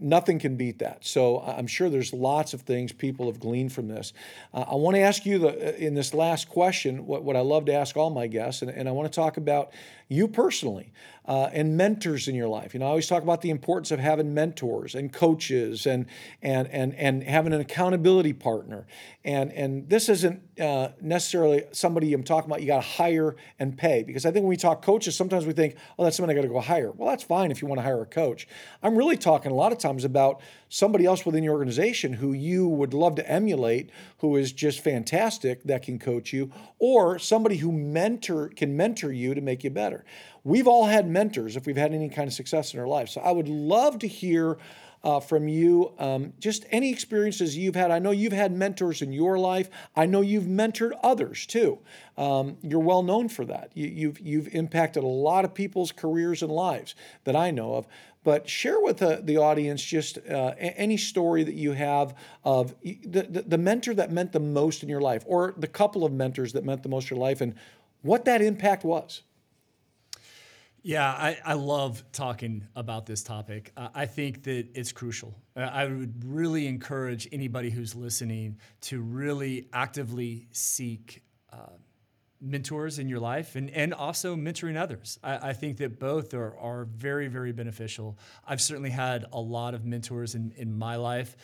nothing 0.02 0.38
can 0.38 0.56
beat 0.56 0.78
that. 0.80 1.04
So 1.04 1.40
i'm 1.40 1.66
sure 1.66 1.88
there's 1.88 2.12
lots 2.12 2.54
of 2.54 2.62
things 2.62 2.92
people 2.92 3.26
have 3.26 3.40
gleaned 3.40 3.72
from 3.72 3.88
this. 3.88 4.12
Uh, 4.52 4.64
i 4.70 4.74
want 4.74 4.96
to 4.96 5.00
ask 5.00 5.24
you 5.24 5.38
the, 5.38 5.84
in 5.84 5.94
this 5.94 6.14
last 6.14 6.48
question 6.48 7.06
what, 7.06 7.22
what 7.22 7.36
i 7.36 7.40
love 7.40 7.66
to 7.66 7.72
ask 7.72 7.96
all 7.96 8.10
my 8.10 8.26
guests 8.26 8.62
and, 8.62 8.70
and 8.70 8.88
i 8.88 8.92
want 8.92 9.10
to 9.10 9.14
talk 9.14 9.36
about 9.36 9.72
you 10.12 10.28
personally 10.28 10.92
uh, 11.26 11.48
and 11.52 11.76
mentors 11.76 12.26
in 12.26 12.34
your 12.34 12.48
life. 12.48 12.74
You 12.74 12.80
know 12.80 12.86
i 12.86 12.88
always 12.88 13.06
talk 13.06 13.22
about 13.22 13.42
the 13.42 13.50
importance 13.50 13.90
of 13.90 14.00
having 14.00 14.34
mentors 14.34 14.94
and 14.94 15.12
coaches 15.12 15.86
and 15.86 16.06
and 16.42 16.68
and, 16.68 16.94
and 16.94 17.22
having 17.22 17.52
an 17.52 17.60
accountability 17.60 18.32
partner. 18.32 18.86
And 19.24 19.52
and 19.52 19.88
this 19.88 20.08
isn't 20.08 20.42
uh, 20.60 20.88
necessarily 21.00 21.64
somebody 21.72 22.12
i'm 22.12 22.22
talking 22.24 22.50
about 22.50 22.60
you 22.60 22.66
got 22.66 22.82
to 22.82 22.88
hire 22.88 23.36
and 23.58 23.76
pay 23.76 24.02
because 24.02 24.26
i 24.26 24.30
think 24.30 24.42
when 24.42 24.50
we 24.50 24.56
talk 24.56 24.82
coaches 24.82 25.16
sometimes 25.16 25.46
we 25.46 25.52
think 25.52 25.76
oh 25.98 26.04
that's 26.04 26.16
somebody 26.16 26.38
i 26.38 26.42
got 26.42 26.46
to 26.46 26.52
go 26.52 26.60
hire. 26.60 26.90
Well 26.90 27.08
that's 27.08 27.24
fine 27.24 27.50
if 27.50 27.62
you 27.62 27.68
want 27.68 27.78
to 27.78 27.82
hire 27.82 28.02
a 28.02 28.06
coach. 28.06 28.48
I'm 28.82 28.96
really 28.96 29.16
talking 29.16 29.52
a 29.52 29.54
lot 29.54 29.72
of 29.72 29.78
times 29.78 30.04
about 30.04 30.40
somebody 30.72 31.04
else 31.04 31.26
within 31.26 31.44
your 31.44 31.52
organization 31.52 32.14
who 32.14 32.32
you 32.32 32.66
would 32.66 32.94
love 32.94 33.14
to 33.14 33.30
emulate 33.30 33.90
who 34.18 34.36
is 34.36 34.52
just 34.52 34.80
fantastic 34.80 35.62
that 35.64 35.82
can 35.82 35.98
coach 35.98 36.32
you 36.32 36.50
or 36.78 37.18
somebody 37.18 37.58
who 37.58 37.70
mentor 37.70 38.48
can 38.48 38.74
mentor 38.74 39.12
you 39.12 39.34
to 39.34 39.42
make 39.42 39.62
you 39.62 39.68
better 39.68 40.02
we've 40.44 40.66
all 40.66 40.86
had 40.86 41.06
mentors 41.06 41.56
if 41.56 41.66
we've 41.66 41.76
had 41.76 41.92
any 41.92 42.08
kind 42.08 42.26
of 42.26 42.32
success 42.32 42.72
in 42.72 42.80
our 42.80 42.88
life 42.88 43.10
so 43.10 43.20
i 43.20 43.30
would 43.30 43.48
love 43.48 43.98
to 43.98 44.08
hear 44.08 44.56
uh, 45.04 45.20
from 45.20 45.48
you. 45.48 45.92
Um, 45.98 46.32
just 46.38 46.64
any 46.70 46.90
experiences 46.90 47.56
you've 47.56 47.74
had. 47.74 47.90
I 47.90 47.98
know 47.98 48.10
you've 48.10 48.32
had 48.32 48.52
mentors 48.52 49.02
in 49.02 49.12
your 49.12 49.38
life. 49.38 49.68
I 49.96 50.06
know 50.06 50.20
you've 50.20 50.44
mentored 50.44 50.92
others 51.02 51.46
too. 51.46 51.78
Um, 52.16 52.56
you're 52.62 52.80
well 52.80 53.02
known 53.02 53.28
for 53.28 53.44
that. 53.46 53.70
You, 53.74 53.88
you've 53.88 54.20
you've 54.20 54.54
impacted 54.54 55.02
a 55.02 55.06
lot 55.08 55.44
of 55.44 55.54
people's 55.54 55.92
careers 55.92 56.42
and 56.42 56.52
lives 56.52 56.94
that 57.24 57.34
I 57.34 57.50
know 57.50 57.74
of. 57.74 57.86
But 58.24 58.48
share 58.48 58.80
with 58.80 58.98
the, 58.98 59.20
the 59.22 59.38
audience 59.38 59.82
just 59.82 60.18
uh, 60.18 60.54
any 60.58 60.96
story 60.96 61.42
that 61.42 61.54
you 61.54 61.72
have 61.72 62.14
of 62.44 62.74
the, 62.82 63.26
the, 63.28 63.42
the 63.42 63.58
mentor 63.58 63.94
that 63.94 64.12
meant 64.12 64.32
the 64.32 64.40
most 64.40 64.82
in 64.82 64.88
your 64.88 65.00
life, 65.00 65.24
or 65.26 65.54
the 65.56 65.66
couple 65.66 66.04
of 66.04 66.12
mentors 66.12 66.52
that 66.52 66.64
meant 66.64 66.82
the 66.82 66.88
most 66.88 67.10
in 67.10 67.16
your 67.16 67.24
life, 67.24 67.40
and 67.40 67.54
what 68.02 68.24
that 68.24 68.40
impact 68.40 68.84
was. 68.84 69.22
Yeah, 70.84 71.06
I, 71.08 71.38
I 71.44 71.52
love 71.52 72.02
talking 72.10 72.66
about 72.74 73.06
this 73.06 73.22
topic. 73.22 73.70
Uh, 73.76 73.88
I 73.94 74.06
think 74.06 74.42
that 74.44 74.66
it's 74.74 74.90
crucial. 74.90 75.32
Uh, 75.56 75.60
I 75.60 75.86
would 75.86 76.24
really 76.24 76.66
encourage 76.66 77.28
anybody 77.30 77.70
who's 77.70 77.94
listening 77.94 78.58
to 78.82 79.00
really 79.00 79.68
actively 79.72 80.48
seek 80.50 81.22
uh, 81.52 81.66
mentors 82.44 82.98
in 82.98 83.08
your 83.08 83.20
life 83.20 83.54
and, 83.54 83.70
and 83.70 83.94
also 83.94 84.34
mentoring 84.34 84.76
others. 84.76 85.18
I, 85.22 85.50
I 85.50 85.52
think 85.52 85.76
that 85.76 86.00
both 86.00 86.34
are, 86.34 86.58
are 86.58 86.86
very, 86.86 87.28
very 87.28 87.52
beneficial. 87.52 88.18
I've 88.44 88.60
certainly 88.60 88.90
had 88.90 89.26
a 89.32 89.40
lot 89.40 89.74
of 89.74 89.84
mentors 89.84 90.34
in, 90.34 90.52
in 90.56 90.76
my 90.76 90.96
life. 90.96 91.36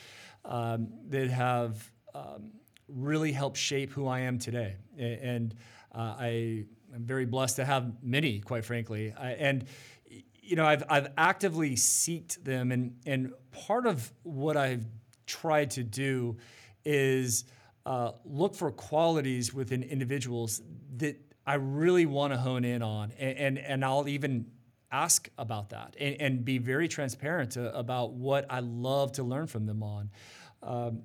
um, 0.45 0.89
that 1.09 1.29
have 1.29 1.91
um, 2.15 2.51
really 2.89 3.33
helped 3.33 3.57
shape 3.57 3.93
who 3.93 4.07
I 4.07 4.21
am 4.21 4.39
today. 4.39 4.77
And 4.99 5.55
uh, 5.95 6.17
I 6.19 6.65
am 6.95 7.05
very 7.05 7.27
blessed 7.27 7.57
to 7.57 7.65
have 7.65 7.93
many, 8.03 8.41
quite 8.41 8.65
frankly. 8.65 9.15
I, 9.17 9.33
and 9.33 9.67
you 10.43 10.57
know, 10.57 10.65
I've, 10.65 10.85
I've 10.89 11.09
actively 11.19 11.75
seeked 11.75 12.43
them, 12.43 12.73
and, 12.73 12.97
and 13.05 13.33
part 13.53 13.87
of 13.87 14.11
what 14.23 14.57
I've 14.57 14.87
tried 15.27 15.73
to 15.73 15.83
do 15.83 16.39
is 16.85 17.45
uh, 17.89 18.13
look 18.27 18.55
for 18.55 18.71
qualities 18.71 19.55
within 19.55 19.83
individuals 19.83 20.61
that 20.99 21.17
I 21.47 21.55
really 21.55 22.05
want 22.05 22.35
to 22.35 22.39
hone 22.39 22.63
in 22.63 22.83
on, 22.83 23.13
and, 23.19 23.39
and, 23.39 23.59
and 23.59 23.85
I'll 23.85 24.07
even 24.07 24.51
ask 24.93 25.31
about 25.39 25.71
that 25.71 25.97
and, 25.99 26.21
and 26.21 26.45
be 26.45 26.59
very 26.59 26.87
transparent 26.87 27.53
to, 27.53 27.75
about 27.75 28.13
what 28.13 28.45
I 28.51 28.61
love 28.61 29.13
to 29.13 29.23
learn 29.23 29.47
from 29.47 29.65
them 29.65 29.83
on. 29.83 30.11
Um, 30.63 31.03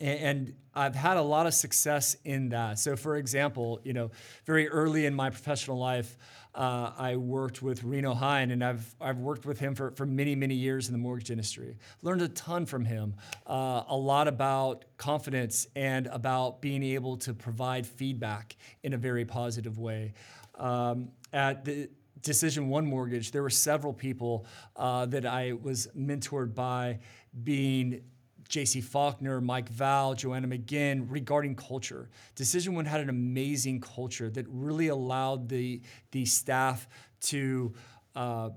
and 0.00 0.54
I've 0.74 0.94
had 0.94 1.16
a 1.16 1.22
lot 1.22 1.46
of 1.46 1.54
success 1.54 2.16
in 2.24 2.50
that. 2.50 2.78
So, 2.78 2.96
for 2.96 3.16
example, 3.16 3.80
you 3.82 3.92
know, 3.92 4.10
very 4.46 4.68
early 4.68 5.06
in 5.06 5.14
my 5.14 5.30
professional 5.30 5.78
life, 5.78 6.16
uh, 6.54 6.92
I 6.96 7.16
worked 7.16 7.62
with 7.62 7.84
Reno 7.84 8.14
Hine, 8.14 8.50
and 8.50 8.64
I've, 8.64 8.94
I've 9.00 9.18
worked 9.18 9.44
with 9.44 9.58
him 9.58 9.74
for, 9.74 9.90
for 9.92 10.06
many, 10.06 10.34
many 10.34 10.54
years 10.54 10.88
in 10.88 10.92
the 10.92 10.98
mortgage 10.98 11.30
industry. 11.30 11.76
Learned 12.02 12.22
a 12.22 12.28
ton 12.28 12.66
from 12.66 12.84
him, 12.84 13.14
uh, 13.46 13.84
a 13.88 13.96
lot 13.96 14.28
about 14.28 14.84
confidence 14.96 15.66
and 15.76 16.06
about 16.08 16.60
being 16.60 16.82
able 16.82 17.16
to 17.18 17.34
provide 17.34 17.86
feedback 17.86 18.56
in 18.82 18.92
a 18.92 18.98
very 18.98 19.24
positive 19.24 19.78
way. 19.78 20.14
Um, 20.56 21.10
at 21.32 21.64
the 21.64 21.90
Decision 22.22 22.68
One 22.68 22.86
Mortgage, 22.86 23.30
there 23.30 23.42
were 23.42 23.50
several 23.50 23.92
people 23.92 24.46
uh, 24.76 25.06
that 25.06 25.26
I 25.26 25.52
was 25.52 25.88
mentored 25.96 26.54
by 26.54 26.98
being 27.44 28.02
J.C. 28.48 28.80
Faulkner, 28.80 29.40
Mike 29.40 29.68
Val, 29.68 30.14
Joanna 30.14 30.48
McGinn 30.48 31.06
regarding 31.08 31.54
culture. 31.54 32.08
Decision 32.34 32.74
One 32.74 32.86
had 32.86 33.00
an 33.00 33.10
amazing 33.10 33.80
culture 33.80 34.30
that 34.30 34.46
really 34.48 34.88
allowed 34.88 35.48
the, 35.48 35.82
the 36.12 36.24
staff 36.24 36.88
to, 37.22 37.74
uh, 38.16 38.50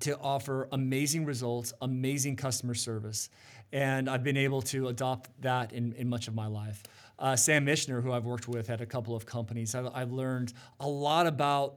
to 0.00 0.18
offer 0.18 0.68
amazing 0.72 1.24
results, 1.24 1.72
amazing 1.80 2.34
customer 2.34 2.74
service. 2.74 3.28
And 3.72 4.10
I've 4.10 4.24
been 4.24 4.36
able 4.36 4.62
to 4.62 4.88
adopt 4.88 5.30
that 5.42 5.72
in, 5.72 5.92
in 5.92 6.08
much 6.08 6.26
of 6.26 6.34
my 6.34 6.46
life. 6.46 6.82
Uh, 7.18 7.36
Sam 7.36 7.64
Mishner, 7.64 8.02
who 8.02 8.12
I've 8.12 8.24
worked 8.24 8.48
with 8.48 8.70
at 8.70 8.80
a 8.80 8.86
couple 8.86 9.14
of 9.14 9.24
companies, 9.24 9.74
I've, 9.74 9.88
I've 9.94 10.12
learned 10.12 10.52
a 10.80 10.88
lot 10.88 11.26
about 11.26 11.76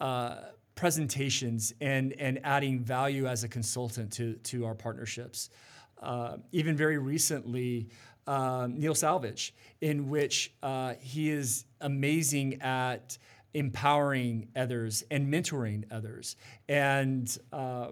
uh, 0.00 0.36
presentations 0.74 1.74
and, 1.80 2.14
and 2.18 2.40
adding 2.42 2.80
value 2.80 3.26
as 3.26 3.44
a 3.44 3.48
consultant 3.48 4.12
to, 4.12 4.34
to 4.34 4.64
our 4.64 4.74
partnerships 4.74 5.50
uh, 6.04 6.36
even 6.52 6.76
very 6.76 6.98
recently, 6.98 7.88
uh, 8.26 8.68
Neil 8.70 8.94
Salvage, 8.94 9.54
in 9.80 10.08
which 10.08 10.52
uh, 10.62 10.94
he 11.00 11.30
is 11.30 11.64
amazing 11.80 12.60
at 12.62 13.18
empowering 13.54 14.48
others 14.56 15.04
and 15.10 15.32
mentoring 15.32 15.84
others. 15.90 16.36
And 16.68 17.36
uh, 17.52 17.88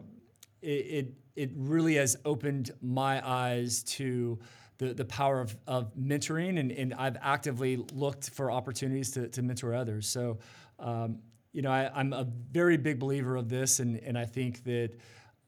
it, 0.61 1.13
it, 1.37 1.51
really 1.57 1.95
has 1.95 2.17
opened 2.25 2.73
my 2.83 3.27
eyes 3.27 3.83
to 3.85 4.39
the, 4.79 4.93
the 4.93 5.05
power 5.05 5.41
of, 5.41 5.57
of 5.67 5.95
mentoring, 5.97 6.59
and, 6.59 6.73
and 6.73 6.95
I've 6.95 7.17
actively 7.21 7.77
looked 7.95 8.31
for 8.31 8.51
opportunities 8.51 9.13
to, 9.13 9.29
to 9.29 9.43
mentor 9.43 9.75
others. 9.75 10.09
So, 10.09 10.39
um, 10.79 11.19
you 11.53 11.63
know, 11.63 11.71
I, 11.71 12.01
am 12.01 12.13
a 12.13 12.27
very 12.51 12.77
big 12.77 12.99
believer 12.99 13.37
of 13.37 13.49
this, 13.49 13.81
and, 13.81 13.97
and 13.99 14.19
I 14.19 14.27
think 14.27 14.65
that. 14.65 14.91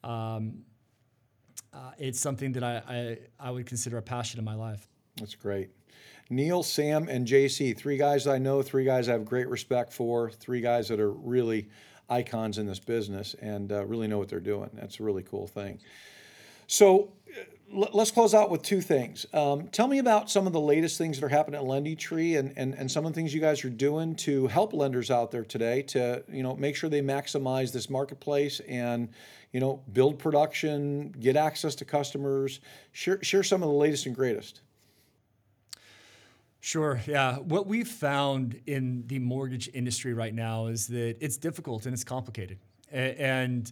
Um, 0.02 0.64
uh, 1.74 1.90
it's 1.98 2.20
something 2.20 2.52
that 2.52 2.62
I, 2.62 2.82
I, 2.88 3.18
I 3.48 3.50
would 3.50 3.66
consider 3.66 3.98
a 3.98 4.02
passion 4.02 4.38
in 4.38 4.44
my 4.44 4.54
life. 4.54 4.88
That's 5.16 5.34
great. 5.34 5.70
Neil, 6.30 6.62
Sam, 6.62 7.08
and 7.08 7.26
JC, 7.26 7.76
three 7.76 7.96
guys 7.96 8.26
I 8.26 8.38
know, 8.38 8.62
three 8.62 8.84
guys 8.84 9.08
I 9.08 9.12
have 9.12 9.24
great 9.24 9.48
respect 9.48 9.92
for, 9.92 10.30
three 10.30 10.60
guys 10.60 10.88
that 10.88 11.00
are 11.00 11.10
really 11.10 11.68
icons 12.08 12.58
in 12.58 12.66
this 12.66 12.78
business 12.78 13.34
and 13.40 13.72
uh, 13.72 13.84
really 13.84 14.08
know 14.08 14.18
what 14.18 14.28
they're 14.28 14.40
doing. 14.40 14.70
That's 14.74 15.00
a 15.00 15.02
really 15.02 15.22
cool 15.22 15.46
thing. 15.46 15.80
So 16.66 17.12
let's 17.74 18.10
close 18.10 18.34
out 18.34 18.50
with 18.50 18.62
two 18.62 18.80
things. 18.80 19.26
Um, 19.32 19.68
tell 19.68 19.88
me 19.88 19.98
about 19.98 20.30
some 20.30 20.46
of 20.46 20.52
the 20.52 20.60
latest 20.60 20.96
things 20.96 21.18
that 21.18 21.26
are 21.26 21.28
happening 21.28 21.60
at 21.60 21.66
LendingTree 21.66 22.38
and, 22.38 22.52
and, 22.56 22.74
and 22.74 22.90
some 22.90 23.04
of 23.04 23.12
the 23.12 23.16
things 23.16 23.34
you 23.34 23.40
guys 23.40 23.64
are 23.64 23.70
doing 23.70 24.14
to 24.16 24.46
help 24.46 24.72
lenders 24.72 25.10
out 25.10 25.30
there 25.30 25.44
today 25.44 25.82
to 25.82 26.22
you 26.28 26.42
know 26.42 26.54
make 26.54 26.76
sure 26.76 26.88
they 26.88 27.02
maximize 27.02 27.72
this 27.72 27.90
marketplace 27.90 28.60
and 28.60 29.08
you 29.52 29.60
know 29.60 29.82
build 29.92 30.18
production, 30.18 31.10
get 31.18 31.36
access 31.36 31.74
to 31.76 31.84
customers. 31.84 32.60
Share, 32.92 33.22
share 33.22 33.42
some 33.42 33.62
of 33.62 33.68
the 33.68 33.74
latest 33.74 34.06
and 34.06 34.14
greatest. 34.14 34.60
Sure. 36.60 36.98
Yeah. 37.06 37.36
What 37.36 37.66
we've 37.66 37.86
found 37.86 38.58
in 38.66 39.04
the 39.06 39.18
mortgage 39.18 39.68
industry 39.74 40.14
right 40.14 40.34
now 40.34 40.66
is 40.68 40.86
that 40.86 41.16
it's 41.20 41.36
difficult 41.36 41.84
and 41.84 41.92
it's 41.92 42.04
complicated. 42.04 42.58
And 42.90 43.70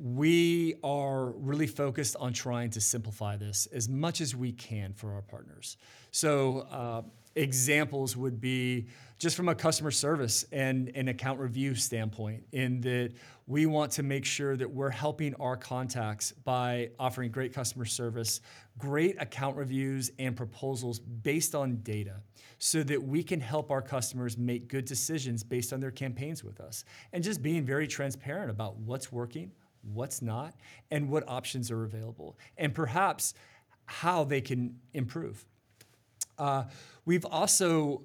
we 0.00 0.74
are 0.82 1.30
really 1.30 1.66
focused 1.66 2.16
on 2.18 2.32
trying 2.32 2.70
to 2.70 2.80
simplify 2.80 3.36
this 3.36 3.66
as 3.66 3.88
much 3.88 4.20
as 4.20 4.34
we 4.34 4.52
can 4.52 4.92
for 4.92 5.14
our 5.14 5.22
partners. 5.22 5.76
So, 6.10 6.66
uh, 6.70 7.02
examples 7.36 8.16
would 8.16 8.40
be 8.40 8.86
just 9.18 9.36
from 9.36 9.48
a 9.48 9.54
customer 9.54 9.90
service 9.90 10.44
and 10.50 10.90
an 10.94 11.08
account 11.08 11.38
review 11.38 11.74
standpoint, 11.74 12.42
in 12.52 12.80
that 12.80 13.12
we 13.46 13.66
want 13.66 13.92
to 13.92 14.02
make 14.02 14.24
sure 14.24 14.56
that 14.56 14.70
we're 14.70 14.90
helping 14.90 15.34
our 15.34 15.56
contacts 15.56 16.32
by 16.32 16.90
offering 16.98 17.30
great 17.30 17.52
customer 17.52 17.84
service, 17.84 18.40
great 18.78 19.20
account 19.20 19.56
reviews, 19.56 20.10
and 20.18 20.36
proposals 20.36 20.98
based 20.98 21.54
on 21.54 21.76
data 21.82 22.16
so 22.58 22.82
that 22.82 23.02
we 23.02 23.22
can 23.22 23.40
help 23.40 23.70
our 23.70 23.82
customers 23.82 24.38
make 24.38 24.68
good 24.68 24.84
decisions 24.84 25.42
based 25.42 25.72
on 25.72 25.80
their 25.80 25.90
campaigns 25.90 26.42
with 26.42 26.60
us. 26.60 26.84
And 27.12 27.22
just 27.22 27.42
being 27.42 27.64
very 27.64 27.86
transparent 27.86 28.50
about 28.50 28.76
what's 28.76 29.12
working, 29.12 29.52
what's 29.82 30.22
not, 30.22 30.54
and 30.90 31.08
what 31.08 31.24
options 31.28 31.70
are 31.70 31.84
available, 31.84 32.38
and 32.56 32.74
perhaps 32.74 33.34
how 33.86 34.24
they 34.24 34.40
can 34.40 34.76
improve. 34.94 35.44
Uh, 36.38 36.64
we've 37.04 37.24
also 37.24 38.02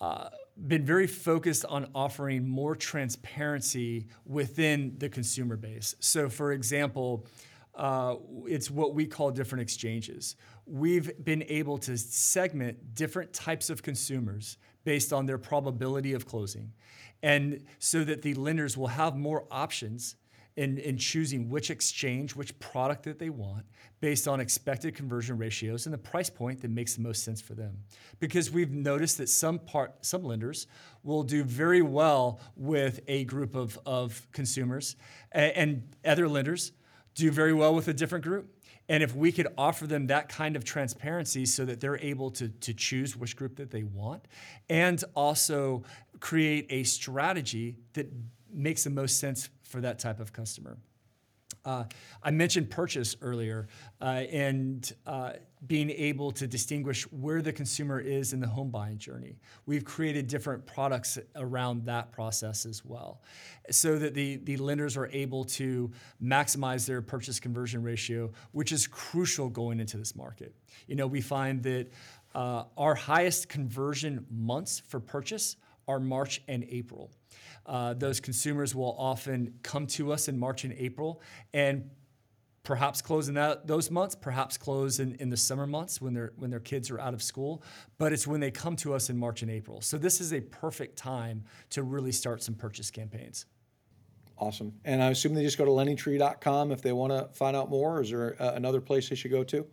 uh, 0.00 0.28
been 0.66 0.84
very 0.84 1.06
focused 1.06 1.64
on 1.64 1.88
offering 1.94 2.46
more 2.46 2.74
transparency 2.74 4.06
within 4.26 4.94
the 4.98 5.08
consumer 5.08 5.56
base. 5.56 5.94
So, 6.00 6.28
for 6.28 6.52
example, 6.52 7.26
uh, 7.74 8.16
it's 8.46 8.70
what 8.70 8.94
we 8.94 9.06
call 9.06 9.30
different 9.30 9.62
exchanges. 9.62 10.36
We've 10.66 11.10
been 11.24 11.44
able 11.48 11.78
to 11.78 11.96
segment 11.96 12.94
different 12.94 13.32
types 13.32 13.70
of 13.70 13.82
consumers 13.82 14.58
based 14.84 15.12
on 15.12 15.26
their 15.26 15.38
probability 15.38 16.12
of 16.12 16.26
closing, 16.26 16.72
and 17.22 17.64
so 17.78 18.04
that 18.04 18.22
the 18.22 18.34
lenders 18.34 18.76
will 18.76 18.88
have 18.88 19.16
more 19.16 19.46
options 19.50 20.16
in, 20.56 20.78
in 20.78 20.98
choosing 20.98 21.48
which 21.48 21.70
exchange, 21.70 22.36
which 22.36 22.58
product 22.58 23.04
that 23.04 23.18
they 23.18 23.30
want 23.30 23.64
based 24.00 24.28
on 24.28 24.40
expected 24.40 24.94
conversion 24.94 25.38
ratios 25.38 25.86
and 25.86 25.94
the 25.94 25.98
price 25.98 26.28
point 26.28 26.60
that 26.60 26.70
makes 26.70 26.94
the 26.94 27.00
most 27.00 27.24
sense 27.24 27.40
for 27.40 27.54
them. 27.54 27.78
Because 28.20 28.50
we've 28.50 28.70
noticed 28.70 29.18
that 29.18 29.28
some 29.28 29.58
part 29.58 30.04
some 30.04 30.24
lenders 30.24 30.66
will 31.02 31.22
do 31.22 31.42
very 31.44 31.82
well 31.82 32.40
with 32.56 33.00
a 33.08 33.24
group 33.24 33.54
of, 33.54 33.78
of 33.86 34.26
consumers 34.32 34.96
and, 35.32 35.52
and 35.52 35.82
other 36.04 36.28
lenders 36.28 36.72
do 37.14 37.30
very 37.30 37.52
well 37.52 37.74
with 37.74 37.88
a 37.88 37.94
different 37.94 38.24
group. 38.24 38.48
And 38.88 39.02
if 39.02 39.14
we 39.14 39.32
could 39.32 39.48
offer 39.56 39.86
them 39.86 40.08
that 40.08 40.28
kind 40.28 40.56
of 40.56 40.64
transparency 40.64 41.46
so 41.46 41.64
that 41.64 41.80
they're 41.80 41.98
able 41.98 42.30
to, 42.32 42.48
to 42.48 42.74
choose 42.74 43.16
which 43.16 43.36
group 43.36 43.56
that 43.56 43.70
they 43.70 43.84
want 43.84 44.26
and 44.68 45.02
also 45.14 45.84
create 46.20 46.66
a 46.68 46.82
strategy 46.82 47.76
that 47.94 48.10
makes 48.52 48.84
the 48.84 48.90
most 48.90 49.18
sense 49.18 49.48
for 49.72 49.80
that 49.80 49.98
type 49.98 50.20
of 50.20 50.32
customer. 50.32 50.76
Uh, 51.64 51.84
I 52.22 52.30
mentioned 52.30 52.70
purchase 52.70 53.16
earlier 53.22 53.68
uh, 54.00 54.24
and 54.32 54.92
uh, 55.06 55.32
being 55.66 55.90
able 55.90 56.32
to 56.32 56.46
distinguish 56.46 57.04
where 57.12 57.40
the 57.40 57.52
consumer 57.52 58.00
is 58.00 58.32
in 58.32 58.40
the 58.40 58.48
home 58.48 58.70
buying 58.70 58.98
journey. 58.98 59.36
We've 59.64 59.84
created 59.84 60.26
different 60.26 60.66
products 60.66 61.18
around 61.36 61.86
that 61.86 62.10
process 62.10 62.66
as 62.66 62.84
well 62.84 63.22
so 63.70 63.96
that 63.96 64.12
the, 64.14 64.36
the 64.38 64.56
lenders 64.56 64.96
are 64.96 65.06
able 65.12 65.44
to 65.44 65.90
maximize 66.22 66.84
their 66.84 67.00
purchase 67.00 67.38
conversion 67.38 67.82
ratio, 67.82 68.32
which 68.50 68.72
is 68.72 68.86
crucial 68.88 69.48
going 69.48 69.78
into 69.78 69.96
this 69.96 70.16
market. 70.16 70.54
You 70.88 70.96
know, 70.96 71.06
we 71.06 71.20
find 71.20 71.62
that 71.62 71.92
uh, 72.34 72.64
our 72.76 72.94
highest 72.94 73.48
conversion 73.48 74.26
months 74.30 74.82
for 74.88 74.98
purchase 74.98 75.56
are 75.86 76.00
March 76.00 76.42
and 76.48 76.66
April. 76.68 77.10
Uh, 77.66 77.94
those 77.94 78.20
consumers 78.20 78.74
will 78.74 78.96
often 78.98 79.54
come 79.62 79.86
to 79.86 80.12
us 80.12 80.28
in 80.28 80.38
March 80.38 80.64
and 80.64 80.72
April 80.74 81.20
and 81.54 81.90
perhaps 82.62 83.02
close 83.02 83.28
in 83.28 83.34
that, 83.34 83.66
those 83.66 83.90
months, 83.90 84.14
perhaps 84.14 84.56
close 84.56 85.00
in, 85.00 85.14
in 85.16 85.28
the 85.30 85.36
summer 85.36 85.66
months 85.66 86.00
when, 86.00 86.14
they 86.14 86.26
when 86.36 86.50
their 86.50 86.60
kids 86.60 86.90
are 86.90 87.00
out 87.00 87.14
of 87.14 87.22
school, 87.22 87.62
but 87.98 88.12
it's 88.12 88.26
when 88.26 88.40
they 88.40 88.50
come 88.50 88.76
to 88.76 88.94
us 88.94 89.10
in 89.10 89.16
March 89.16 89.42
and 89.42 89.50
April. 89.50 89.80
So 89.80 89.98
this 89.98 90.20
is 90.20 90.32
a 90.32 90.40
perfect 90.40 90.96
time 90.96 91.44
to 91.70 91.82
really 91.82 92.12
start 92.12 92.42
some 92.42 92.54
purchase 92.54 92.90
campaigns. 92.90 93.46
Awesome. 94.38 94.72
And 94.84 95.02
I 95.02 95.10
assume 95.10 95.34
they 95.34 95.42
just 95.42 95.58
go 95.58 95.64
to 95.64 95.70
lendingtree.com 95.70 96.72
if 96.72 96.82
they 96.82 96.92
want 96.92 97.12
to 97.12 97.28
find 97.32 97.56
out 97.56 97.70
more. 97.70 98.00
Is 98.02 98.10
there 98.10 98.40
uh, 98.40 98.52
another 98.54 98.80
place 98.80 99.08
they 99.08 99.14
should 99.14 99.30
go 99.30 99.44
to? 99.44 99.66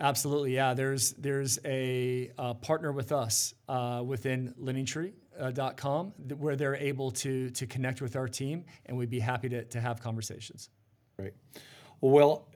Absolutely, 0.00 0.54
yeah. 0.54 0.74
There's 0.74 1.12
there's 1.12 1.60
a 1.64 2.32
uh, 2.36 2.54
partner 2.54 2.90
with 2.90 3.12
us 3.12 3.54
uh, 3.68 4.02
within 4.04 4.52
LendingTree.com 4.60 5.21
uh, 5.38 5.50
where 6.38 6.56
they're 6.56 6.76
able 6.76 7.10
to 7.10 7.50
to 7.50 7.66
connect 7.66 8.00
with 8.00 8.16
our 8.16 8.28
team, 8.28 8.64
and 8.86 8.96
we'd 8.96 9.10
be 9.10 9.20
happy 9.20 9.48
to, 9.48 9.64
to 9.64 9.80
have 9.80 10.00
conversations. 10.00 10.70
Great. 11.16 11.34
Well, 12.00 12.48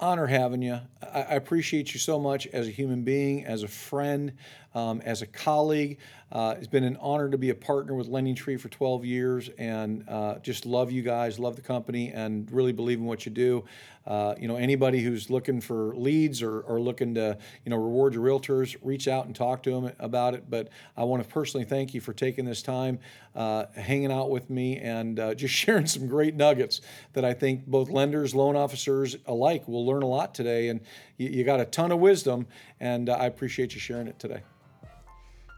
honor 0.00 0.26
having 0.26 0.62
you. 0.62 0.80
I, 1.02 1.22
I 1.22 1.34
appreciate 1.34 1.92
you 1.92 2.00
so 2.00 2.18
much 2.18 2.46
as 2.48 2.68
a 2.68 2.70
human 2.70 3.02
being, 3.02 3.44
as 3.44 3.62
a 3.62 3.68
friend, 3.68 4.32
um, 4.74 5.00
as 5.04 5.22
a 5.22 5.26
colleague. 5.26 5.98
Uh, 6.30 6.54
it's 6.58 6.66
been 6.66 6.84
an 6.84 6.98
honor 7.00 7.30
to 7.30 7.38
be 7.38 7.50
a 7.50 7.54
partner 7.54 7.94
with 7.94 8.08
LendingTree 8.08 8.60
for 8.60 8.68
12 8.68 9.04
years, 9.04 9.48
and 9.56 10.04
uh, 10.08 10.38
just 10.40 10.66
love 10.66 10.92
you 10.92 11.00
guys, 11.02 11.38
love 11.38 11.56
the 11.56 11.62
company, 11.62 12.12
and 12.12 12.50
really 12.52 12.72
believe 12.72 12.98
in 12.98 13.06
what 13.06 13.24
you 13.24 13.32
do. 13.32 13.64
Uh, 14.06 14.34
you 14.40 14.48
know, 14.48 14.56
anybody 14.56 15.00
who's 15.00 15.28
looking 15.28 15.60
for 15.60 15.94
leads 15.94 16.40
or, 16.42 16.60
or 16.60 16.80
looking 16.80 17.14
to, 17.14 17.36
you 17.64 17.70
know, 17.70 17.76
reward 17.76 18.14
your 18.14 18.24
realtors, 18.24 18.74
reach 18.82 19.06
out 19.06 19.26
and 19.26 19.36
talk 19.36 19.62
to 19.62 19.70
them 19.70 19.92
about 19.98 20.32
it. 20.32 20.48
But 20.48 20.68
I 20.96 21.04
want 21.04 21.22
to 21.22 21.28
personally 21.28 21.66
thank 21.66 21.92
you 21.92 22.00
for 22.00 22.14
taking 22.14 22.46
this 22.46 22.62
time, 22.62 23.00
uh, 23.36 23.66
hanging 23.74 24.10
out 24.10 24.30
with 24.30 24.48
me, 24.48 24.78
and 24.78 25.20
uh, 25.20 25.34
just 25.34 25.52
sharing 25.54 25.86
some 25.86 26.08
great 26.08 26.34
nuggets 26.34 26.80
that 27.12 27.24
I 27.24 27.34
think 27.34 27.66
both 27.66 27.90
lenders, 27.90 28.34
loan 28.34 28.56
officers 28.56 29.14
alike 29.26 29.68
will 29.68 29.84
learn 29.84 30.02
a 30.02 30.08
lot 30.08 30.34
today. 30.34 30.68
And 30.68 30.80
you, 31.18 31.28
you 31.28 31.44
got 31.44 31.60
a 31.60 31.66
ton 31.66 31.92
of 31.92 31.98
wisdom, 31.98 32.46
and 32.80 33.08
uh, 33.08 33.14
I 33.14 33.26
appreciate 33.26 33.74
you 33.74 33.80
sharing 33.80 34.06
it 34.06 34.18
today. 34.18 34.42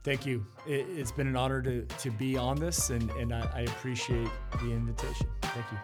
Thank 0.02 0.24
you. 0.24 0.46
It, 0.66 0.86
has 0.98 1.12
been 1.12 1.26
an 1.26 1.36
honor 1.36 1.60
to, 1.62 1.82
to 1.82 2.10
be 2.10 2.36
on 2.36 2.56
this, 2.56 2.90
and, 2.90 3.10
and 3.12 3.34
I, 3.34 3.50
I 3.54 3.60
appreciate 3.62 4.28
the 4.62 4.70
invitation. 4.72 5.26
Thank 5.42 5.66
you. 5.70 5.78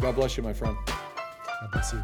God 0.00 0.14
bless 0.14 0.36
you, 0.36 0.42
my 0.42 0.52
friend. 0.52 0.76
God 0.86 1.70
bless 1.72 1.92
you. 1.92 2.02